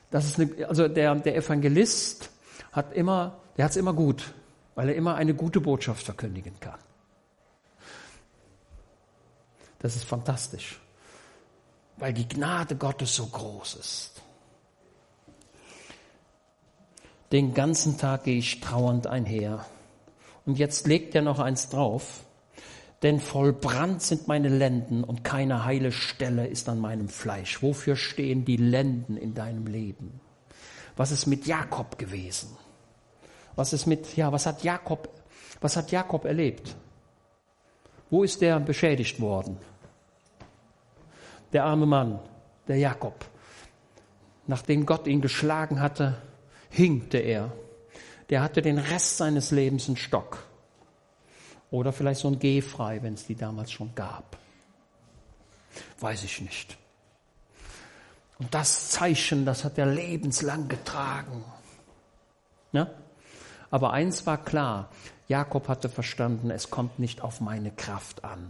das 0.09 0.25
ist 0.25 0.39
eine, 0.39 0.67
also 0.67 0.87
der, 0.87 1.13
der 1.13 1.35
Evangelist 1.35 2.31
hat 2.71 2.93
immer, 2.93 3.37
der 3.57 3.65
hat 3.65 3.71
es 3.71 3.77
immer 3.77 3.93
gut, 3.93 4.33
weil 4.79 4.87
er 4.87 4.95
immer 4.95 5.15
eine 5.15 5.33
gute 5.33 5.59
Botschaft 5.59 6.05
verkündigen 6.05 6.57
kann. 6.61 6.79
Das 9.79 9.97
ist 9.97 10.05
fantastisch, 10.05 10.79
weil 11.97 12.13
die 12.13 12.25
Gnade 12.25 12.77
Gottes 12.77 13.13
so 13.13 13.25
groß 13.25 13.75
ist. 13.75 14.21
Den 17.33 17.53
ganzen 17.53 17.97
Tag 17.97 18.23
gehe 18.23 18.37
ich 18.37 18.61
trauernd 18.61 19.05
einher. 19.05 19.65
Und 20.45 20.57
jetzt 20.57 20.87
legt 20.87 21.13
er 21.13 21.23
noch 21.23 21.39
eins 21.39 21.67
drauf. 21.67 22.21
Denn 23.01 23.19
vollbrannt 23.19 24.01
sind 24.01 24.29
meine 24.29 24.47
Lenden 24.47 25.03
und 25.03 25.25
keine 25.25 25.65
heile 25.65 25.91
Stelle 25.91 26.47
ist 26.47 26.69
an 26.69 26.79
meinem 26.79 27.09
Fleisch. 27.09 27.61
Wofür 27.61 27.97
stehen 27.97 28.45
die 28.45 28.55
Lenden 28.55 29.17
in 29.17 29.33
deinem 29.33 29.67
Leben? 29.67 30.21
Was 30.95 31.11
ist 31.11 31.25
mit 31.25 31.47
Jakob 31.47 31.97
gewesen? 31.97 32.55
Was 33.59 33.73
ist 33.73 33.87
mit, 33.87 34.15
ja, 34.15 34.31
was 34.31 34.45
hat 34.45 34.63
Jakob, 34.63 35.09
was 35.59 35.75
hat 35.75 35.91
Jakob 35.91 36.23
erlebt? 36.23 36.77
Wo 38.09 38.23
ist 38.23 38.39
der 38.39 38.57
beschädigt 38.61 39.19
worden? 39.19 39.57
Der 41.51 41.65
arme 41.65 41.85
Mann, 41.85 42.21
der 42.69 42.77
Jakob. 42.77 43.25
Nachdem 44.47 44.85
Gott 44.85 45.07
ihn 45.07 45.19
geschlagen 45.19 45.81
hatte, 45.81 46.21
hinkte 46.69 47.17
er. 47.17 47.51
Der 48.29 48.43
hatte 48.43 48.61
den 48.61 48.77
Rest 48.77 49.17
seines 49.17 49.51
Lebens 49.51 49.87
einen 49.87 49.97
Stock. 49.97 50.47
Oder 51.69 51.91
vielleicht 51.91 52.21
so 52.21 52.29
ein 52.29 52.39
Gehfrei, 52.39 53.03
wenn 53.03 53.15
es 53.15 53.25
die 53.25 53.35
damals 53.35 53.73
schon 53.73 53.93
gab. 53.93 54.37
Weiß 55.99 56.23
ich 56.23 56.39
nicht. 56.39 56.77
Und 58.37 58.53
das 58.53 58.91
Zeichen, 58.91 59.43
das 59.43 59.65
hat 59.65 59.77
er 59.77 59.85
lebenslang 59.85 60.69
getragen. 60.69 61.43
Ja? 62.71 62.89
Aber 63.71 63.93
eins 63.93 64.25
war 64.25 64.37
klar, 64.37 64.89
Jakob 65.27 65.67
hatte 65.67 65.89
verstanden, 65.89 66.49
es 66.49 66.69
kommt 66.69 66.99
nicht 66.99 67.21
auf 67.21 67.39
meine 67.39 67.71
Kraft 67.71 68.23
an. 68.23 68.49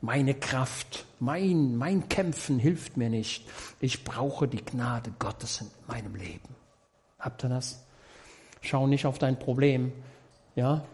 Meine 0.00 0.34
Kraft, 0.34 1.04
mein, 1.18 1.76
mein 1.76 2.08
Kämpfen 2.08 2.58
hilft 2.58 2.96
mir 2.96 3.10
nicht. 3.10 3.46
Ich 3.80 4.02
brauche 4.02 4.48
die 4.48 4.64
Gnade 4.64 5.12
Gottes 5.18 5.60
in 5.60 5.70
meinem 5.86 6.14
Leben. 6.14 6.56
Habt 7.18 7.44
ihr 7.44 7.50
das? 7.50 7.84
Schau 8.62 8.86
nicht 8.86 9.06
auf 9.06 9.18
dein 9.18 9.38
Problem. 9.38 9.92
Ja? 10.56 10.84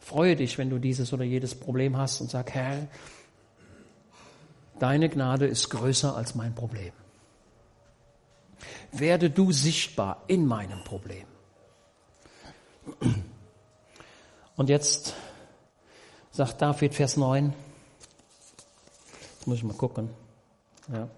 Freue 0.00 0.36
dich, 0.36 0.58
wenn 0.58 0.68
du 0.68 0.78
dieses 0.78 1.12
oder 1.12 1.24
jedes 1.24 1.54
Problem 1.58 1.96
hast 1.96 2.20
und 2.20 2.30
sag, 2.30 2.52
Herr, 2.52 2.88
deine 4.78 5.08
Gnade 5.08 5.46
ist 5.46 5.70
größer 5.70 6.16
als 6.16 6.34
mein 6.34 6.54
Problem. 6.54 6.92
Werde 8.92 9.30
du 9.30 9.52
sichtbar 9.52 10.24
in 10.26 10.46
meinem 10.46 10.82
Problem. 10.84 11.26
Und 14.56 14.68
jetzt 14.68 15.14
sagt 16.30 16.60
David 16.62 16.94
Vers 16.94 17.16
9, 17.16 17.52
jetzt 19.34 19.46
muss 19.46 19.58
ich 19.58 19.64
mal 19.64 19.76
gucken. 19.76 20.10
Ja. 20.92 21.08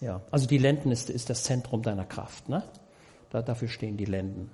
Ja, 0.00 0.20
also 0.32 0.48
die 0.48 0.58
Lenden 0.58 0.90
ist, 0.90 1.10
ist 1.10 1.30
das 1.30 1.44
Zentrum 1.44 1.82
deiner 1.82 2.04
Kraft. 2.04 2.48
Ne? 2.48 2.64
Da, 3.30 3.40
dafür 3.40 3.68
stehen 3.68 3.96
die 3.96 4.04
Lenden. 4.04 4.50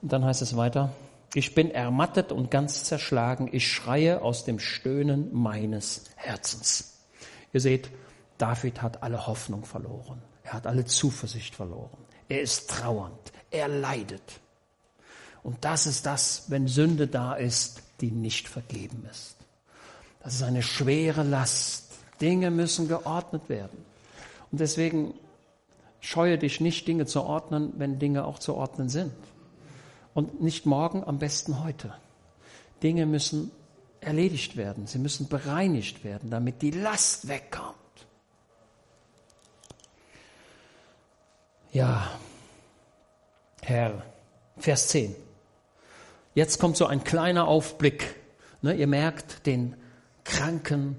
Und 0.00 0.12
dann 0.12 0.24
heißt 0.24 0.40
es 0.40 0.56
weiter, 0.56 0.94
ich 1.34 1.54
bin 1.54 1.70
ermattet 1.70 2.32
und 2.32 2.50
ganz 2.50 2.84
zerschlagen, 2.84 3.50
ich 3.52 3.70
schreie 3.70 4.22
aus 4.22 4.44
dem 4.44 4.58
Stöhnen 4.58 5.28
meines 5.34 6.04
Herzens. 6.16 6.98
Ihr 7.52 7.60
seht, 7.60 7.90
David 8.38 8.82
hat 8.82 9.02
alle 9.02 9.26
Hoffnung 9.26 9.64
verloren. 9.64 10.22
Er 10.44 10.54
hat 10.54 10.66
alle 10.66 10.84
Zuversicht 10.84 11.54
verloren. 11.54 11.98
Er 12.28 12.40
ist 12.40 12.70
trauernd. 12.70 13.32
Er 13.50 13.68
leidet. 13.68 14.40
Und 15.42 15.64
das 15.64 15.86
ist 15.86 16.06
das, 16.06 16.44
wenn 16.48 16.68
Sünde 16.68 17.06
da 17.06 17.34
ist, 17.34 17.82
die 18.00 18.10
nicht 18.10 18.48
vergeben 18.48 19.06
ist. 19.10 19.36
Das 20.22 20.34
ist 20.34 20.42
eine 20.42 20.62
schwere 20.62 21.22
Last, 21.22 21.92
Dinge 22.20 22.50
müssen 22.50 22.88
geordnet 22.88 23.48
werden. 23.48 23.84
Und 24.50 24.60
deswegen 24.60 25.14
scheue 26.00 26.38
dich 26.38 26.60
nicht, 26.60 26.86
Dinge 26.86 27.06
zu 27.06 27.22
ordnen, 27.22 27.72
wenn 27.76 27.98
Dinge 27.98 28.24
auch 28.24 28.38
zu 28.38 28.54
ordnen 28.54 28.88
sind. 28.88 29.12
Und 30.14 30.40
nicht 30.40 30.66
morgen, 30.66 31.04
am 31.04 31.18
besten 31.18 31.62
heute. 31.62 31.94
Dinge 32.82 33.06
müssen 33.06 33.50
erledigt 34.00 34.56
werden, 34.56 34.86
sie 34.86 34.98
müssen 34.98 35.28
bereinigt 35.28 36.04
werden, 36.04 36.30
damit 36.30 36.62
die 36.62 36.70
Last 36.70 37.28
wegkommt. 37.28 37.67
Ja, 41.72 42.10
Herr, 43.60 44.02
Vers 44.56 44.88
10. 44.88 45.14
Jetzt 46.34 46.58
kommt 46.58 46.76
so 46.76 46.86
ein 46.86 47.04
kleiner 47.04 47.46
Aufblick. 47.46 48.14
Ne, 48.62 48.74
ihr 48.74 48.86
merkt 48.86 49.46
den 49.46 49.76
kranken, 50.24 50.96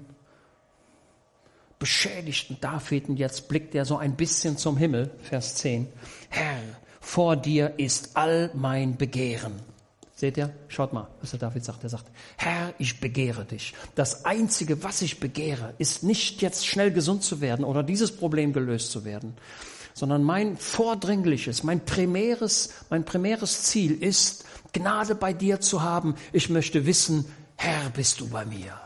beschädigten 1.78 2.58
David, 2.60 3.08
und 3.08 3.18
jetzt 3.18 3.48
blickt 3.48 3.74
er 3.74 3.84
so 3.84 3.96
ein 3.96 4.14
bisschen 4.14 4.56
zum 4.56 4.76
Himmel, 4.76 5.10
Vers 5.22 5.56
10. 5.56 5.88
Herr, 6.28 6.60
vor 7.00 7.36
dir 7.36 7.74
ist 7.78 8.16
all 8.16 8.50
mein 8.54 8.96
Begehren. 8.96 9.60
Seht 10.14 10.36
ihr? 10.36 10.52
Schaut 10.68 10.92
mal, 10.92 11.08
was 11.20 11.30
der 11.30 11.38
David 11.40 11.64
sagt. 11.64 11.82
Er 11.82 11.88
sagt, 11.88 12.04
Herr, 12.36 12.74
ich 12.78 13.00
begehre 13.00 13.46
dich. 13.46 13.74
Das 13.94 14.26
Einzige, 14.26 14.84
was 14.84 15.00
ich 15.00 15.18
begehre, 15.18 15.74
ist 15.78 16.02
nicht 16.02 16.42
jetzt 16.42 16.66
schnell 16.66 16.92
gesund 16.92 17.24
zu 17.24 17.40
werden 17.40 17.64
oder 17.64 17.82
dieses 17.82 18.14
Problem 18.14 18.52
gelöst 18.52 18.92
zu 18.92 19.06
werden, 19.06 19.34
sondern 20.00 20.22
mein 20.22 20.56
vordringliches, 20.56 21.62
mein 21.62 21.84
primäres, 21.84 22.72
mein 22.88 23.04
primäres 23.04 23.64
Ziel 23.64 24.02
ist, 24.02 24.46
Gnade 24.72 25.14
bei 25.14 25.34
dir 25.34 25.60
zu 25.60 25.82
haben. 25.82 26.14
Ich 26.32 26.48
möchte 26.48 26.86
wissen, 26.86 27.26
Herr, 27.56 27.90
bist 27.90 28.18
du 28.18 28.28
bei 28.30 28.46
mir. 28.46 28.80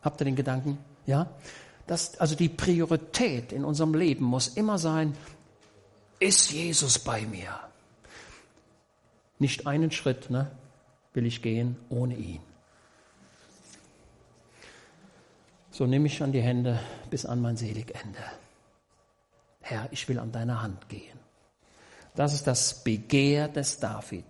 Habt 0.00 0.18
ihr 0.22 0.24
den 0.24 0.34
Gedanken? 0.34 0.78
Ja? 1.04 1.26
Das, 1.86 2.18
also 2.18 2.34
die 2.34 2.48
Priorität 2.48 3.52
in 3.52 3.66
unserem 3.66 3.92
Leben 3.92 4.24
muss 4.24 4.48
immer 4.48 4.78
sein, 4.78 5.14
ist 6.20 6.52
Jesus 6.52 6.98
bei 6.98 7.26
mir? 7.26 7.50
Nicht 9.38 9.66
einen 9.66 9.90
Schritt 9.90 10.30
ne, 10.30 10.50
will 11.12 11.26
ich 11.26 11.42
gehen 11.42 11.76
ohne 11.90 12.16
ihn. 12.16 12.40
So 15.70 15.84
nehme 15.84 16.06
ich 16.06 16.22
an 16.22 16.32
die 16.32 16.40
Hände 16.40 16.80
bis 17.10 17.26
an 17.26 17.42
mein 17.42 17.58
Seligende. 17.58 18.24
Herr, 19.62 19.88
ich 19.90 20.08
will 20.08 20.18
an 20.18 20.32
deiner 20.32 20.62
Hand 20.62 20.88
gehen. 20.88 21.18
Das 22.14 22.34
ist 22.34 22.46
das 22.46 22.84
Begehr 22.84 23.48
des 23.48 23.78
David. 23.78 24.26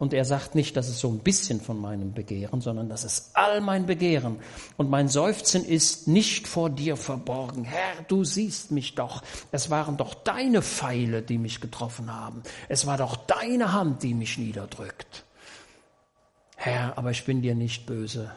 Und 0.00 0.14
er 0.14 0.24
sagt 0.24 0.54
nicht, 0.54 0.78
das 0.78 0.88
ist 0.88 0.98
so 0.98 1.10
ein 1.10 1.18
bisschen 1.18 1.60
von 1.60 1.78
meinem 1.78 2.14
Begehren, 2.14 2.62
sondern 2.62 2.88
das 2.88 3.04
ist 3.04 3.32
all 3.34 3.60
mein 3.60 3.84
Begehren. 3.84 4.38
Und 4.78 4.88
mein 4.88 5.08
Seufzen 5.08 5.62
ist 5.62 6.08
nicht 6.08 6.48
vor 6.48 6.70
dir 6.70 6.96
verborgen. 6.96 7.64
Herr, 7.64 8.02
du 8.08 8.24
siehst 8.24 8.70
mich 8.70 8.94
doch. 8.94 9.22
Es 9.52 9.68
waren 9.68 9.98
doch 9.98 10.14
deine 10.14 10.62
Pfeile, 10.62 11.20
die 11.20 11.36
mich 11.36 11.60
getroffen 11.60 12.10
haben. 12.12 12.42
Es 12.70 12.86
war 12.86 12.96
doch 12.96 13.14
deine 13.14 13.74
Hand, 13.74 14.02
die 14.02 14.14
mich 14.14 14.38
niederdrückt. 14.38 15.26
Herr, 16.56 16.96
aber 16.96 17.10
ich 17.10 17.26
bin 17.26 17.42
dir 17.42 17.54
nicht 17.54 17.84
böse. 17.84 18.32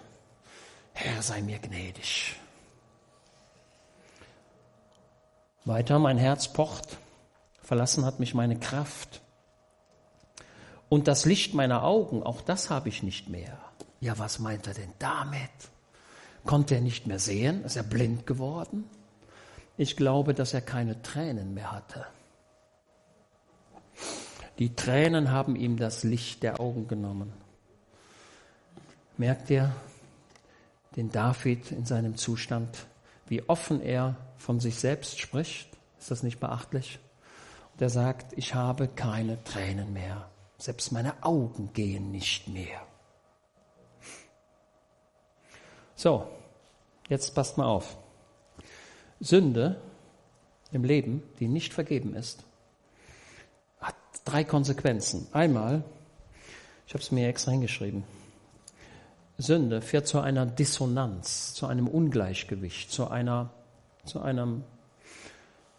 Herr, 0.91 1.21
sei 1.21 1.41
mir 1.41 1.59
gnädig. 1.59 2.35
Weiter, 5.65 5.99
mein 5.99 6.17
Herz 6.17 6.51
pocht. 6.51 6.97
Verlassen 7.61 8.05
hat 8.05 8.19
mich 8.19 8.33
meine 8.33 8.59
Kraft. 8.59 9.21
Und 10.89 11.07
das 11.07 11.25
Licht 11.25 11.53
meiner 11.53 11.83
Augen, 11.83 12.21
auch 12.21 12.41
das 12.41 12.69
habe 12.69 12.89
ich 12.89 13.01
nicht 13.01 13.29
mehr. 13.29 13.57
Ja, 14.01 14.19
was 14.19 14.39
meint 14.39 14.67
er 14.67 14.73
denn 14.73 14.93
damit? 14.99 15.49
Konnte 16.43 16.75
er 16.75 16.81
nicht 16.81 17.07
mehr 17.07 17.19
sehen? 17.19 17.63
Ist 17.63 17.77
er 17.77 17.83
blind 17.83 18.27
geworden? 18.27 18.89
Ich 19.77 19.95
glaube, 19.95 20.33
dass 20.33 20.53
er 20.53 20.61
keine 20.61 21.01
Tränen 21.01 21.53
mehr 21.53 21.71
hatte. 21.71 22.05
Die 24.59 24.75
Tränen 24.75 25.31
haben 25.31 25.55
ihm 25.55 25.77
das 25.77 26.03
Licht 26.03 26.43
der 26.43 26.59
Augen 26.59 26.87
genommen. 26.87 27.33
Merkt 29.17 29.49
ihr 29.49 29.73
den 30.95 31.09
David 31.11 31.71
in 31.71 31.85
seinem 31.85 32.17
Zustand, 32.17 32.85
wie 33.27 33.41
offen 33.49 33.81
er 33.81 34.15
von 34.43 34.59
sich 34.59 34.75
selbst 34.75 35.19
spricht? 35.19 35.69
Ist 35.97 36.11
das 36.11 36.21
nicht 36.21 36.41
beachtlich? 36.41 36.99
Und 37.73 37.81
er 37.81 37.89
sagt, 37.89 38.37
ich 38.37 38.53
habe 38.53 38.89
keine 38.89 39.41
Tränen 39.45 39.93
mehr. 39.93 40.29
Selbst 40.57 40.91
meine 40.91 41.23
Augen 41.23 41.71
gehen 41.71 42.11
nicht 42.11 42.49
mehr. 42.49 42.81
So, 45.95 46.27
jetzt 47.07 47.33
passt 47.33 47.57
mal 47.57 47.67
auf. 47.67 47.97
Sünde 49.21 49.81
im 50.73 50.83
Leben, 50.83 51.23
die 51.39 51.47
nicht 51.47 51.73
vergeben 51.73 52.13
ist, 52.13 52.43
hat 53.79 53.95
drei 54.25 54.43
Konsequenzen. 54.43 55.27
Einmal, 55.31 55.85
ich 56.85 56.93
habe 56.93 57.01
es 57.01 57.11
mir 57.11 57.29
extra 57.29 57.51
hingeschrieben, 57.51 58.03
Sünde 59.37 59.81
führt 59.81 60.05
zu 60.05 60.19
einer 60.19 60.45
Dissonanz, 60.45 61.53
zu 61.53 61.65
einem 61.65 61.87
Ungleichgewicht, 61.87 62.91
zu 62.91 63.07
einer, 63.07 63.49
zu 64.05 64.21
einem, 64.21 64.63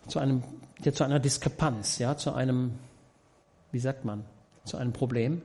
zu 0.09 0.19
einem, 0.19 0.43
ja, 0.81 0.93
zu 0.93 1.05
einer 1.05 1.21
Diskrepanz, 1.21 1.99
ja, 1.99 2.17
zu 2.17 2.33
einem, 2.33 2.79
wie 3.73 3.79
sagt 3.79 4.05
man, 4.05 4.25
zu 4.65 4.77
einem 4.77 4.93
Problem 4.93 5.43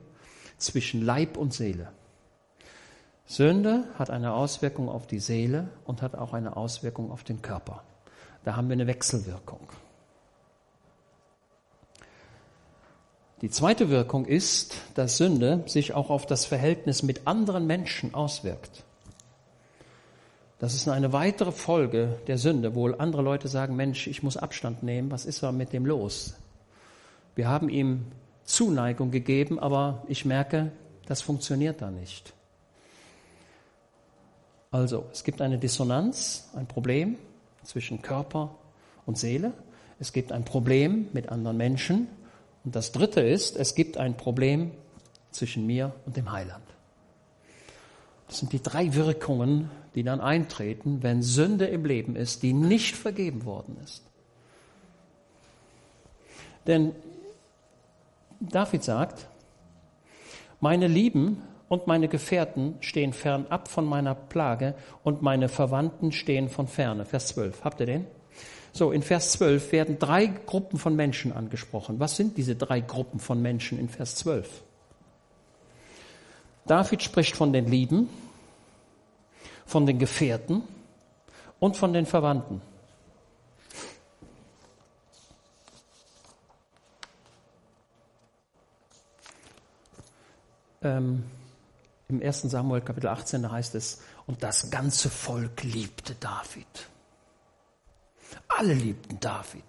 zwischen 0.58 1.02
Leib 1.02 1.36
und 1.36 1.52
Seele. 1.52 1.88
Sünde 3.26 3.84
hat 3.96 4.10
eine 4.10 4.34
Auswirkung 4.34 4.88
auf 4.88 5.06
die 5.06 5.20
Seele 5.20 5.68
und 5.84 6.02
hat 6.02 6.16
auch 6.16 6.32
eine 6.32 6.56
Auswirkung 6.56 7.12
auf 7.12 7.22
den 7.22 7.42
Körper. 7.42 7.84
Da 8.44 8.56
haben 8.56 8.68
wir 8.68 8.74
eine 8.74 8.86
Wechselwirkung. 8.86 9.68
Die 13.42 13.50
zweite 13.50 13.88
Wirkung 13.88 14.26
ist, 14.26 14.74
dass 14.94 15.16
Sünde 15.16 15.62
sich 15.66 15.94
auch 15.94 16.10
auf 16.10 16.26
das 16.26 16.44
Verhältnis 16.44 17.02
mit 17.02 17.26
anderen 17.26 17.66
Menschen 17.66 18.14
auswirkt. 18.14 18.84
Das 20.60 20.74
ist 20.74 20.86
eine 20.88 21.14
weitere 21.14 21.52
Folge 21.52 22.18
der 22.26 22.36
Sünde, 22.36 22.74
wo 22.74 22.86
andere 22.90 23.22
Leute 23.22 23.48
sagen, 23.48 23.76
Mensch, 23.76 24.06
ich 24.06 24.22
muss 24.22 24.36
Abstand 24.36 24.82
nehmen, 24.82 25.10
was 25.10 25.24
ist 25.24 25.42
da 25.42 25.52
mit 25.52 25.72
dem 25.72 25.86
los? 25.86 26.34
Wir 27.34 27.48
haben 27.48 27.70
ihm 27.70 28.04
Zuneigung 28.44 29.10
gegeben, 29.10 29.58
aber 29.58 30.04
ich 30.06 30.26
merke, 30.26 30.70
das 31.06 31.22
funktioniert 31.22 31.80
da 31.80 31.90
nicht. 31.90 32.34
Also, 34.70 35.06
es 35.10 35.24
gibt 35.24 35.40
eine 35.40 35.58
Dissonanz, 35.58 36.50
ein 36.54 36.66
Problem 36.66 37.16
zwischen 37.64 38.02
Körper 38.02 38.54
und 39.06 39.16
Seele. 39.16 39.54
Es 39.98 40.12
gibt 40.12 40.30
ein 40.30 40.44
Problem 40.44 41.08
mit 41.14 41.30
anderen 41.30 41.56
Menschen 41.56 42.06
und 42.64 42.76
das 42.76 42.92
Dritte 42.92 43.22
ist, 43.22 43.56
es 43.56 43.74
gibt 43.74 43.96
ein 43.96 44.14
Problem 44.14 44.72
zwischen 45.30 45.66
mir 45.66 45.94
und 46.04 46.18
dem 46.18 46.30
Heiland. 46.30 46.64
Das 48.28 48.38
sind 48.38 48.52
die 48.52 48.62
drei 48.62 48.94
Wirkungen, 48.94 49.70
die 49.94 50.02
dann 50.02 50.20
eintreten, 50.20 51.02
wenn 51.02 51.22
Sünde 51.22 51.66
im 51.66 51.84
Leben 51.84 52.16
ist, 52.16 52.42
die 52.42 52.52
nicht 52.52 52.96
vergeben 52.96 53.44
worden 53.44 53.76
ist. 53.82 54.02
Denn 56.66 56.92
David 58.40 58.84
sagt, 58.84 59.26
meine 60.60 60.86
Lieben 60.86 61.42
und 61.68 61.86
meine 61.86 62.08
Gefährten 62.08 62.76
stehen 62.80 63.12
fernab 63.12 63.68
von 63.68 63.86
meiner 63.86 64.14
Plage 64.14 64.74
und 65.02 65.22
meine 65.22 65.48
Verwandten 65.48 66.12
stehen 66.12 66.48
von 66.48 66.66
ferne. 66.66 67.04
Vers 67.04 67.28
12. 67.28 67.64
Habt 67.64 67.80
ihr 67.80 67.86
den? 67.86 68.06
So, 68.72 68.92
in 68.92 69.02
Vers 69.02 69.32
12 69.32 69.72
werden 69.72 69.98
drei 69.98 70.26
Gruppen 70.26 70.78
von 70.78 70.94
Menschen 70.94 71.32
angesprochen. 71.32 71.98
Was 71.98 72.16
sind 72.16 72.36
diese 72.36 72.54
drei 72.54 72.80
Gruppen 72.80 73.18
von 73.18 73.42
Menschen 73.42 73.78
in 73.78 73.88
Vers 73.88 74.16
12? 74.16 74.62
David 76.66 77.02
spricht 77.02 77.34
von 77.34 77.52
den 77.52 77.66
Lieben, 77.66 78.08
von 79.70 79.86
den 79.86 80.00
Gefährten 80.00 80.62
und 81.60 81.76
von 81.76 81.92
den 81.92 82.04
Verwandten. 82.04 82.60
Ähm, 90.82 91.22
Im 92.08 92.20
1. 92.20 92.42
Samuel 92.42 92.80
Kapitel 92.80 93.06
18 93.06 93.42
da 93.42 93.52
heißt 93.52 93.76
es, 93.76 94.02
und 94.26 94.42
das 94.42 94.70
ganze 94.70 95.08
Volk 95.08 95.62
liebte 95.62 96.16
David. 96.16 96.88
Alle 98.48 98.74
liebten 98.74 99.20
David. 99.20 99.62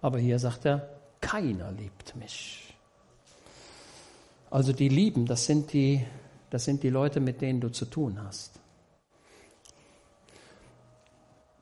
Aber 0.00 0.18
hier 0.18 0.38
sagt 0.38 0.64
er, 0.64 0.88
keiner 1.20 1.70
liebt 1.72 2.16
mich. 2.16 2.74
Also 4.50 4.72
die 4.72 4.88
Lieben, 4.88 5.26
das 5.26 5.44
sind 5.44 5.74
die, 5.74 6.06
das 6.48 6.64
sind 6.64 6.82
die 6.82 6.88
Leute, 6.88 7.20
mit 7.20 7.42
denen 7.42 7.60
du 7.60 7.68
zu 7.68 7.84
tun 7.84 8.18
hast. 8.24 8.59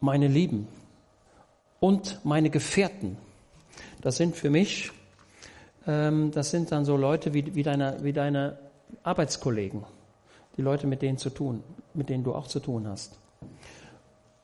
Meine 0.00 0.28
Lieben 0.28 0.68
und 1.80 2.20
meine 2.24 2.50
Gefährten, 2.50 3.16
das 4.00 4.16
sind 4.16 4.36
für 4.36 4.50
mich, 4.50 4.92
ähm, 5.86 6.30
das 6.30 6.50
sind 6.50 6.72
dann 6.72 6.84
so 6.84 6.96
Leute 6.96 7.34
wie, 7.34 7.54
wie, 7.54 7.62
deine, 7.62 7.96
wie 8.02 8.12
deine 8.12 8.58
Arbeitskollegen, 9.02 9.84
die 10.56 10.62
Leute, 10.62 10.86
mit 10.86 11.02
denen 11.02 11.18
zu 11.18 11.30
tun, 11.30 11.62
mit 11.94 12.08
denen 12.08 12.24
du 12.24 12.34
auch 12.34 12.46
zu 12.46 12.60
tun 12.60 12.86
hast 12.86 13.18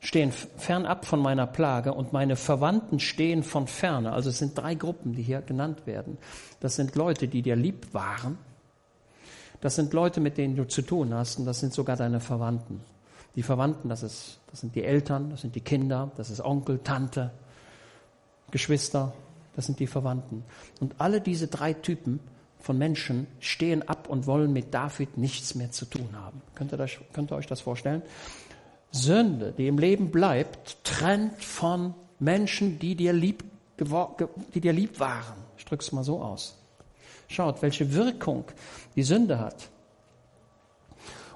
stehen 0.05 0.31
fernab 0.31 1.05
von 1.05 1.19
meiner 1.19 1.47
Plage 1.47 1.93
und 1.93 2.13
meine 2.13 2.35
Verwandten 2.35 2.99
stehen 2.99 3.43
von 3.43 3.67
ferne. 3.67 4.13
Also 4.13 4.29
es 4.29 4.37
sind 4.37 4.57
drei 4.57 4.75
Gruppen, 4.75 5.13
die 5.13 5.23
hier 5.23 5.41
genannt 5.41 5.85
werden. 5.85 6.17
Das 6.59 6.75
sind 6.75 6.95
Leute, 6.95 7.27
die 7.27 7.41
dir 7.41 7.55
lieb 7.55 7.93
waren. 7.93 8.37
Das 9.61 9.75
sind 9.75 9.93
Leute, 9.93 10.21
mit 10.21 10.37
denen 10.37 10.55
du 10.55 10.67
zu 10.67 10.81
tun 10.81 11.13
hast 11.13 11.39
und 11.39 11.45
das 11.45 11.59
sind 11.59 11.73
sogar 11.73 11.95
deine 11.95 12.19
Verwandten. 12.19 12.81
Die 13.35 13.43
Verwandten, 13.43 13.89
das, 13.89 14.03
ist, 14.03 14.39
das 14.49 14.61
sind 14.61 14.75
die 14.75 14.83
Eltern, 14.83 15.29
das 15.29 15.41
sind 15.41 15.55
die 15.55 15.61
Kinder, 15.61 16.11
das 16.15 16.29
ist 16.29 16.41
Onkel, 16.41 16.79
Tante, 16.83 17.31
Geschwister, 18.51 19.13
das 19.55 19.65
sind 19.65 19.79
die 19.79 19.87
Verwandten. 19.87 20.43
Und 20.79 20.95
alle 20.99 21.21
diese 21.21 21.47
drei 21.47 21.73
Typen 21.73 22.19
von 22.59 22.77
Menschen 22.77 23.27
stehen 23.39 23.87
ab 23.87 24.09
und 24.09 24.25
wollen 24.25 24.51
mit 24.53 24.73
David 24.73 25.17
nichts 25.17 25.55
mehr 25.55 25.71
zu 25.71 25.85
tun 25.85 26.09
haben. 26.13 26.41
Könnt 26.55 26.73
ihr, 26.73 26.77
das, 26.77 26.91
könnt 27.13 27.31
ihr 27.31 27.35
euch 27.35 27.47
das 27.47 27.61
vorstellen? 27.61 28.01
Sünde, 28.91 29.53
die 29.57 29.67
im 29.67 29.77
Leben 29.77 30.09
bleibt, 30.09 30.83
trennt 30.83 31.43
von 31.43 31.93
Menschen, 32.19 32.79
die 32.79 32.95
dir 32.95 33.13
lieb, 33.13 33.43
die 34.53 34.61
dir 34.61 34.73
lieb 34.73 34.99
waren. 34.99 35.35
Ich 35.57 35.65
drücke 35.65 35.83
es 35.83 35.91
mal 35.91 36.03
so 36.03 36.21
aus. 36.21 36.57
Schaut, 37.27 37.61
welche 37.61 37.93
Wirkung 37.93 38.45
die 38.95 39.03
Sünde 39.03 39.39
hat. 39.39 39.69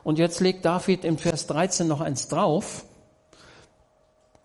Und 0.10 0.18
jetzt 0.18 0.40
legt 0.40 0.66
David 0.66 1.06
im 1.06 1.20
Vers 1.20 1.46
13 1.46 1.88
noch 1.88 2.02
eins 2.02 2.28
drauf. 2.28 2.84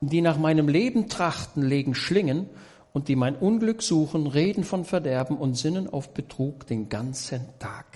Die 0.03 0.21
nach 0.21 0.37
meinem 0.37 0.69
Leben 0.69 1.09
trachten, 1.09 1.63
legen 1.63 1.95
Schlingen 1.95 2.51
und 2.93 3.09
die 3.09 3.17
mein 3.17 3.35
Unglück 3.35 3.81
suchen, 3.81 4.27
reden 4.27 4.63
von 4.63 4.85
Verderben 4.85 5.39
und 5.39 5.55
sinnen 5.55 5.89
auf 5.89 6.13
Betrug 6.13 6.67
den 6.67 6.91
ganzen 6.91 7.49
Tag. 7.61 7.87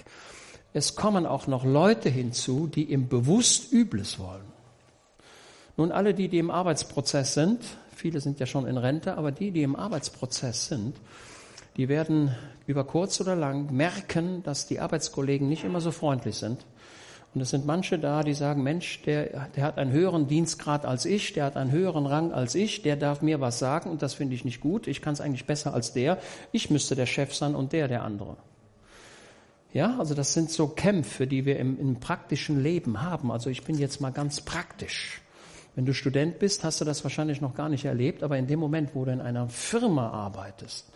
Es 0.72 0.96
kommen 0.96 1.26
auch 1.26 1.46
noch 1.46 1.66
Leute 1.66 2.08
hinzu, 2.08 2.68
die 2.68 2.90
ihm 2.90 3.10
bewusst 3.10 3.70
Übles 3.70 4.18
wollen. 4.18 4.50
Nun, 5.76 5.92
alle 5.92 6.14
die, 6.14 6.28
die 6.28 6.38
im 6.38 6.50
Arbeitsprozess 6.50 7.34
sind, 7.34 7.62
viele 7.94 8.22
sind 8.22 8.40
ja 8.40 8.46
schon 8.46 8.66
in 8.66 8.78
Rente, 8.78 9.18
aber 9.18 9.30
die, 9.30 9.50
die 9.50 9.62
im 9.62 9.76
Arbeitsprozess 9.76 10.68
sind, 10.68 10.96
die 11.76 11.90
werden 11.90 12.34
über 12.66 12.84
kurz 12.84 13.20
oder 13.20 13.36
lang 13.36 13.70
merken, 13.76 14.42
dass 14.42 14.66
die 14.66 14.80
Arbeitskollegen 14.80 15.50
nicht 15.50 15.64
immer 15.64 15.82
so 15.82 15.90
freundlich 15.90 16.36
sind. 16.36 16.64
Und 17.34 17.42
es 17.42 17.50
sind 17.50 17.66
manche 17.66 17.98
da, 17.98 18.22
die 18.22 18.32
sagen, 18.32 18.62
Mensch, 18.62 19.02
der, 19.02 19.48
der 19.54 19.64
hat 19.64 19.78
einen 19.78 19.92
höheren 19.92 20.28
Dienstgrad 20.28 20.86
als 20.86 21.04
ich, 21.04 21.34
der 21.34 21.44
hat 21.44 21.56
einen 21.56 21.70
höheren 21.70 22.06
Rang 22.06 22.32
als 22.32 22.54
ich, 22.54 22.82
der 22.82 22.96
darf 22.96 23.20
mir 23.20 23.40
was 23.40 23.58
sagen 23.58 23.90
und 23.90 24.02
das 24.02 24.14
finde 24.14 24.34
ich 24.34 24.44
nicht 24.44 24.60
gut. 24.60 24.86
Ich 24.86 25.02
kann 25.02 25.12
es 25.12 25.20
eigentlich 25.20 25.44
besser 25.44 25.74
als 25.74 25.92
der. 25.92 26.18
Ich 26.52 26.70
müsste 26.70 26.96
der 26.96 27.06
Chef 27.06 27.34
sein 27.34 27.54
und 27.54 27.72
der 27.72 27.86
der 27.86 28.02
andere. 28.02 28.36
Ja, 29.72 29.98
also 29.98 30.14
das 30.14 30.32
sind 30.32 30.50
so 30.50 30.68
Kämpfe, 30.68 31.26
die 31.26 31.44
wir 31.44 31.58
im, 31.58 31.78
im 31.78 32.00
praktischen 32.00 32.62
Leben 32.62 33.02
haben. 33.02 33.30
Also 33.30 33.50
ich 33.50 33.64
bin 33.64 33.76
jetzt 33.76 34.00
mal 34.00 34.10
ganz 34.10 34.40
praktisch. 34.40 35.20
Wenn 35.74 35.84
du 35.84 35.92
Student 35.92 36.38
bist, 36.38 36.64
hast 36.64 36.80
du 36.80 36.84
das 36.84 37.04
wahrscheinlich 37.04 37.40
noch 37.40 37.54
gar 37.54 37.68
nicht 37.68 37.84
erlebt, 37.84 38.22
aber 38.22 38.38
in 38.38 38.46
dem 38.46 38.58
Moment, 38.58 38.94
wo 38.94 39.04
du 39.04 39.12
in 39.12 39.20
einer 39.20 39.48
Firma 39.48 40.10
arbeitest, 40.10 40.90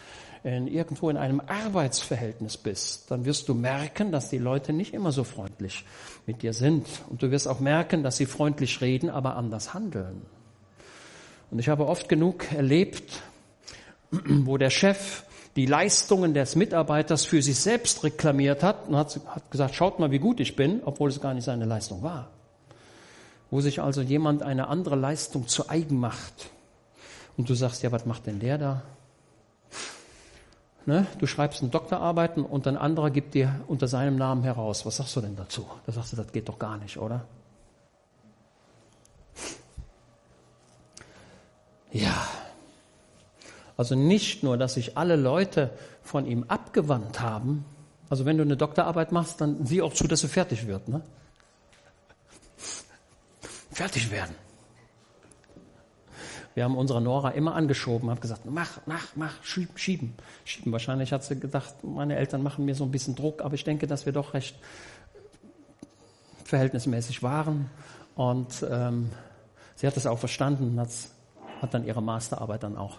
in, 0.44 0.66
irgendwo 0.66 1.08
in 1.08 1.16
einem 1.16 1.40
Arbeitsverhältnis 1.40 2.56
bist, 2.56 3.10
dann 3.10 3.24
wirst 3.24 3.48
du 3.48 3.54
merken, 3.54 4.10
dass 4.10 4.28
die 4.28 4.38
Leute 4.38 4.72
nicht 4.72 4.92
immer 4.92 5.12
so 5.12 5.24
freundlich 5.24 5.84
mit 6.26 6.42
dir 6.42 6.52
sind. 6.52 6.86
Und 7.10 7.22
du 7.22 7.30
wirst 7.30 7.46
auch 7.46 7.60
merken, 7.60 8.02
dass 8.02 8.16
sie 8.16 8.26
freundlich 8.26 8.80
reden, 8.80 9.08
aber 9.08 9.36
anders 9.36 9.72
handeln. 9.72 10.22
Und 11.50 11.58
ich 11.58 11.68
habe 11.68 11.86
oft 11.86 12.08
genug 12.08 12.52
erlebt, 12.52 13.22
wo 14.10 14.58
der 14.58 14.70
Chef 14.70 15.24
die 15.54 15.66
Leistungen 15.66 16.32
des 16.34 16.56
Mitarbeiters 16.56 17.24
für 17.24 17.42
sich 17.42 17.60
selbst 17.60 18.02
reklamiert 18.04 18.62
hat 18.62 18.88
und 18.88 18.96
hat, 18.96 19.20
hat 19.26 19.50
gesagt, 19.50 19.74
schaut 19.74 19.98
mal, 19.98 20.10
wie 20.10 20.18
gut 20.18 20.40
ich 20.40 20.56
bin, 20.56 20.80
obwohl 20.84 21.10
es 21.10 21.20
gar 21.20 21.34
nicht 21.34 21.44
seine 21.44 21.66
Leistung 21.66 22.02
war. 22.02 22.30
wo 23.50 23.60
sich 23.60 23.82
also 23.82 24.00
jemand 24.00 24.42
eine 24.42 24.68
andere 24.68 24.96
Leistung 24.96 25.46
zu 25.46 25.68
eigen 25.68 26.00
macht. 26.00 26.50
Und 27.36 27.50
du 27.50 27.54
sagst, 27.54 27.82
ja, 27.82 27.92
was 27.92 28.06
macht 28.06 28.26
denn 28.26 28.40
der 28.40 28.56
da? 28.56 28.82
Ne? 30.84 31.06
Du 31.18 31.26
schreibst 31.26 31.62
eine 31.62 31.70
Doktorarbeit 31.70 32.36
und 32.38 32.66
ein 32.66 32.76
anderer 32.76 33.10
gibt 33.10 33.34
dir 33.34 33.60
unter 33.68 33.86
seinem 33.86 34.16
Namen 34.16 34.42
heraus. 34.42 34.84
Was 34.84 34.96
sagst 34.96 35.14
du 35.14 35.20
denn 35.20 35.36
dazu? 35.36 35.66
Da 35.86 35.92
sagst 35.92 36.12
du, 36.12 36.16
das 36.16 36.32
geht 36.32 36.48
doch 36.48 36.58
gar 36.58 36.76
nicht, 36.78 36.98
oder? 36.98 37.24
Ja. 41.92 42.26
Also 43.76 43.94
nicht 43.94 44.42
nur, 44.42 44.56
dass 44.56 44.74
sich 44.74 44.96
alle 44.96 45.16
Leute 45.16 45.70
von 46.02 46.26
ihm 46.26 46.44
abgewandt 46.48 47.20
haben. 47.20 47.64
Also 48.10 48.24
wenn 48.24 48.36
du 48.36 48.42
eine 48.42 48.56
Doktorarbeit 48.56 49.12
machst, 49.12 49.40
dann 49.40 49.64
sieh 49.64 49.82
auch 49.82 49.92
zu, 49.92 50.08
dass 50.08 50.20
sie 50.20 50.28
fertig 50.28 50.66
wird. 50.66 50.88
Ne? 50.88 51.00
Fertig 53.70 54.10
werden. 54.10 54.34
Wir 56.54 56.64
haben 56.64 56.76
unsere 56.76 57.00
Nora 57.00 57.30
immer 57.30 57.54
angeschoben, 57.54 58.10
haben 58.10 58.20
gesagt, 58.20 58.44
mach, 58.44 58.80
mach, 58.86 59.16
mach, 59.16 59.42
schieben, 59.42 59.76
schieben, 59.76 60.14
schieben. 60.44 60.72
Wahrscheinlich 60.72 61.12
hat 61.12 61.24
sie 61.24 61.38
gedacht, 61.38 61.82
meine 61.82 62.16
Eltern 62.16 62.42
machen 62.42 62.64
mir 62.64 62.74
so 62.74 62.84
ein 62.84 62.90
bisschen 62.90 63.14
Druck, 63.14 63.42
aber 63.42 63.54
ich 63.54 63.64
denke, 63.64 63.86
dass 63.86 64.04
wir 64.04 64.12
doch 64.12 64.34
recht 64.34 64.56
verhältnismäßig 66.44 67.22
waren. 67.22 67.70
Und 68.14 68.66
ähm, 68.70 69.10
sie 69.76 69.86
hat 69.86 69.96
es 69.96 70.06
auch 70.06 70.18
verstanden, 70.18 70.78
hat, 70.78 70.90
hat 71.62 71.72
dann 71.72 71.86
ihre 71.86 72.02
Masterarbeit 72.02 72.62
dann 72.62 72.76
auch 72.76 72.98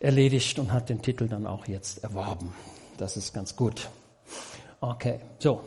erledigt 0.00 0.58
und 0.58 0.72
hat 0.72 0.88
den 0.88 1.00
Titel 1.00 1.28
dann 1.28 1.46
auch 1.46 1.68
jetzt 1.68 2.02
erworben. 2.02 2.52
Das 2.98 3.16
ist 3.16 3.32
ganz 3.32 3.54
gut. 3.54 3.88
Okay, 4.80 5.20
so. 5.38 5.62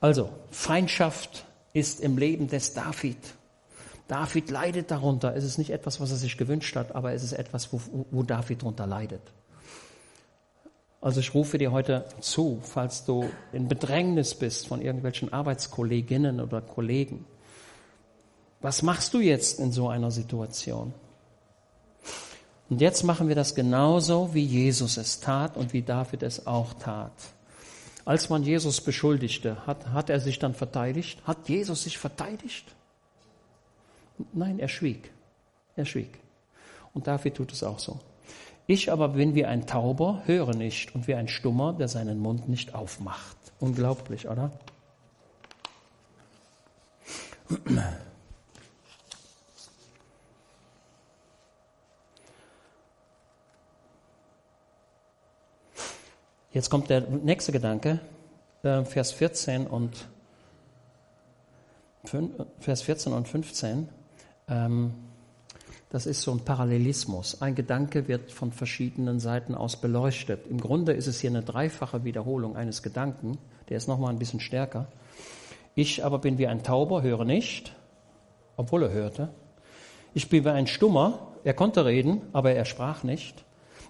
Also, 0.00 0.30
Feindschaft 0.52 1.45
ist 1.76 2.00
im 2.00 2.16
Leben 2.16 2.48
des 2.48 2.72
David. 2.72 3.18
David 4.08 4.50
leidet 4.50 4.90
darunter. 4.90 5.36
Es 5.36 5.44
ist 5.44 5.58
nicht 5.58 5.70
etwas, 5.70 6.00
was 6.00 6.10
er 6.10 6.16
sich 6.16 6.38
gewünscht 6.38 6.74
hat, 6.74 6.94
aber 6.94 7.12
es 7.12 7.22
ist 7.22 7.34
etwas, 7.34 7.70
wo, 7.72 7.80
wo 8.10 8.22
David 8.22 8.62
darunter 8.62 8.86
leidet. 8.86 9.20
Also 11.02 11.20
ich 11.20 11.34
rufe 11.34 11.58
dir 11.58 11.72
heute 11.72 12.06
zu, 12.20 12.60
falls 12.62 13.04
du 13.04 13.28
in 13.52 13.68
Bedrängnis 13.68 14.34
bist 14.34 14.66
von 14.66 14.80
irgendwelchen 14.80 15.32
Arbeitskolleginnen 15.32 16.40
oder 16.40 16.62
Kollegen. 16.62 17.26
Was 18.62 18.82
machst 18.82 19.12
du 19.12 19.20
jetzt 19.20 19.60
in 19.60 19.70
so 19.70 19.88
einer 19.88 20.10
Situation? 20.10 20.94
Und 22.70 22.80
jetzt 22.80 23.04
machen 23.04 23.28
wir 23.28 23.34
das 23.34 23.54
genauso, 23.54 24.32
wie 24.32 24.44
Jesus 24.44 24.96
es 24.96 25.20
tat 25.20 25.58
und 25.58 25.74
wie 25.74 25.82
David 25.82 26.22
es 26.22 26.46
auch 26.46 26.72
tat. 26.74 27.12
Als 28.06 28.30
man 28.30 28.44
Jesus 28.44 28.80
beschuldigte, 28.80 29.66
hat, 29.66 29.88
hat 29.88 30.10
er 30.10 30.20
sich 30.20 30.38
dann 30.38 30.54
verteidigt? 30.54 31.20
Hat 31.26 31.48
Jesus 31.48 31.82
sich 31.82 31.98
verteidigt? 31.98 32.64
Nein, 34.32 34.60
er 34.60 34.68
schwieg. 34.68 35.10
Er 35.74 35.84
schwieg. 35.84 36.20
Und 36.94 37.08
David 37.08 37.34
tut 37.34 37.52
es 37.52 37.64
auch 37.64 37.80
so. 37.80 37.98
Ich 38.68 38.92
aber 38.92 39.08
bin 39.08 39.34
wie 39.34 39.44
ein 39.44 39.66
Tauber, 39.66 40.22
höre 40.24 40.54
nicht, 40.54 40.94
und 40.94 41.08
wie 41.08 41.16
ein 41.16 41.26
Stummer, 41.26 41.72
der 41.72 41.88
seinen 41.88 42.20
Mund 42.20 42.48
nicht 42.48 42.76
aufmacht. 42.76 43.36
Unglaublich, 43.58 44.28
oder? 44.28 44.52
Jetzt 56.56 56.70
kommt 56.70 56.88
der 56.88 57.02
nächste 57.02 57.52
Gedanke, 57.52 58.00
äh, 58.62 58.82
Vers 58.82 59.12
14 59.12 59.66
und, 59.66 60.08
Vers 62.60 62.80
14 62.80 63.12
und 63.12 63.28
15. 63.28 63.90
Ähm, 64.48 64.94
das 65.90 66.06
ist 66.06 66.22
so 66.22 66.32
ein 66.32 66.40
Parallelismus. 66.40 67.42
Ein 67.42 67.56
Gedanke 67.56 68.08
wird 68.08 68.32
von 68.32 68.52
verschiedenen 68.52 69.20
Seiten 69.20 69.54
aus 69.54 69.76
beleuchtet. 69.82 70.46
Im 70.46 70.58
Grunde 70.58 70.94
ist 70.94 71.08
es 71.08 71.20
hier 71.20 71.28
eine 71.28 71.42
dreifache 71.42 72.04
Wiederholung 72.04 72.56
eines 72.56 72.82
Gedanken. 72.82 73.36
Der 73.68 73.76
ist 73.76 73.86
nochmal 73.86 74.14
ein 74.14 74.18
bisschen 74.18 74.40
stärker. 74.40 74.86
Ich 75.74 76.06
aber 76.06 76.20
bin 76.20 76.38
wie 76.38 76.46
ein 76.46 76.62
Tauber, 76.62 77.02
höre 77.02 77.26
nicht, 77.26 77.76
obwohl 78.56 78.84
er 78.84 78.92
hörte. 78.92 79.28
Ich 80.14 80.30
bin 80.30 80.46
wie 80.46 80.48
ein 80.48 80.68
Stummer, 80.68 81.32
er 81.44 81.52
konnte 81.52 81.84
reden, 81.84 82.22
aber 82.32 82.52
er 82.52 82.64
sprach 82.64 83.02
nicht. 83.02 83.44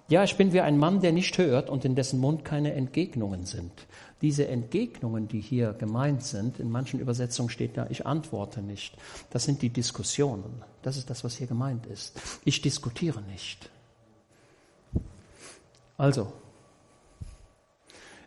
Ja, 0.09 0.23
ich 0.23 0.37
bin 0.37 0.53
wie 0.53 0.61
ein 0.61 0.77
Mann, 0.77 1.01
der 1.01 1.11
nicht 1.11 1.37
hört 1.37 1.69
und 1.69 1.83
in 1.83 1.95
dessen 1.95 2.19
Mund 2.19 2.45
keine 2.45 2.73
Entgegnungen 2.73 3.45
sind. 3.45 3.87
Diese 4.21 4.47
Entgegnungen, 4.47 5.27
die 5.27 5.41
hier 5.41 5.73
gemeint 5.73 6.23
sind, 6.23 6.59
in 6.59 6.71
manchen 6.71 7.01
Übersetzungen 7.01 7.49
steht 7.49 7.75
da, 7.75 7.87
ich 7.89 8.05
antworte 8.05 8.61
nicht. 8.61 8.95
Das 9.31 9.43
sind 9.43 9.61
die 9.61 9.69
Diskussionen. 9.69 10.63
Das 10.81 10.95
ist 10.95 11.09
das, 11.09 11.25
was 11.25 11.35
hier 11.35 11.47
gemeint 11.47 11.85
ist. 11.87 12.19
Ich 12.45 12.61
diskutiere 12.61 13.21
nicht. 13.21 13.69
Also, 15.97 16.31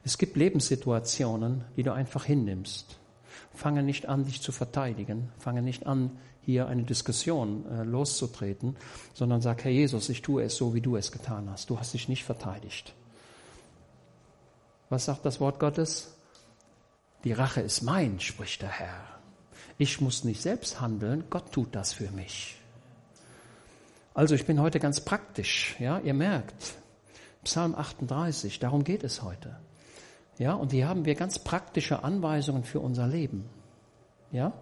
es 0.05 0.19
gibt 0.19 0.37
Lebenssituationen, 0.37 1.65
die 1.77 1.83
du 1.83 1.93
einfach 1.93 2.25
hinnimmst. 2.25 2.99
Fange 3.55 3.83
nicht 3.83 4.07
an, 4.07 4.25
dich 4.25 4.43
zu 4.43 4.53
verteidigen. 4.53 5.31
Fange 5.39 5.63
nicht 5.63 5.87
an, 5.87 6.19
hier 6.51 6.67
eine 6.67 6.83
Diskussion 6.83 7.65
äh, 7.71 7.85
loszutreten, 7.85 8.77
sondern 9.15 9.41
sag, 9.41 9.65
Herr 9.65 9.71
Jesus, 9.71 10.09
ich 10.09 10.23
tue 10.23 10.43
es 10.43 10.57
so, 10.57 10.75
wie 10.75 10.81
du 10.81 10.97
es 10.97 11.13
getan 11.13 11.49
hast. 11.51 11.71
Du 11.71 11.79
hast 11.79 11.95
dich 11.95 12.09
nicht 12.09 12.25
verteidigt. 12.25 12.95
Was 14.89 15.05
sagt 15.05 15.25
das 15.25 15.41
Wort 15.41 15.61
Gottes? 15.61 16.17
Die 17.25 17.33
Rache 17.33 17.61
ist 17.61 17.83
mein, 17.83 18.19
spricht 18.21 18.63
der 18.63 18.71
Herr. 18.71 19.05
Ich 19.79 20.01
muss 20.01 20.25
nicht 20.25 20.43
selbst 20.43 20.81
handeln, 20.81 21.25
Gott 21.31 21.53
tut 21.53 21.75
das 21.75 21.93
für 21.93 22.11
mich. 22.11 22.57
Also 24.15 24.35
ich 24.35 24.45
bin 24.45 24.61
heute 24.61 24.81
ganz 24.81 25.01
praktisch, 25.01 25.77
ja, 25.79 25.99
ihr 26.01 26.15
merkt, 26.15 26.75
Psalm 27.45 27.75
38, 27.75 28.59
darum 28.59 28.85
geht 28.85 29.05
es 29.05 29.23
heute. 29.23 29.57
Ja, 30.39 30.55
und 30.55 30.73
hier 30.73 30.89
haben 30.89 31.05
wir 31.05 31.15
ganz 31.15 31.39
praktische 31.39 32.03
Anweisungen 32.03 32.65
für 32.65 32.81
unser 32.81 33.07
Leben. 33.07 33.49
Ja? 34.33 34.53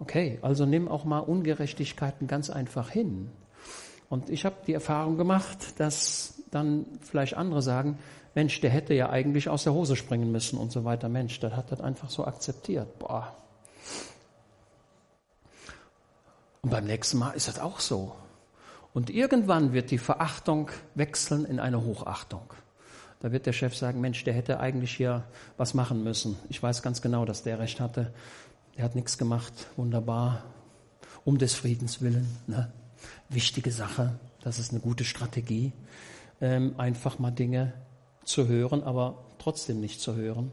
Okay, 0.00 0.38
also 0.42 0.64
nimm 0.64 0.88
auch 0.88 1.04
mal 1.04 1.18
Ungerechtigkeiten 1.18 2.26
ganz 2.26 2.50
einfach 2.50 2.90
hin. 2.90 3.30
Und 4.08 4.30
ich 4.30 4.44
habe 4.44 4.56
die 4.66 4.72
Erfahrung 4.72 5.16
gemacht, 5.16 5.80
dass 5.80 6.42
dann 6.50 6.86
vielleicht 7.00 7.36
andere 7.36 7.62
sagen, 7.62 7.98
Mensch, 8.34 8.60
der 8.60 8.70
hätte 8.70 8.94
ja 8.94 9.10
eigentlich 9.10 9.48
aus 9.48 9.64
der 9.64 9.74
Hose 9.74 9.96
springen 9.96 10.30
müssen 10.30 10.58
und 10.58 10.70
so 10.70 10.84
weiter. 10.84 11.08
Mensch, 11.08 11.40
der 11.40 11.56
hat 11.56 11.72
das 11.72 11.80
einfach 11.80 12.08
so 12.10 12.24
akzeptiert. 12.24 12.98
Boah. 12.98 13.34
Und 16.62 16.70
beim 16.70 16.84
nächsten 16.84 17.18
Mal 17.18 17.32
ist 17.32 17.48
das 17.48 17.58
auch 17.58 17.80
so. 17.80 18.14
Und 18.94 19.10
irgendwann 19.10 19.72
wird 19.72 19.90
die 19.90 19.98
Verachtung 19.98 20.70
wechseln 20.94 21.44
in 21.44 21.60
eine 21.60 21.84
Hochachtung. 21.84 22.52
Da 23.20 23.32
wird 23.32 23.46
der 23.46 23.52
Chef 23.52 23.76
sagen, 23.76 24.00
Mensch, 24.00 24.22
der 24.24 24.34
hätte 24.34 24.60
eigentlich 24.60 24.96
hier 24.96 25.24
was 25.56 25.74
machen 25.74 26.04
müssen. 26.04 26.36
Ich 26.48 26.62
weiß 26.62 26.82
ganz 26.82 27.02
genau, 27.02 27.24
dass 27.24 27.42
der 27.42 27.58
recht 27.58 27.80
hatte. 27.80 28.12
Er 28.78 28.84
hat 28.84 28.94
nichts 28.94 29.18
gemacht, 29.18 29.52
wunderbar, 29.74 30.44
um 31.24 31.36
des 31.36 31.52
Friedens 31.54 32.00
willen. 32.00 32.28
Ne? 32.46 32.72
Wichtige 33.28 33.72
Sache, 33.72 34.20
das 34.40 34.60
ist 34.60 34.70
eine 34.70 34.78
gute 34.78 35.04
Strategie, 35.04 35.72
ähm, 36.40 36.74
einfach 36.78 37.18
mal 37.18 37.32
Dinge 37.32 37.72
zu 38.22 38.46
hören, 38.46 38.84
aber 38.84 39.24
trotzdem 39.38 39.80
nicht 39.80 40.00
zu 40.00 40.14
hören. 40.14 40.52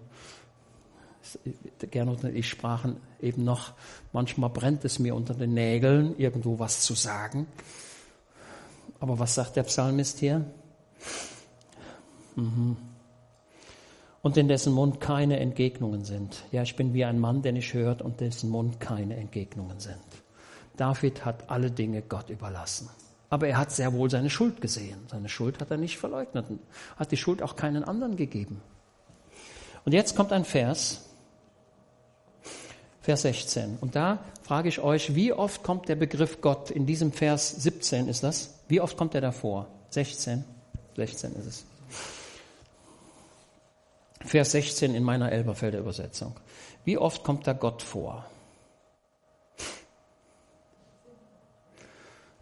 Gernot 1.92 2.24
und 2.24 2.36
ich 2.36 2.50
sprachen 2.50 2.98
eben 3.22 3.44
noch, 3.44 3.74
manchmal 4.12 4.50
brennt 4.50 4.84
es 4.86 4.98
mir 4.98 5.14
unter 5.14 5.36
den 5.36 5.54
Nägeln, 5.54 6.18
irgendwo 6.18 6.58
was 6.58 6.82
zu 6.82 6.96
sagen. 6.96 7.46
Aber 9.00 9.20
was 9.20 9.36
sagt 9.36 9.56
der 9.56 9.64
Psalmist 9.64 10.18
hier? 10.18 10.44
Mhm 12.36 12.76
und 14.26 14.38
in 14.38 14.48
dessen 14.48 14.74
Mund 14.74 15.00
keine 15.00 15.40
Entgegnungen 15.40 16.04
sind. 16.04 16.46
Ja, 16.52 16.64
ich 16.64 16.76
bin 16.76 16.96
wie 16.96 17.06
ein 17.06 17.20
Mann, 17.20 17.44
der 17.44 17.52
nicht 17.52 17.76
hört 17.76 18.02
und 18.02 18.22
dessen 18.22 18.50
Mund 18.50 18.80
keine 18.80 19.18
Entgegnungen 19.18 19.80
sind. 19.80 20.02
David 20.78 21.26
hat 21.26 21.48
alle 21.52 21.70
Dinge 21.70 22.02
Gott 22.02 22.32
überlassen. 22.32 22.90
Aber 23.30 23.48
er 23.48 23.60
hat 23.60 23.70
sehr 23.72 23.94
wohl 23.94 24.10
seine 24.10 24.32
Schuld 24.32 24.62
gesehen. 24.62 24.98
Seine 25.12 25.30
Schuld 25.30 25.62
hat 25.62 25.70
er 25.70 25.78
nicht 25.78 26.00
verleugnet, 26.00 26.48
hat 26.96 27.12
die 27.12 27.18
Schuld 27.18 27.44
auch 27.44 27.56
keinen 27.56 27.84
anderen 27.84 28.16
gegeben. 28.16 28.62
Und 29.86 29.92
jetzt 29.92 30.16
kommt 30.16 30.32
ein 30.32 30.44
Vers, 30.44 31.06
Vers 33.02 33.22
16. 33.22 33.78
Und 33.80 33.96
da 33.96 34.24
frage 34.42 34.70
ich 34.70 34.80
euch, 34.80 35.14
wie 35.14 35.34
oft 35.34 35.62
kommt 35.62 35.88
der 35.88 35.98
Begriff 35.98 36.42
Gott 36.42 36.72
in 36.72 36.88
diesem 36.88 37.12
Vers 37.12 37.52
17 37.62 38.08
ist 38.08 38.24
das? 38.24 38.56
Wie 38.70 38.82
oft 38.82 38.98
kommt 38.98 39.14
er 39.14 39.22
davor? 39.22 39.68
16? 39.92 40.44
16 40.96 41.36
ist 41.36 41.46
es. 41.46 41.75
Vers 44.26 44.52
16 44.52 44.96
in 44.96 45.04
meiner 45.04 45.32
Elberfelder 45.32 45.80
Übersetzung. 45.80 46.36
Wie 46.84 46.98
oft 46.98 47.24
kommt 47.24 47.48
da 47.48 47.54
Gott 47.54 47.82
vor? 47.82 48.26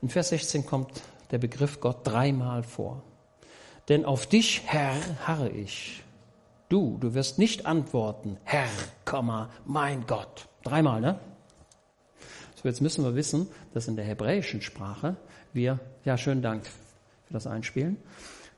In 0.01 0.09
Vers 0.09 0.29
16 0.29 0.65
kommt 0.65 1.01
der 1.31 1.38
Begriff 1.38 1.79
Gott 1.79 1.99
dreimal 2.03 2.63
vor. 2.63 3.03
Denn 3.89 4.05
auf 4.05 4.27
dich, 4.27 4.63
Herr, 4.65 4.95
harre 5.25 5.49
ich. 5.49 6.03
du, 6.69 6.97
du 6.99 7.13
wirst 7.13 7.38
nicht 7.38 7.65
antworten, 7.65 8.38
Herr, 8.43 8.67
mein 9.65 10.07
Gott. 10.07 10.47
Dreimal, 10.63 11.01
ne? 11.01 11.19
So, 12.55 12.67
jetzt 12.67 12.81
müssen 12.81 13.03
wir 13.03 13.15
wissen, 13.15 13.47
dass 13.73 13.88
in 13.88 13.95
der 13.95 14.05
hebräischen 14.05 14.61
Sprache 14.61 15.17
wir, 15.53 15.79
ja, 16.03 16.17
schönen 16.17 16.41
Dank 16.41 16.65
für 17.27 17.34
das 17.34 17.45
Einspielen, 17.45 17.97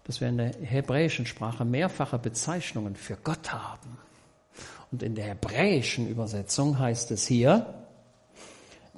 dass 0.06 0.22
wir 0.22 0.30
in 0.30 0.38
der 0.38 0.54
hebräischen 0.54 1.26
Sprache 1.26 1.66
mehrfache 1.66 2.18
Bezeichnungen 2.18 2.96
für 2.96 3.18
Gott 3.18 3.52
haben. 3.52 3.98
Und 4.92 5.04
in 5.04 5.16
der 5.16 5.26
hebräischen 5.26 6.08
Übersetzung 6.08 6.80
heißt 6.80 7.12
es 7.12 7.28
hier, 7.28 7.84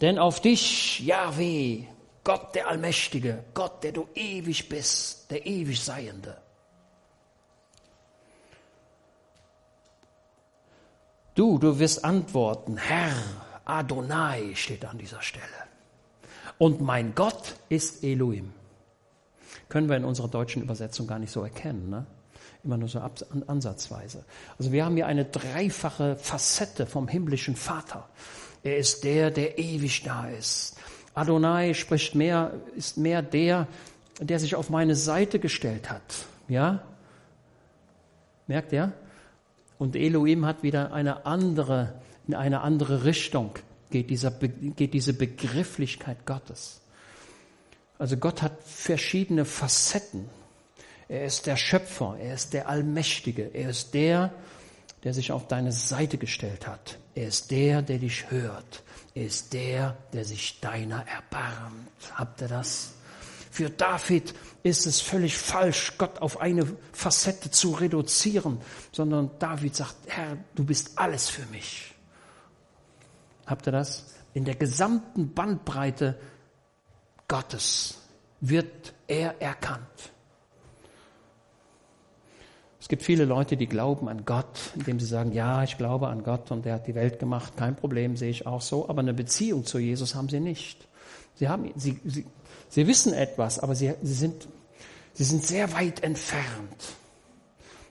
denn 0.01 0.19
auf 0.19 0.41
dich, 0.41 0.99
Yahweh, 0.99 1.83
Gott 2.23 2.53
der 2.53 2.67
Allmächtige, 2.67 3.45
Gott, 3.53 3.83
der 3.83 3.93
du 3.93 4.07
ewig 4.13 4.69
bist, 4.69 5.31
der 5.31 5.45
ewig 5.45 5.81
Seiende. 5.81 6.37
Du, 11.33 11.57
du 11.57 11.79
wirst 11.79 12.03
antworten, 12.03 12.77
Herr, 12.77 13.15
Adonai 13.63 14.53
steht 14.55 14.85
an 14.85 14.97
dieser 14.97 15.21
Stelle. 15.21 15.45
Und 16.57 16.81
mein 16.81 17.15
Gott 17.15 17.55
ist 17.69 18.03
Elohim. 18.03 18.53
Können 19.69 19.89
wir 19.89 19.97
in 19.97 20.05
unserer 20.05 20.27
deutschen 20.27 20.61
Übersetzung 20.61 21.07
gar 21.07 21.19
nicht 21.19 21.31
so 21.31 21.43
erkennen, 21.43 21.89
ne? 21.89 22.05
Immer 22.63 22.77
nur 22.77 22.89
so 22.89 22.99
ansatzweise. 23.47 24.25
Also 24.57 24.71
wir 24.71 24.83
haben 24.83 24.95
hier 24.95 25.07
eine 25.07 25.25
dreifache 25.25 26.15
Facette 26.15 26.85
vom 26.85 27.07
himmlischen 27.07 27.55
Vater. 27.55 28.09
Er 28.63 28.77
ist 28.77 29.03
der, 29.03 29.31
der 29.31 29.57
ewig 29.57 30.03
da 30.03 30.27
ist. 30.27 30.77
Adonai 31.13 31.73
spricht 31.73 32.15
mehr, 32.15 32.53
ist 32.75 32.97
mehr 32.97 33.21
der, 33.21 33.67
der 34.19 34.39
sich 34.39 34.55
auf 34.55 34.69
meine 34.69 34.95
Seite 34.95 35.39
gestellt 35.39 35.89
hat. 35.89 36.25
Ja? 36.47 36.83
Merkt 38.47 38.71
ihr? 38.73 38.91
Und 39.77 39.95
Elohim 39.95 40.45
hat 40.45 40.63
wieder 40.63 40.91
eine 40.93 41.25
andere, 41.25 41.93
in 42.27 42.33
eine 42.33 42.61
andere 42.61 43.03
Richtung 43.03 43.51
geht, 43.89 44.09
dieser, 44.09 44.31
geht 44.31 44.93
diese 44.93 45.13
Begrifflichkeit 45.13 46.25
Gottes. 46.25 46.81
Also 47.97 48.17
Gott 48.17 48.41
hat 48.41 48.63
verschiedene 48.63 49.45
Facetten. 49.45 50.29
Er 51.07 51.25
ist 51.25 51.45
der 51.45 51.55
Schöpfer, 51.55 52.17
er 52.19 52.33
ist 52.33 52.53
der 52.53 52.67
Allmächtige, 52.67 53.51
er 53.53 53.69
ist 53.69 53.93
der, 53.93 54.33
der 55.03 55.13
sich 55.13 55.31
auf 55.31 55.47
deine 55.47 55.71
Seite 55.71 56.17
gestellt 56.17 56.67
hat. 56.67 56.99
Er 57.15 57.27
ist 57.27 57.49
der, 57.51 57.81
der 57.81 57.97
dich 57.97 58.29
hört. 58.29 58.83
Er 59.15 59.25
ist 59.25 59.53
der, 59.53 59.97
der 60.13 60.25
sich 60.25 60.59
deiner 60.59 61.05
erbarmt. 61.07 61.89
Habt 62.13 62.41
ihr 62.41 62.47
das? 62.47 62.91
Für 63.49 63.69
David 63.69 64.35
ist 64.61 64.85
es 64.85 65.01
völlig 65.01 65.37
falsch, 65.37 65.93
Gott 65.97 66.19
auf 66.21 66.39
eine 66.41 66.67
Facette 66.91 67.49
zu 67.49 67.71
reduzieren, 67.71 68.59
sondern 68.91 69.31
David 69.39 69.75
sagt, 69.75 69.95
Herr, 70.07 70.37
du 70.53 70.63
bist 70.63 70.99
alles 70.99 71.29
für 71.29 71.45
mich. 71.47 71.95
Habt 73.47 73.65
ihr 73.67 73.71
das? 73.71 74.13
In 74.33 74.45
der 74.45 74.55
gesamten 74.55 75.33
Bandbreite 75.33 76.19
Gottes 77.27 77.97
wird 78.39 78.93
er 79.07 79.41
erkannt. 79.41 80.11
Es 82.79 82.87
gibt 82.87 83.03
viele 83.03 83.25
Leute, 83.25 83.57
die 83.57 83.67
glauben 83.67 84.07
an 84.07 84.23
Gott, 84.23 84.71
indem 84.75 84.99
sie 84.99 85.07
sagen, 85.07 85.33
ja, 85.33 85.61
ich 85.63 85.77
glaube 85.77 86.07
an 86.07 86.23
Gott 86.23 86.51
und 86.51 86.65
er 86.65 86.75
hat 86.75 86.87
die 86.87 86.95
Welt 86.95 87.19
gemacht, 87.19 87.57
kein 87.57 87.75
Problem, 87.75 88.15
sehe 88.15 88.29
ich 88.29 88.47
auch 88.47 88.61
so, 88.61 88.87
aber 88.87 88.99
eine 88.99 89.13
Beziehung 89.13 89.65
zu 89.65 89.77
Jesus 89.77 90.15
haben 90.15 90.29
sie 90.29 90.39
nicht. 90.39 90.87
Sie, 91.35 91.49
haben, 91.49 91.71
sie, 91.75 91.99
sie, 92.05 92.25
sie 92.69 92.87
wissen 92.87 93.13
etwas, 93.13 93.59
aber 93.59 93.75
sie, 93.75 93.93
sie, 94.01 94.13
sind, 94.13 94.47
sie 95.13 95.25
sind 95.25 95.43
sehr 95.43 95.73
weit 95.73 96.01
entfernt. 96.01 96.95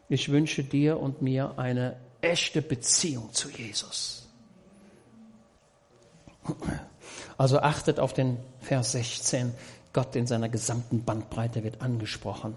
Ich 0.09 0.30
wünsche 0.30 0.64
dir 0.64 0.99
und 0.99 1.20
mir 1.20 1.59
eine 1.59 1.97
echte 2.22 2.62
Beziehung 2.62 3.32
zu 3.34 3.51
Jesus. 3.51 4.28
Also 7.39 7.61
achtet 7.61 8.01
auf 8.01 8.12
den 8.12 8.39
Vers 8.61 8.93
16. 8.93 9.53
Gott 9.93 10.16
in 10.16 10.26
seiner 10.26 10.49
gesamten 10.49 11.05
Bandbreite 11.05 11.64
wird 11.64 11.80
angesprochen. 11.80 12.57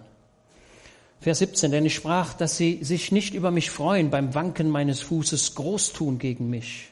Vers 1.22 1.40
17, 1.40 1.72
denn 1.72 1.86
ich 1.86 1.96
sprach, 1.96 2.34
dass 2.34 2.56
sie 2.56 2.84
sich 2.84 3.12
nicht 3.12 3.34
über 3.34 3.52
mich 3.52 3.72
freuen, 3.72 4.10
beim 4.10 4.36
Wanken 4.36 4.70
meines 4.70 5.02
Fußes 5.02 5.56
groß 5.56 5.92
tun 5.92 6.18
gegen 6.18 6.50
mich. 6.50 6.92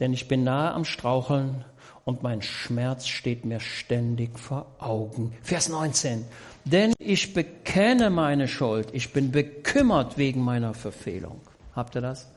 Denn 0.00 0.12
ich 0.12 0.26
bin 0.26 0.42
nahe 0.42 0.72
am 0.72 0.84
Straucheln 0.84 1.64
und 2.04 2.22
mein 2.22 2.42
Schmerz 2.42 3.06
steht 3.06 3.44
mir 3.44 3.60
ständig 3.60 4.38
vor 4.38 4.66
Augen. 4.78 5.36
Vers 5.42 5.68
19, 5.68 6.24
denn 6.64 6.94
ich 6.98 7.32
bekenne 7.32 8.10
meine 8.10 8.48
Schuld, 8.48 8.88
ich 8.92 9.12
bin 9.12 9.30
bekümmert 9.30 10.18
wegen 10.18 10.42
meiner 10.42 10.74
Verfehlung. 10.74 11.40
Habt 11.76 11.94
ihr 11.94 12.00
das? 12.00 12.28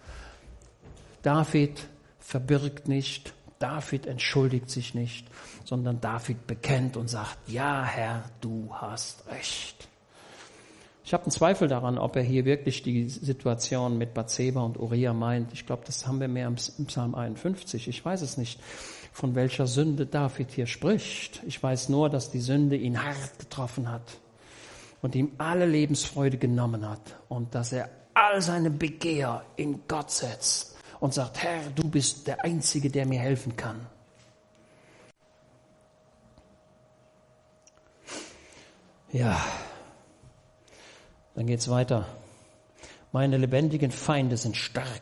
David 1.23 1.87
verbirgt 2.19 2.87
nicht, 2.87 3.33
David 3.61 4.07
entschuldigt 4.07 4.69
sich 4.69 4.95
nicht, 4.95 5.27
sondern 5.65 6.01
David 6.01 6.47
bekennt 6.47 6.97
und 6.97 7.09
sagt, 7.09 7.37
ja 7.47 7.83
Herr, 7.85 8.23
du 8.41 8.69
hast 8.73 9.27
recht. 9.29 9.87
Ich 11.03 11.13
habe 11.13 11.23
einen 11.23 11.31
Zweifel 11.31 11.67
daran, 11.67 11.97
ob 11.97 12.15
er 12.15 12.23
hier 12.23 12.45
wirklich 12.45 12.83
die 12.83 13.09
Situation 13.09 13.97
mit 13.97 14.13
Bathseba 14.13 14.61
und 14.61 14.79
Uriah 14.79 15.13
meint. 15.13 15.51
Ich 15.53 15.65
glaube, 15.65 15.83
das 15.85 16.07
haben 16.07 16.19
wir 16.19 16.27
mehr 16.27 16.47
im 16.47 16.55
Psalm 16.55 17.15
51. 17.15 17.87
Ich 17.87 18.03
weiß 18.03 18.21
es 18.21 18.37
nicht, 18.37 18.59
von 19.11 19.35
welcher 19.35 19.67
Sünde 19.67 20.05
David 20.05 20.51
hier 20.51 20.67
spricht. 20.67 21.41
Ich 21.45 21.61
weiß 21.61 21.89
nur, 21.89 22.09
dass 22.09 22.31
die 22.31 22.39
Sünde 22.39 22.77
ihn 22.77 23.03
hart 23.03 23.39
getroffen 23.39 23.91
hat 23.91 24.19
und 25.01 25.15
ihm 25.15 25.33
alle 25.37 25.65
Lebensfreude 25.65 26.37
genommen 26.37 26.89
hat 26.89 27.01
und 27.29 27.55
dass 27.55 27.73
er 27.73 27.89
all 28.13 28.41
seine 28.41 28.69
Begehr 28.69 29.43
in 29.55 29.81
Gott 29.87 30.11
setzt 30.11 30.70
und 31.01 31.15
sagt, 31.15 31.41
Herr, 31.41 31.63
du 31.75 31.89
bist 31.89 32.27
der 32.27 32.45
Einzige, 32.45 32.89
der 32.89 33.05
mir 33.05 33.19
helfen 33.19 33.57
kann. 33.57 33.87
Ja, 39.11 39.43
dann 41.35 41.47
geht 41.47 41.59
es 41.59 41.69
weiter. 41.69 42.05
Meine 43.11 43.37
lebendigen 43.37 43.91
Feinde 43.91 44.37
sind 44.37 44.55
stark 44.55 45.01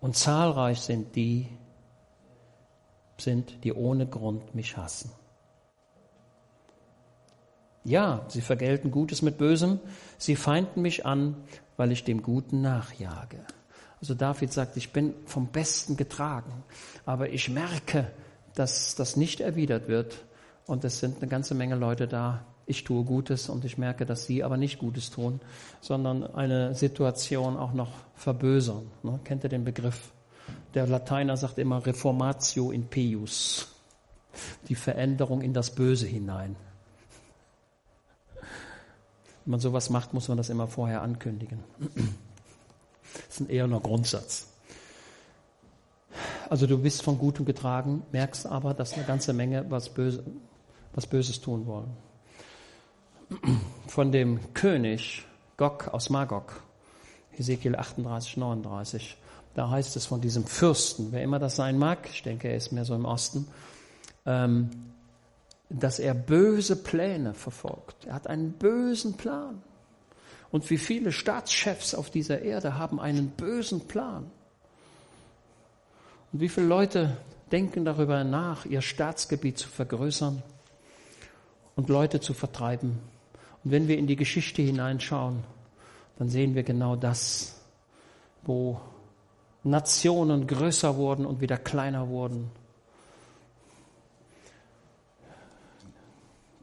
und 0.00 0.16
zahlreich 0.16 0.80
sind 0.80 1.16
die, 1.16 1.48
sind, 3.16 3.64
die 3.64 3.72
ohne 3.72 4.06
Grund 4.06 4.54
mich 4.54 4.76
hassen. 4.76 5.10
Ja, 7.82 8.26
sie 8.28 8.42
vergelten 8.42 8.90
Gutes 8.90 9.22
mit 9.22 9.38
Bösem, 9.38 9.80
sie 10.18 10.36
feinden 10.36 10.82
mich 10.82 11.06
an, 11.06 11.34
weil 11.76 11.90
ich 11.90 12.04
dem 12.04 12.22
Guten 12.22 12.60
nachjage. 12.60 13.44
Also 14.02 14.14
David 14.14 14.52
sagt, 14.52 14.76
ich 14.76 14.92
bin 14.92 15.14
vom 15.26 15.46
Besten 15.46 15.96
getragen, 15.96 16.64
aber 17.06 17.30
ich 17.30 17.48
merke, 17.48 18.10
dass 18.56 18.96
das 18.96 19.14
nicht 19.16 19.40
erwidert 19.40 19.86
wird 19.86 20.24
und 20.66 20.84
es 20.84 20.98
sind 20.98 21.18
eine 21.18 21.28
ganze 21.28 21.54
Menge 21.54 21.76
Leute 21.76 22.08
da, 22.08 22.44
ich 22.66 22.82
tue 22.82 23.04
Gutes 23.04 23.48
und 23.48 23.64
ich 23.64 23.78
merke, 23.78 24.04
dass 24.04 24.26
sie 24.26 24.42
aber 24.42 24.56
nicht 24.56 24.80
Gutes 24.80 25.12
tun, 25.12 25.40
sondern 25.80 26.24
eine 26.34 26.74
Situation 26.74 27.56
auch 27.56 27.74
noch 27.74 27.92
verbösern. 28.16 28.90
Ne? 29.04 29.20
Kennt 29.22 29.44
ihr 29.44 29.50
den 29.50 29.62
Begriff? 29.64 30.10
Der 30.74 30.88
Lateiner 30.88 31.36
sagt 31.36 31.58
immer 31.58 31.86
Reformatio 31.86 32.72
in 32.72 32.88
peius, 32.88 33.68
die 34.68 34.74
Veränderung 34.74 35.42
in 35.42 35.54
das 35.54 35.76
Böse 35.76 36.08
hinein. 36.08 36.56
Wenn 39.44 39.52
man 39.52 39.60
sowas 39.60 39.90
macht, 39.90 40.12
muss 40.12 40.26
man 40.26 40.38
das 40.38 40.50
immer 40.50 40.66
vorher 40.66 41.02
ankündigen. 41.02 41.60
Das 43.28 43.40
ist 43.40 43.50
eher 43.50 43.66
nur 43.66 43.80
Grundsatz. 43.80 44.48
Also 46.48 46.66
du 46.66 46.78
bist 46.78 47.02
von 47.02 47.18
Gutem 47.18 47.44
getragen, 47.44 48.02
merkst 48.12 48.46
aber, 48.46 48.74
dass 48.74 48.94
eine 48.94 49.04
ganze 49.04 49.32
Menge 49.32 49.64
was, 49.70 49.88
Böse, 49.88 50.22
was 50.94 51.06
Böses 51.06 51.40
tun 51.40 51.66
wollen 51.66 51.96
von 53.86 54.12
dem 54.12 54.52
König 54.54 55.24
Gog 55.56 55.88
aus 55.88 56.10
Magog, 56.10 56.62
Ezekiel 57.36 57.76
38, 57.76 58.36
39. 58.36 59.16
Da 59.54 59.70
heißt 59.70 59.96
es 59.96 60.06
von 60.06 60.20
diesem 60.20 60.46
Fürsten, 60.46 61.12
wer 61.12 61.22
immer 61.22 61.38
das 61.38 61.56
sein 61.56 61.78
mag, 61.78 62.08
ich 62.10 62.22
denke, 62.22 62.48
er 62.48 62.56
ist 62.56 62.72
mehr 62.72 62.84
so 62.84 62.94
im 62.94 63.04
Osten, 63.04 63.46
ähm, 64.24 64.70
dass 65.68 65.98
er 65.98 66.14
böse 66.14 66.76
Pläne 66.76 67.34
verfolgt. 67.34 68.06
Er 68.06 68.14
hat 68.14 68.26
einen 68.26 68.52
bösen 68.52 69.14
Plan. 69.14 69.62
Und 70.52 70.68
wie 70.68 70.76
viele 70.76 71.12
Staatschefs 71.12 71.94
auf 71.94 72.10
dieser 72.10 72.42
Erde 72.42 72.78
haben 72.78 73.00
einen 73.00 73.30
bösen 73.30 73.88
Plan? 73.88 74.30
Und 76.30 76.40
wie 76.40 76.50
viele 76.50 76.66
Leute 76.66 77.16
denken 77.50 77.86
darüber 77.86 78.22
nach, 78.22 78.66
ihr 78.66 78.82
Staatsgebiet 78.82 79.58
zu 79.58 79.68
vergrößern 79.68 80.42
und 81.74 81.88
Leute 81.88 82.20
zu 82.20 82.34
vertreiben? 82.34 82.98
Und 83.64 83.70
wenn 83.70 83.88
wir 83.88 83.96
in 83.96 84.06
die 84.06 84.16
Geschichte 84.16 84.60
hineinschauen, 84.60 85.42
dann 86.18 86.28
sehen 86.28 86.54
wir 86.54 86.64
genau 86.64 86.96
das, 86.96 87.58
wo 88.42 88.78
Nationen 89.64 90.46
größer 90.46 90.96
wurden 90.96 91.24
und 91.24 91.40
wieder 91.40 91.56
kleiner 91.56 92.08
wurden. 92.08 92.50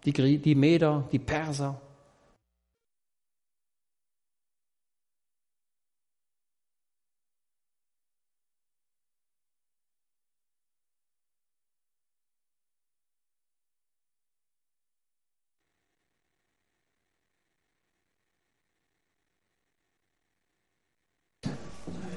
Die, 0.06 0.14
die 0.14 0.56
Meder, 0.56 1.06
die 1.12 1.20
Perser, 1.20 1.82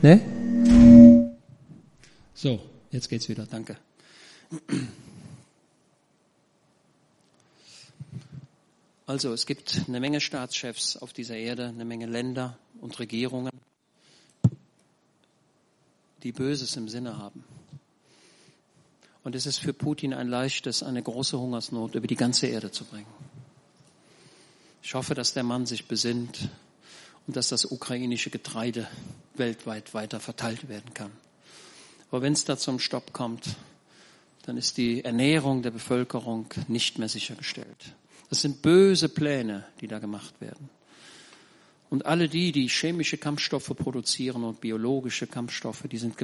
Ne? 0.03 1.39
So, 2.35 2.61
jetzt 2.91 3.09
geht's 3.09 3.29
wieder. 3.29 3.47
Danke. 3.47 3.77
Also 9.07 9.33
es 9.33 9.47
gibt 9.47 9.83
eine 9.87 10.01
Menge 10.01 10.21
Staatschefs 10.21 10.97
auf 10.97 11.13
dieser 11.13 11.37
Erde, 11.37 11.69
eine 11.69 11.85
Menge 11.85 12.07
Länder 12.07 12.59
und 12.81 12.99
Regierungen, 12.99 13.53
die 16.25 16.33
Böses 16.33 16.77
im 16.77 16.89
Sinne 16.89 17.19
haben. 17.19 17.45
Und 19.23 19.37
es 19.37 19.47
ist 19.47 19.59
für 19.59 19.73
Putin 19.73 20.15
ein 20.15 20.27
leichtes, 20.27 20.83
eine 20.83 21.03
große 21.03 21.39
Hungersnot 21.39 21.95
über 21.95 22.09
die 22.09 22.17
ganze 22.17 22.49
Erde 22.49 22.73
zu 22.73 22.85
bringen. 22.85 23.07
Ich 24.83 24.95
hoffe, 24.95 25.15
dass 25.15 25.33
der 25.33 25.45
Mann 25.45 25.65
sich 25.65 25.87
besinnt 25.87 26.49
und 27.27 27.37
dass 27.37 27.49
das 27.49 27.71
ukrainische 27.71 28.31
Getreide 28.31 28.89
weltweit 29.35 29.95
weiter 29.95 30.21
verteilt 30.21 30.69
werden 30.69 30.95
kann. 30.95 31.11
Aber 32.11 32.23
wenn 32.23 32.33
es 32.33 32.45
da 32.45 32.59
zum 32.59 32.79
Stopp 32.79 33.13
kommt, 33.13 33.57
dann 34.45 34.57
ist 34.57 34.77
die 34.77 35.05
Ernährung 35.05 35.63
der 35.63 35.71
Bevölkerung 35.71 36.47
nicht 36.69 36.99
mehr 36.99 37.09
sichergestellt. 37.09 37.95
Das 38.29 38.43
sind 38.43 38.63
böse 38.63 39.09
Pläne, 39.09 39.65
die 39.81 39.89
da 39.89 39.99
gemacht 39.99 40.41
werden. 40.41 40.69
Und 41.91 42.07
alle 42.07 42.29
die, 42.29 42.53
die 42.53 42.69
chemische 42.69 43.19
Kampfstoffe 43.19 43.73
produzieren 43.77 44.45
und 44.45 44.63
biologische 44.63 45.27
Kampfstoffe, 45.27 45.85
die 45.91 45.99
sind 45.99 46.17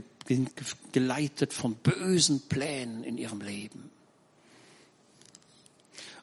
geleitet 0.92 1.52
von 1.52 1.74
bösen 1.74 2.40
Plänen 2.48 3.04
in 3.04 3.18
ihrem 3.18 3.42
Leben. 3.42 3.90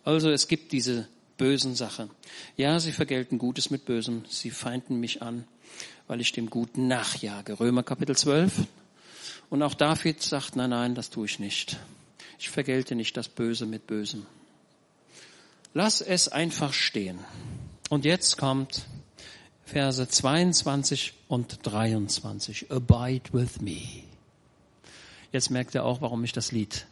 Also 0.03 0.31
es 0.31 0.47
gibt 0.47 0.71
diese 0.71 1.07
bösen 1.37 1.75
Sachen. 1.75 2.09
Ja, 2.57 2.79
sie 2.79 2.91
vergelten 2.91 3.37
Gutes 3.37 3.69
mit 3.69 3.85
Bösem. 3.85 4.23
Sie 4.29 4.51
feinden 4.51 4.99
mich 4.99 5.21
an, 5.21 5.45
weil 6.07 6.21
ich 6.21 6.31
dem 6.31 6.49
Guten 6.49 6.87
nachjage. 6.87 7.59
Römer 7.59 7.83
Kapitel 7.83 8.15
12. 8.15 8.67
Und 9.49 9.61
auch 9.61 9.73
David 9.73 10.21
sagt, 10.21 10.55
nein, 10.55 10.71
nein, 10.71 10.95
das 10.95 11.09
tue 11.09 11.25
ich 11.25 11.39
nicht. 11.39 11.77
Ich 12.39 12.49
vergelte 12.49 12.95
nicht 12.95 13.15
das 13.15 13.27
Böse 13.27 13.65
mit 13.65 13.87
Bösem. 13.87 14.25
Lass 15.73 16.01
es 16.01 16.27
einfach 16.29 16.73
stehen. 16.73 17.19
Und 17.89 18.05
jetzt 18.05 18.37
kommt 18.37 18.85
Verse 19.65 20.07
22 20.07 21.13
und 21.27 21.59
23. 21.63 22.71
Abide 22.71 23.33
with 23.33 23.61
me. 23.61 23.81
Jetzt 25.31 25.49
merkt 25.49 25.75
ihr 25.75 25.83
auch, 25.83 26.01
warum 26.01 26.23
ich 26.23 26.31
das 26.31 26.51
Lied 26.51 26.85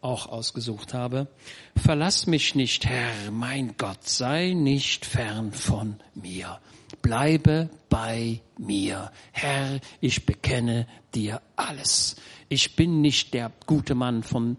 auch 0.00 0.26
ausgesucht 0.26 0.94
habe. 0.94 1.28
Verlass 1.76 2.26
mich 2.26 2.54
nicht, 2.54 2.86
Herr, 2.86 3.30
mein 3.30 3.76
Gott, 3.76 4.08
sei 4.08 4.52
nicht 4.52 5.04
fern 5.04 5.52
von 5.52 5.96
mir. 6.14 6.58
Bleibe 7.02 7.70
bei 7.88 8.40
mir. 8.58 9.10
Herr, 9.32 9.80
ich 10.00 10.26
bekenne 10.26 10.86
dir 11.14 11.40
alles. 11.56 12.16
Ich 12.48 12.76
bin 12.76 13.00
nicht 13.00 13.34
der 13.34 13.52
gute 13.66 13.94
Mann 13.94 14.22
von 14.22 14.56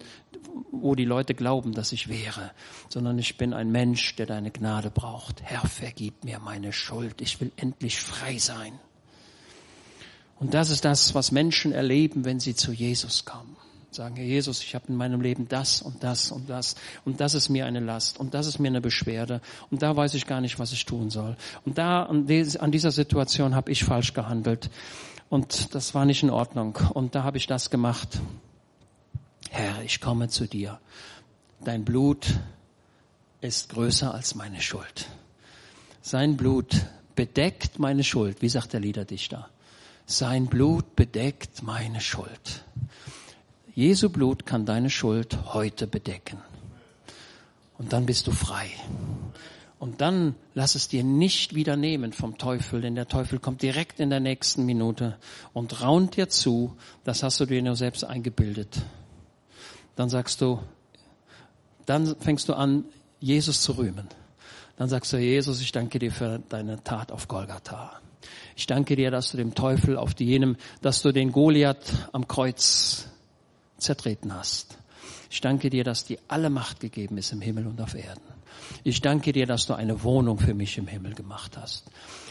wo 0.72 0.96
die 0.96 1.06
Leute 1.06 1.34
glauben, 1.34 1.74
dass 1.74 1.92
ich 1.92 2.10
wäre, 2.10 2.52
sondern 2.90 3.20
ich 3.20 3.38
bin 3.38 3.54
ein 3.54 3.72
Mensch, 3.72 4.16
der 4.16 4.26
deine 4.26 4.52
Gnade 4.52 4.90
braucht. 4.90 5.42
Herr, 5.44 5.62
vergib 5.68 6.24
mir 6.24 6.40
meine 6.40 6.74
Schuld. 6.74 7.22
Ich 7.22 7.40
will 7.40 7.52
endlich 7.58 8.00
frei 8.00 8.38
sein. 8.38 8.74
Und 10.40 10.54
das 10.54 10.70
ist 10.70 10.86
das, 10.86 11.16
was 11.16 11.32
Menschen 11.32 11.72
erleben, 11.72 12.26
wenn 12.26 12.40
sie 12.40 12.56
zu 12.56 12.72
Jesus 12.72 13.26
kommen. 13.26 13.56
Sagen, 13.98 14.16
Herr 14.16 14.26
Jesus, 14.26 14.62
ich 14.62 14.76
habe 14.76 14.86
in 14.90 14.96
meinem 14.96 15.22
Leben 15.22 15.48
das 15.50 15.82
und 15.82 16.04
das 16.04 16.32
und 16.32 16.52
das 16.52 16.76
und 17.04 17.20
das 17.20 17.34
ist 17.34 17.50
mir 17.50 17.66
eine 17.66 17.80
Last 17.80 18.20
und 18.20 18.36
das 18.36 18.46
ist 18.46 18.60
mir 18.60 18.68
eine 18.68 18.80
Beschwerde 18.80 19.42
und 19.72 19.82
da 19.82 19.98
weiß 19.98 20.14
ich 20.14 20.28
gar 20.28 20.40
nicht, 20.40 20.60
was 20.60 20.72
ich 20.72 20.86
tun 20.86 21.10
soll. 21.10 21.36
Und 21.66 21.80
da 21.80 22.04
an 22.04 22.28
dieser 22.28 22.92
Situation 22.92 23.56
habe 23.56 23.72
ich 23.72 23.84
falsch 23.84 24.14
gehandelt 24.14 24.70
und 25.30 25.74
das 25.74 25.96
war 25.96 26.06
nicht 26.06 26.22
in 26.22 26.30
Ordnung 26.30 26.78
und 26.94 27.16
da 27.16 27.24
habe 27.24 27.38
ich 27.38 27.48
das 27.48 27.72
gemacht 27.72 28.22
Herr, 29.50 29.82
ich 29.84 30.00
komme 30.00 30.30
zu 30.30 30.46
dir. 30.46 30.80
Dein 31.64 31.84
Blut 31.84 32.28
ist 33.42 33.70
größer 33.70 34.14
als 34.14 34.36
meine 34.36 34.62
Schuld. 34.62 35.08
Sein 36.04 36.38
Blut 36.38 36.86
bedeckt 37.16 37.80
meine 37.80 38.04
Schuld. 38.04 38.44
Wie 38.44 38.50
sagt 38.50 38.74
der 38.74 38.80
Liederdichter? 38.80 39.50
Sein 40.06 40.46
Blut 40.46 40.96
bedeckt 40.96 41.64
meine 41.64 42.00
Schuld. 42.00 42.64
Jesu 43.78 44.10
Blut 44.10 44.46
kann 44.46 44.66
deine 44.66 44.90
Schuld 44.90 45.38
heute 45.54 45.86
bedecken. 45.86 46.40
Und 47.78 47.94
dann 47.94 48.06
bist 48.06 48.26
du 48.26 48.32
frei. 48.32 48.68
Und 49.78 50.02
dann 50.02 50.34
lass 50.56 50.74
es 50.74 50.88
dir 50.88 51.04
nicht 51.04 51.54
wieder 51.54 51.78
nehmen 51.78 52.12
vom 52.12 52.40
Teufel, 52.40 52.82
denn 52.82 52.96
der 52.96 53.08
Teufel 53.08 53.38
kommt 53.38 53.62
direkt 53.62 54.00
in 54.00 54.10
der 54.10 54.20
nächsten 54.20 54.66
Minute 54.66 55.18
und 55.54 55.82
raunt 55.82 56.18
dir 56.18 56.28
zu. 56.28 56.76
Das 57.04 57.22
hast 57.22 57.40
du 57.40 57.46
dir 57.46 57.62
nur 57.62 57.76
selbst 57.76 58.04
eingebildet 58.04 58.82
dann 59.98 60.10
sagst 60.10 60.42
du, 60.42 60.60
dann 61.86 62.16
fängst 62.20 62.48
du 62.48 62.54
an, 62.54 62.86
Jesus 63.20 63.62
zu 63.62 63.74
rühmen. 63.74 64.08
Dann 64.78 64.90
sagst 64.90 65.12
du, 65.12 65.18
Jesus, 65.18 65.60
ich 65.60 65.72
danke 65.72 65.98
dir 65.98 66.12
für 66.12 66.40
deine 66.50 66.84
Tat 66.84 67.12
auf 67.12 67.28
Golgatha. 67.28 68.00
Ich 68.56 68.68
danke 68.68 68.96
dir, 68.96 69.10
dass 69.10 69.32
du 69.32 69.38
dem 69.38 69.56
Teufel 69.56 69.98
auf 69.98 70.18
jenem, 70.20 70.56
dass 70.82 71.02
du 71.02 71.12
den 71.12 71.32
Goliath 71.32 72.10
am 72.12 72.28
Kreuz 72.28 73.10
zertreten 73.78 74.34
hast. 74.34 74.78
Ich 75.30 75.42
danke 75.42 75.70
dir, 75.70 75.84
dass 75.84 76.06
dir 76.06 76.20
alle 76.28 76.50
Macht 76.50 76.80
gegeben 76.80 77.18
ist 77.18 77.32
im 77.32 77.42
Himmel 77.42 77.68
und 77.68 77.82
auf 77.82 77.96
Erden. 77.96 78.22
Ich 78.84 79.02
danke 79.02 79.34
dir, 79.34 79.46
dass 79.46 79.66
du 79.66 79.74
eine 79.74 80.04
Wohnung 80.04 80.40
für 80.40 80.54
mich 80.54 80.78
im 80.78 80.88
Himmel 80.88 81.14
gemacht 81.14 81.58
hast. 81.58 81.86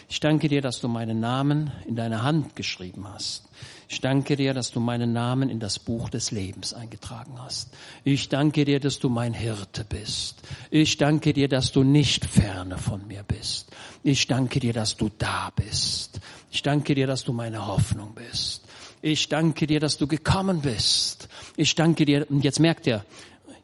Ich 0.09 0.21
danke 0.21 0.49
dir, 0.49 0.63
dass 0.63 0.81
du 0.81 0.89
meinen 0.89 1.19
Namen 1.19 1.73
in 1.87 1.97
deine 1.97 2.23
Hand 2.23 2.55
geschrieben 2.55 3.09
hast. 3.13 3.45
Ich 3.89 4.01
danke 4.01 4.37
dir, 4.37 4.55
dass 4.55 4.71
du 4.71 4.79
meinen 4.79 5.13
Namen 5.13 5.49
in 5.49 5.59
das 5.59 5.79
Buch 5.79 6.09
des 6.11 6.31
Lebens 6.31 6.75
eingetragen 6.75 7.41
hast. 7.41 7.71
Ich 8.05 8.29
danke 8.29 8.65
dir, 8.65 8.79
dass 8.79 8.99
du 8.99 9.09
mein 9.09 9.35
Hirte 9.35 9.85
bist. 9.85 10.43
Ich 10.71 10.97
danke 10.97 11.33
dir, 11.33 11.49
dass 11.49 11.73
du 11.73 11.83
nicht 11.83 12.25
ferne 12.25 12.79
von 12.79 13.07
mir 13.07 13.25
bist. 13.25 13.71
Ich 14.03 14.27
danke 14.27 14.61
dir, 14.61 14.73
dass 14.73 14.97
du 14.97 15.11
da 15.19 15.51
bist. 15.55 16.21
Ich 16.51 16.63
danke 16.63 16.95
dir, 16.95 17.07
dass 17.07 17.25
du 17.25 17.33
meine 17.33 17.67
Hoffnung 17.67 18.15
bist. 18.15 18.66
Ich 19.09 19.29
danke 19.29 19.69
dir, 19.69 19.79
dass 19.79 19.99
du 19.99 20.09
gekommen 20.09 20.63
bist. 20.63 21.29
Ich 21.57 21.77
danke 21.77 22.05
dir, 22.05 22.27
und 22.29 22.43
jetzt 22.43 22.59
merkt 22.59 22.89
er, 22.89 23.05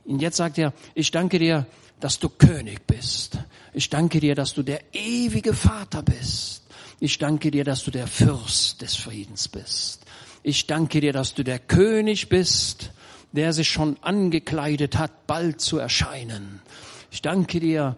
und 0.05 0.22
jetzt 0.22 0.36
sagt 0.36 0.57
er, 0.57 0.72
ich 0.95 1.11
danke 1.11 1.40
dir, 1.40 1.66
dass 1.99 2.20
du 2.20 2.28
König 2.28 2.86
bist. 2.86 3.38
Ich 3.72 3.90
danke 3.90 4.20
dir, 4.20 4.36
dass 4.36 4.55
du 4.55 4.62
der 4.62 4.82
ewige 4.93 5.53
Vater 5.53 6.05
bist. 6.05 6.62
Ich 7.01 7.18
danke 7.18 7.51
dir, 7.51 7.64
dass 7.64 7.82
du 7.82 7.90
der 7.90 8.07
Fürst 8.07 8.82
des 8.82 8.95
Friedens 8.95 9.49
bist. 9.49 10.05
Ich 10.45 10.68
danke 10.68 11.01
dir, 11.01 11.12
dass 11.12 11.34
du 11.34 11.43
der 11.43 11.59
König 11.59 12.28
bist, 12.28 12.93
der 13.32 13.53
sich 13.53 13.68
schon 13.68 13.97
angekleidet 14.01 14.97
hat, 14.97 15.26
bald 15.26 15.61
zu 15.61 15.76
erscheinen. 15.76 16.62
Ich 17.11 17.20
danke 17.20 17.59
dir, 17.59 17.97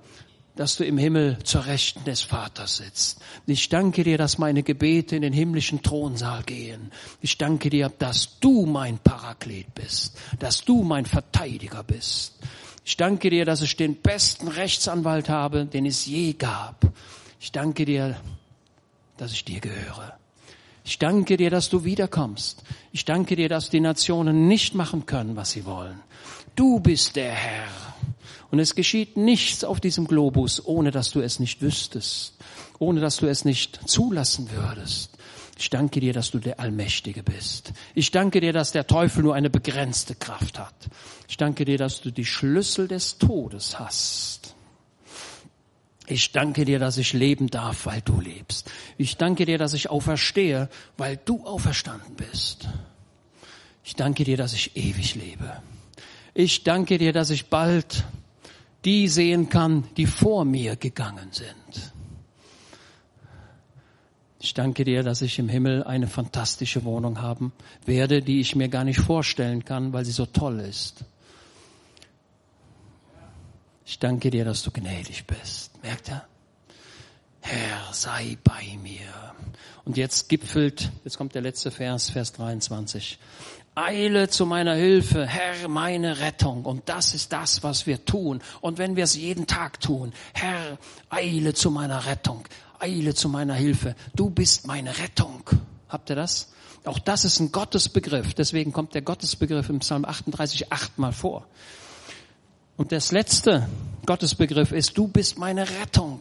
dass 0.56 0.76
du 0.76 0.84
im 0.84 0.98
Himmel 0.98 1.38
zur 1.42 1.66
Rechten 1.66 2.04
des 2.04 2.22
Vaters 2.22 2.76
sitzt. 2.76 3.20
Ich 3.46 3.68
danke 3.68 4.04
dir, 4.04 4.18
dass 4.18 4.38
meine 4.38 4.62
Gebete 4.62 5.16
in 5.16 5.22
den 5.22 5.32
himmlischen 5.32 5.82
Thronsaal 5.82 6.42
gehen. 6.44 6.92
Ich 7.20 7.38
danke 7.38 7.70
dir, 7.70 7.90
dass 7.98 8.38
du 8.38 8.64
mein 8.64 8.98
Paraklet 8.98 9.74
bist, 9.74 10.16
dass 10.38 10.64
du 10.64 10.82
mein 10.82 11.06
Verteidiger 11.06 11.82
bist. 11.82 12.34
Ich 12.84 12.96
danke 12.96 13.30
dir, 13.30 13.44
dass 13.44 13.62
ich 13.62 13.76
den 13.76 13.96
besten 13.96 14.46
Rechtsanwalt 14.46 15.28
habe, 15.28 15.64
den 15.64 15.86
es 15.86 16.06
je 16.06 16.34
gab. 16.34 16.86
Ich 17.40 17.50
danke 17.50 17.84
dir, 17.84 18.16
dass 19.16 19.32
ich 19.32 19.44
dir 19.44 19.60
gehöre. 19.60 20.18
Ich 20.84 20.98
danke 20.98 21.36
dir, 21.36 21.50
dass 21.50 21.70
du 21.70 21.84
wiederkommst. 21.84 22.62
Ich 22.92 23.04
danke 23.04 23.36
dir, 23.36 23.48
dass 23.48 23.70
die 23.70 23.80
Nationen 23.80 24.46
nicht 24.48 24.74
machen 24.74 25.06
können, 25.06 25.34
was 25.34 25.52
sie 25.52 25.64
wollen. 25.64 26.00
Du 26.54 26.78
bist 26.78 27.16
der 27.16 27.32
Herr. 27.32 27.83
Und 28.54 28.60
es 28.60 28.76
geschieht 28.76 29.16
nichts 29.16 29.64
auf 29.64 29.80
diesem 29.80 30.06
Globus, 30.06 30.64
ohne 30.64 30.92
dass 30.92 31.10
du 31.10 31.20
es 31.20 31.40
nicht 31.40 31.60
wüsstest, 31.60 32.34
ohne 32.78 33.00
dass 33.00 33.16
du 33.16 33.26
es 33.26 33.44
nicht 33.44 33.80
zulassen 33.90 34.48
würdest. 34.52 35.10
Ich 35.58 35.70
danke 35.70 35.98
dir, 35.98 36.12
dass 36.12 36.30
du 36.30 36.38
der 36.38 36.60
Allmächtige 36.60 37.24
bist. 37.24 37.72
Ich 37.96 38.12
danke 38.12 38.40
dir, 38.40 38.52
dass 38.52 38.70
der 38.70 38.86
Teufel 38.86 39.24
nur 39.24 39.34
eine 39.34 39.50
begrenzte 39.50 40.14
Kraft 40.14 40.60
hat. 40.60 40.72
Ich 41.28 41.36
danke 41.36 41.64
dir, 41.64 41.78
dass 41.78 42.00
du 42.00 42.12
die 42.12 42.24
Schlüssel 42.24 42.86
des 42.86 43.18
Todes 43.18 43.80
hast. 43.80 44.54
Ich 46.06 46.30
danke 46.30 46.64
dir, 46.64 46.78
dass 46.78 46.96
ich 46.96 47.12
leben 47.12 47.50
darf, 47.50 47.86
weil 47.86 48.02
du 48.02 48.20
lebst. 48.20 48.70
Ich 48.98 49.16
danke 49.16 49.46
dir, 49.46 49.58
dass 49.58 49.74
ich 49.74 49.90
auferstehe, 49.90 50.68
weil 50.96 51.16
du 51.16 51.44
auferstanden 51.44 52.14
bist. 52.14 52.68
Ich 53.82 53.96
danke 53.96 54.22
dir, 54.22 54.36
dass 54.36 54.52
ich 54.52 54.76
ewig 54.76 55.16
lebe. 55.16 55.60
Ich 56.34 56.62
danke 56.62 56.98
dir, 56.98 57.12
dass 57.12 57.30
ich 57.30 57.46
bald 57.46 58.04
die 58.84 59.08
sehen 59.08 59.48
kann, 59.48 59.84
die 59.96 60.06
vor 60.06 60.44
mir 60.44 60.76
gegangen 60.76 61.28
sind. 61.32 61.92
Ich 64.40 64.52
danke 64.52 64.84
dir, 64.84 65.02
dass 65.02 65.22
ich 65.22 65.38
im 65.38 65.48
Himmel 65.48 65.84
eine 65.84 66.06
fantastische 66.06 66.84
Wohnung 66.84 67.22
haben 67.22 67.52
werde, 67.86 68.20
die 68.20 68.40
ich 68.40 68.54
mir 68.54 68.68
gar 68.68 68.84
nicht 68.84 69.00
vorstellen 69.00 69.64
kann, 69.64 69.94
weil 69.94 70.04
sie 70.04 70.12
so 70.12 70.26
toll 70.26 70.60
ist. 70.60 71.04
Ich 73.86 73.98
danke 73.98 74.30
dir, 74.30 74.44
dass 74.44 74.62
du 74.62 74.70
gnädig 74.70 75.26
bist. 75.26 75.82
Merkt 75.82 76.08
ihr? 76.08 76.22
Herr, 77.40 77.92
sei 77.92 78.36
bei 78.44 78.78
mir. 78.82 79.34
Und 79.84 79.96
jetzt 79.96 80.28
gipfelt, 80.28 80.90
jetzt 81.04 81.18
kommt 81.18 81.34
der 81.34 81.42
letzte 81.42 81.70
Vers, 81.70 82.10
Vers 82.10 82.32
23. 82.32 83.18
Eile 83.76 84.28
zu 84.28 84.46
meiner 84.46 84.74
Hilfe, 84.74 85.26
Herr, 85.26 85.68
meine 85.68 86.20
Rettung. 86.20 86.64
Und 86.64 86.88
das 86.88 87.12
ist 87.12 87.32
das, 87.32 87.64
was 87.64 87.86
wir 87.86 88.04
tun. 88.04 88.40
Und 88.60 88.78
wenn 88.78 88.94
wir 88.94 89.04
es 89.04 89.16
jeden 89.16 89.48
Tag 89.48 89.80
tun, 89.80 90.12
Herr, 90.32 90.78
eile 91.10 91.54
zu 91.54 91.72
meiner 91.72 92.06
Rettung, 92.06 92.44
eile 92.78 93.14
zu 93.14 93.28
meiner 93.28 93.54
Hilfe. 93.54 93.96
Du 94.14 94.30
bist 94.30 94.66
meine 94.66 94.96
Rettung. 94.98 95.42
Habt 95.88 96.08
ihr 96.10 96.16
das? 96.16 96.52
Auch 96.84 97.00
das 97.00 97.24
ist 97.24 97.40
ein 97.40 97.50
Gottesbegriff. 97.50 98.34
Deswegen 98.34 98.72
kommt 98.72 98.94
der 98.94 99.02
Gottesbegriff 99.02 99.68
im 99.68 99.80
Psalm 99.80 100.04
38 100.04 100.72
achtmal 100.72 101.12
vor. 101.12 101.46
Und 102.76 102.92
das 102.92 103.10
letzte 103.10 103.68
Gottesbegriff 104.06 104.70
ist, 104.70 104.96
du 104.96 105.08
bist 105.08 105.38
meine 105.38 105.68
Rettung. 105.80 106.20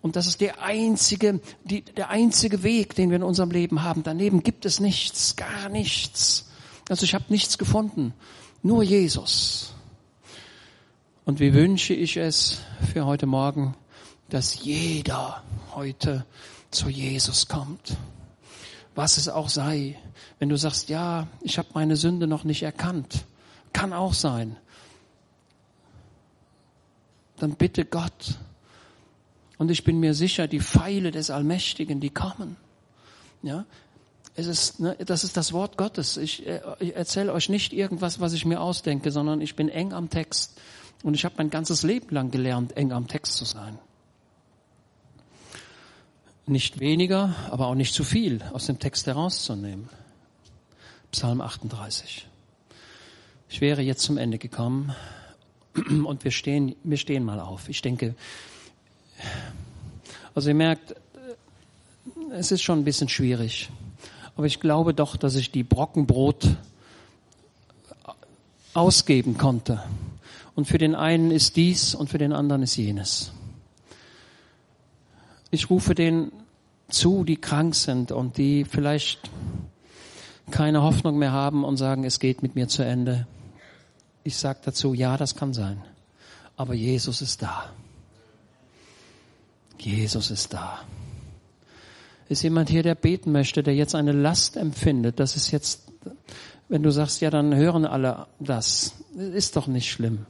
Und 0.00 0.16
das 0.16 0.26
ist 0.26 0.40
der 0.40 0.62
einzige, 0.62 1.40
die, 1.64 1.82
der 1.82 2.10
einzige 2.10 2.62
Weg, 2.62 2.94
den 2.94 3.10
wir 3.10 3.16
in 3.16 3.22
unserem 3.22 3.50
Leben 3.50 3.82
haben. 3.82 4.02
Daneben 4.02 4.42
gibt 4.42 4.64
es 4.64 4.80
nichts, 4.80 5.36
gar 5.36 5.68
nichts. 5.68 6.50
Also 6.88 7.04
ich 7.04 7.14
habe 7.14 7.24
nichts 7.28 7.58
gefunden, 7.58 8.12
nur 8.62 8.82
Jesus. 8.82 9.74
Und 11.24 11.40
wie 11.40 11.54
wünsche 11.54 11.94
ich 11.94 12.16
es 12.16 12.60
für 12.92 13.06
heute 13.06 13.26
Morgen, 13.26 13.74
dass 14.28 14.62
jeder 14.62 15.42
heute 15.74 16.26
zu 16.70 16.88
Jesus 16.88 17.48
kommt. 17.48 17.96
Was 18.94 19.16
es 19.16 19.28
auch 19.28 19.48
sei. 19.48 19.98
Wenn 20.38 20.48
du 20.48 20.56
sagst, 20.56 20.88
ja, 20.88 21.26
ich 21.40 21.58
habe 21.58 21.68
meine 21.74 21.96
Sünde 21.96 22.26
noch 22.26 22.44
nicht 22.44 22.62
erkannt, 22.62 23.24
kann 23.72 23.92
auch 23.92 24.14
sein. 24.14 24.56
Dann 27.38 27.54
bitte 27.54 27.84
Gott. 27.84 28.38
Und 29.58 29.70
ich 29.70 29.84
bin 29.84 29.98
mir 29.98 30.14
sicher, 30.14 30.46
die 30.46 30.60
Pfeile 30.60 31.10
des 31.10 31.30
Allmächtigen, 31.30 32.00
die 32.00 32.10
kommen. 32.10 32.56
Ja, 33.42 33.66
es 34.36 34.46
ist, 34.46 34.80
ne, 34.80 34.96
das 35.04 35.24
ist 35.24 35.36
das 35.36 35.52
Wort 35.52 35.76
Gottes. 35.76 36.16
Ich, 36.16 36.46
äh, 36.46 36.60
ich 36.80 36.96
erzähle 36.96 37.32
euch 37.32 37.48
nicht 37.48 37.72
irgendwas, 37.72 38.20
was 38.20 38.32
ich 38.32 38.44
mir 38.44 38.60
ausdenke, 38.60 39.10
sondern 39.10 39.40
ich 39.40 39.54
bin 39.54 39.68
eng 39.68 39.92
am 39.92 40.10
Text. 40.10 40.60
Und 41.02 41.14
ich 41.14 41.24
habe 41.24 41.34
mein 41.38 41.50
ganzes 41.50 41.82
Leben 41.82 42.14
lang 42.14 42.30
gelernt, 42.30 42.76
eng 42.76 42.92
am 42.92 43.06
Text 43.06 43.34
zu 43.36 43.44
sein. 43.44 43.78
Nicht 46.46 46.80
weniger, 46.80 47.34
aber 47.50 47.68
auch 47.68 47.74
nicht 47.74 47.94
zu 47.94 48.04
viel 48.04 48.42
aus 48.52 48.66
dem 48.66 48.78
Text 48.78 49.06
herauszunehmen. 49.06 49.88
Psalm 51.12 51.40
38. 51.40 52.26
Ich 53.48 53.60
wäre 53.60 53.82
jetzt 53.82 54.02
zum 54.02 54.18
Ende 54.18 54.38
gekommen 54.38 54.94
und 55.74 56.24
wir 56.24 56.32
stehen, 56.32 56.74
wir 56.82 56.96
stehen 56.96 57.24
mal 57.24 57.38
auf. 57.38 57.68
Ich 57.68 57.82
denke, 57.82 58.14
also 60.34 60.48
ihr 60.48 60.54
merkt, 60.54 60.96
es 62.32 62.50
ist 62.50 62.62
schon 62.62 62.80
ein 62.80 62.84
bisschen 62.84 63.08
schwierig. 63.08 63.70
Aber 64.36 64.46
ich 64.46 64.60
glaube 64.60 64.94
doch, 64.94 65.16
dass 65.16 65.36
ich 65.36 65.50
die 65.50 65.62
Brockenbrot 65.62 66.56
ausgeben 68.74 69.38
konnte. 69.38 69.82
Und 70.54 70.66
für 70.66 70.78
den 70.78 70.94
einen 70.94 71.30
ist 71.30 71.56
dies 71.56 71.94
und 71.94 72.10
für 72.10 72.18
den 72.18 72.32
anderen 72.32 72.62
ist 72.62 72.76
jenes. 72.76 73.32
Ich 75.50 75.70
rufe 75.70 75.94
denen 75.94 76.32
zu, 76.88 77.24
die 77.24 77.36
krank 77.36 77.74
sind 77.74 78.12
und 78.12 78.36
die 78.38 78.64
vielleicht 78.64 79.30
keine 80.50 80.82
Hoffnung 80.82 81.18
mehr 81.18 81.32
haben 81.32 81.64
und 81.64 81.76
sagen, 81.76 82.04
es 82.04 82.20
geht 82.20 82.42
mit 82.42 82.54
mir 82.54 82.68
zu 82.68 82.84
Ende. 82.84 83.26
Ich 84.24 84.36
sage 84.36 84.60
dazu, 84.64 84.94
ja, 84.94 85.16
das 85.16 85.34
kann 85.34 85.54
sein. 85.54 85.82
Aber 86.56 86.74
Jesus 86.74 87.22
ist 87.22 87.42
da. 87.42 87.70
Jesus 89.78 90.30
ist 90.30 90.52
da. 90.52 90.80
Ist 92.28 92.42
jemand 92.42 92.70
hier, 92.70 92.82
der 92.82 92.94
beten 92.94 93.32
möchte, 93.32 93.62
der 93.62 93.74
jetzt 93.74 93.94
eine 93.94 94.12
Last 94.12 94.56
empfindet? 94.56 95.20
Das 95.20 95.36
ist 95.36 95.50
jetzt, 95.50 95.82
wenn 96.68 96.82
du 96.82 96.90
sagst, 96.90 97.20
ja, 97.20 97.30
dann 97.30 97.54
hören 97.54 97.84
alle 97.84 98.26
das. 98.40 98.94
Ist 99.16 99.56
doch 99.56 99.66
nicht 99.66 99.90
schlimm. 99.90 100.26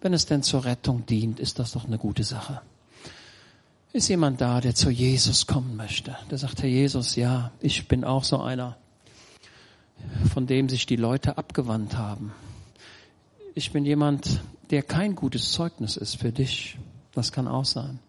Wenn 0.00 0.14
es 0.14 0.26
denn 0.26 0.42
zur 0.42 0.64
Rettung 0.64 1.06
dient, 1.06 1.40
ist 1.40 1.58
das 1.58 1.72
doch 1.72 1.86
eine 1.86 1.98
gute 1.98 2.24
Sache. 2.24 2.60
Ist 3.92 4.08
jemand 4.08 4.40
da, 4.40 4.60
der 4.60 4.74
zu 4.74 4.90
Jesus 4.90 5.46
kommen 5.46 5.76
möchte? 5.76 6.16
Der 6.30 6.38
sagt, 6.38 6.62
Herr 6.62 6.68
Jesus, 6.68 7.14
ja, 7.14 7.52
ich 7.60 7.86
bin 7.86 8.04
auch 8.04 8.24
so 8.24 8.40
einer, 8.40 8.76
von 10.32 10.46
dem 10.46 10.68
sich 10.68 10.86
die 10.86 10.96
Leute 10.96 11.38
abgewandt 11.38 11.96
haben. 11.96 12.32
Ich 13.54 13.70
bin 13.70 13.84
jemand, 13.84 14.40
der 14.70 14.82
kein 14.82 15.14
gutes 15.14 15.52
Zeugnis 15.52 15.96
ist 15.96 16.16
für 16.16 16.32
dich. 16.32 16.76
Das 17.12 17.30
kann 17.30 17.46
auch 17.46 17.64
sein. 17.64 18.00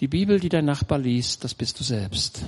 Die 0.00 0.08
Bibel, 0.08 0.40
die 0.40 0.48
dein 0.48 0.64
Nachbar 0.64 0.98
liest, 0.98 1.44
das 1.44 1.54
bist 1.54 1.78
du 1.78 1.84
selbst. 1.84 2.42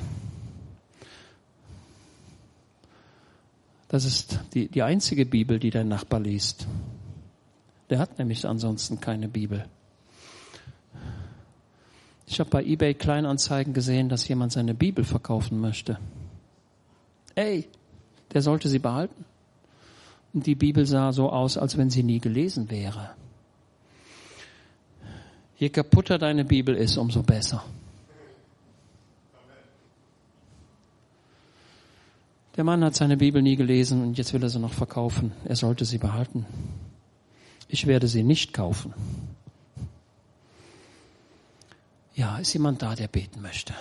Das 3.89 4.07
ist 4.07 4.41
die, 4.55 4.69
die 4.69 4.83
einzige 4.83 5.27
Bibel, 5.27 5.59
die 5.59 5.69
dein 5.69 5.89
Nachbar 5.89 6.19
liest. 6.19 6.67
Der 7.91 7.99
hat 7.99 8.19
nämlich 8.19 8.47
ansonsten 8.47 9.01
keine 9.01 9.29
Bibel. 9.29 9.67
Ich 12.27 12.41
habe 12.41 12.49
bei 12.49 12.65
eBay 12.65 12.95
Kleinanzeigen 12.95 13.75
gesehen, 13.75 14.09
dass 14.09 14.27
jemand 14.27 14.53
seine 14.53 14.73
Bibel 14.73 15.05
verkaufen 15.05 15.61
möchte. 15.61 15.99
Ey, 17.35 17.69
der 18.33 18.41
sollte 18.41 18.71
sie 18.71 18.79
behalten. 18.79 19.27
Und 20.33 20.47
die 20.47 20.55
Bibel 20.55 20.87
sah 20.87 21.13
so 21.13 21.29
aus, 21.29 21.59
als 21.59 21.77
wenn 21.77 21.91
sie 21.91 22.03
nie 22.03 22.21
gelesen 22.21 22.71
wäre. 22.71 23.11
Je 25.59 25.69
kaputter 25.69 26.19
deine 26.19 26.45
Bibel 26.45 26.75
ist, 26.75 26.97
umso 26.97 27.23
besser. 27.23 27.63
Der 32.57 32.65
Mann 32.65 32.85
hat 32.85 32.95
seine 32.95 33.17
Bibel 33.17 33.41
nie 33.41 33.57
gelesen 33.57 34.03
und 34.03 34.19
jetzt 34.19 34.33
will 34.35 34.43
er 34.43 34.51
sie 34.51 34.59
noch 34.59 34.75
verkaufen. 34.75 35.33
Er 35.45 35.57
sollte 35.57 35.85
sie 35.85 35.99
behalten. 35.99 36.45
Ich 37.69 37.87
werde 37.87 38.09
sie 38.09 38.23
nicht 38.23 38.53
kaufen. 38.53 38.93
Ja, 42.15 42.37
ist 42.37 42.53
jemand 42.53 42.83
da, 42.83 42.95
der 42.95 43.09
beten 43.09 43.41
möchte? 43.41 43.73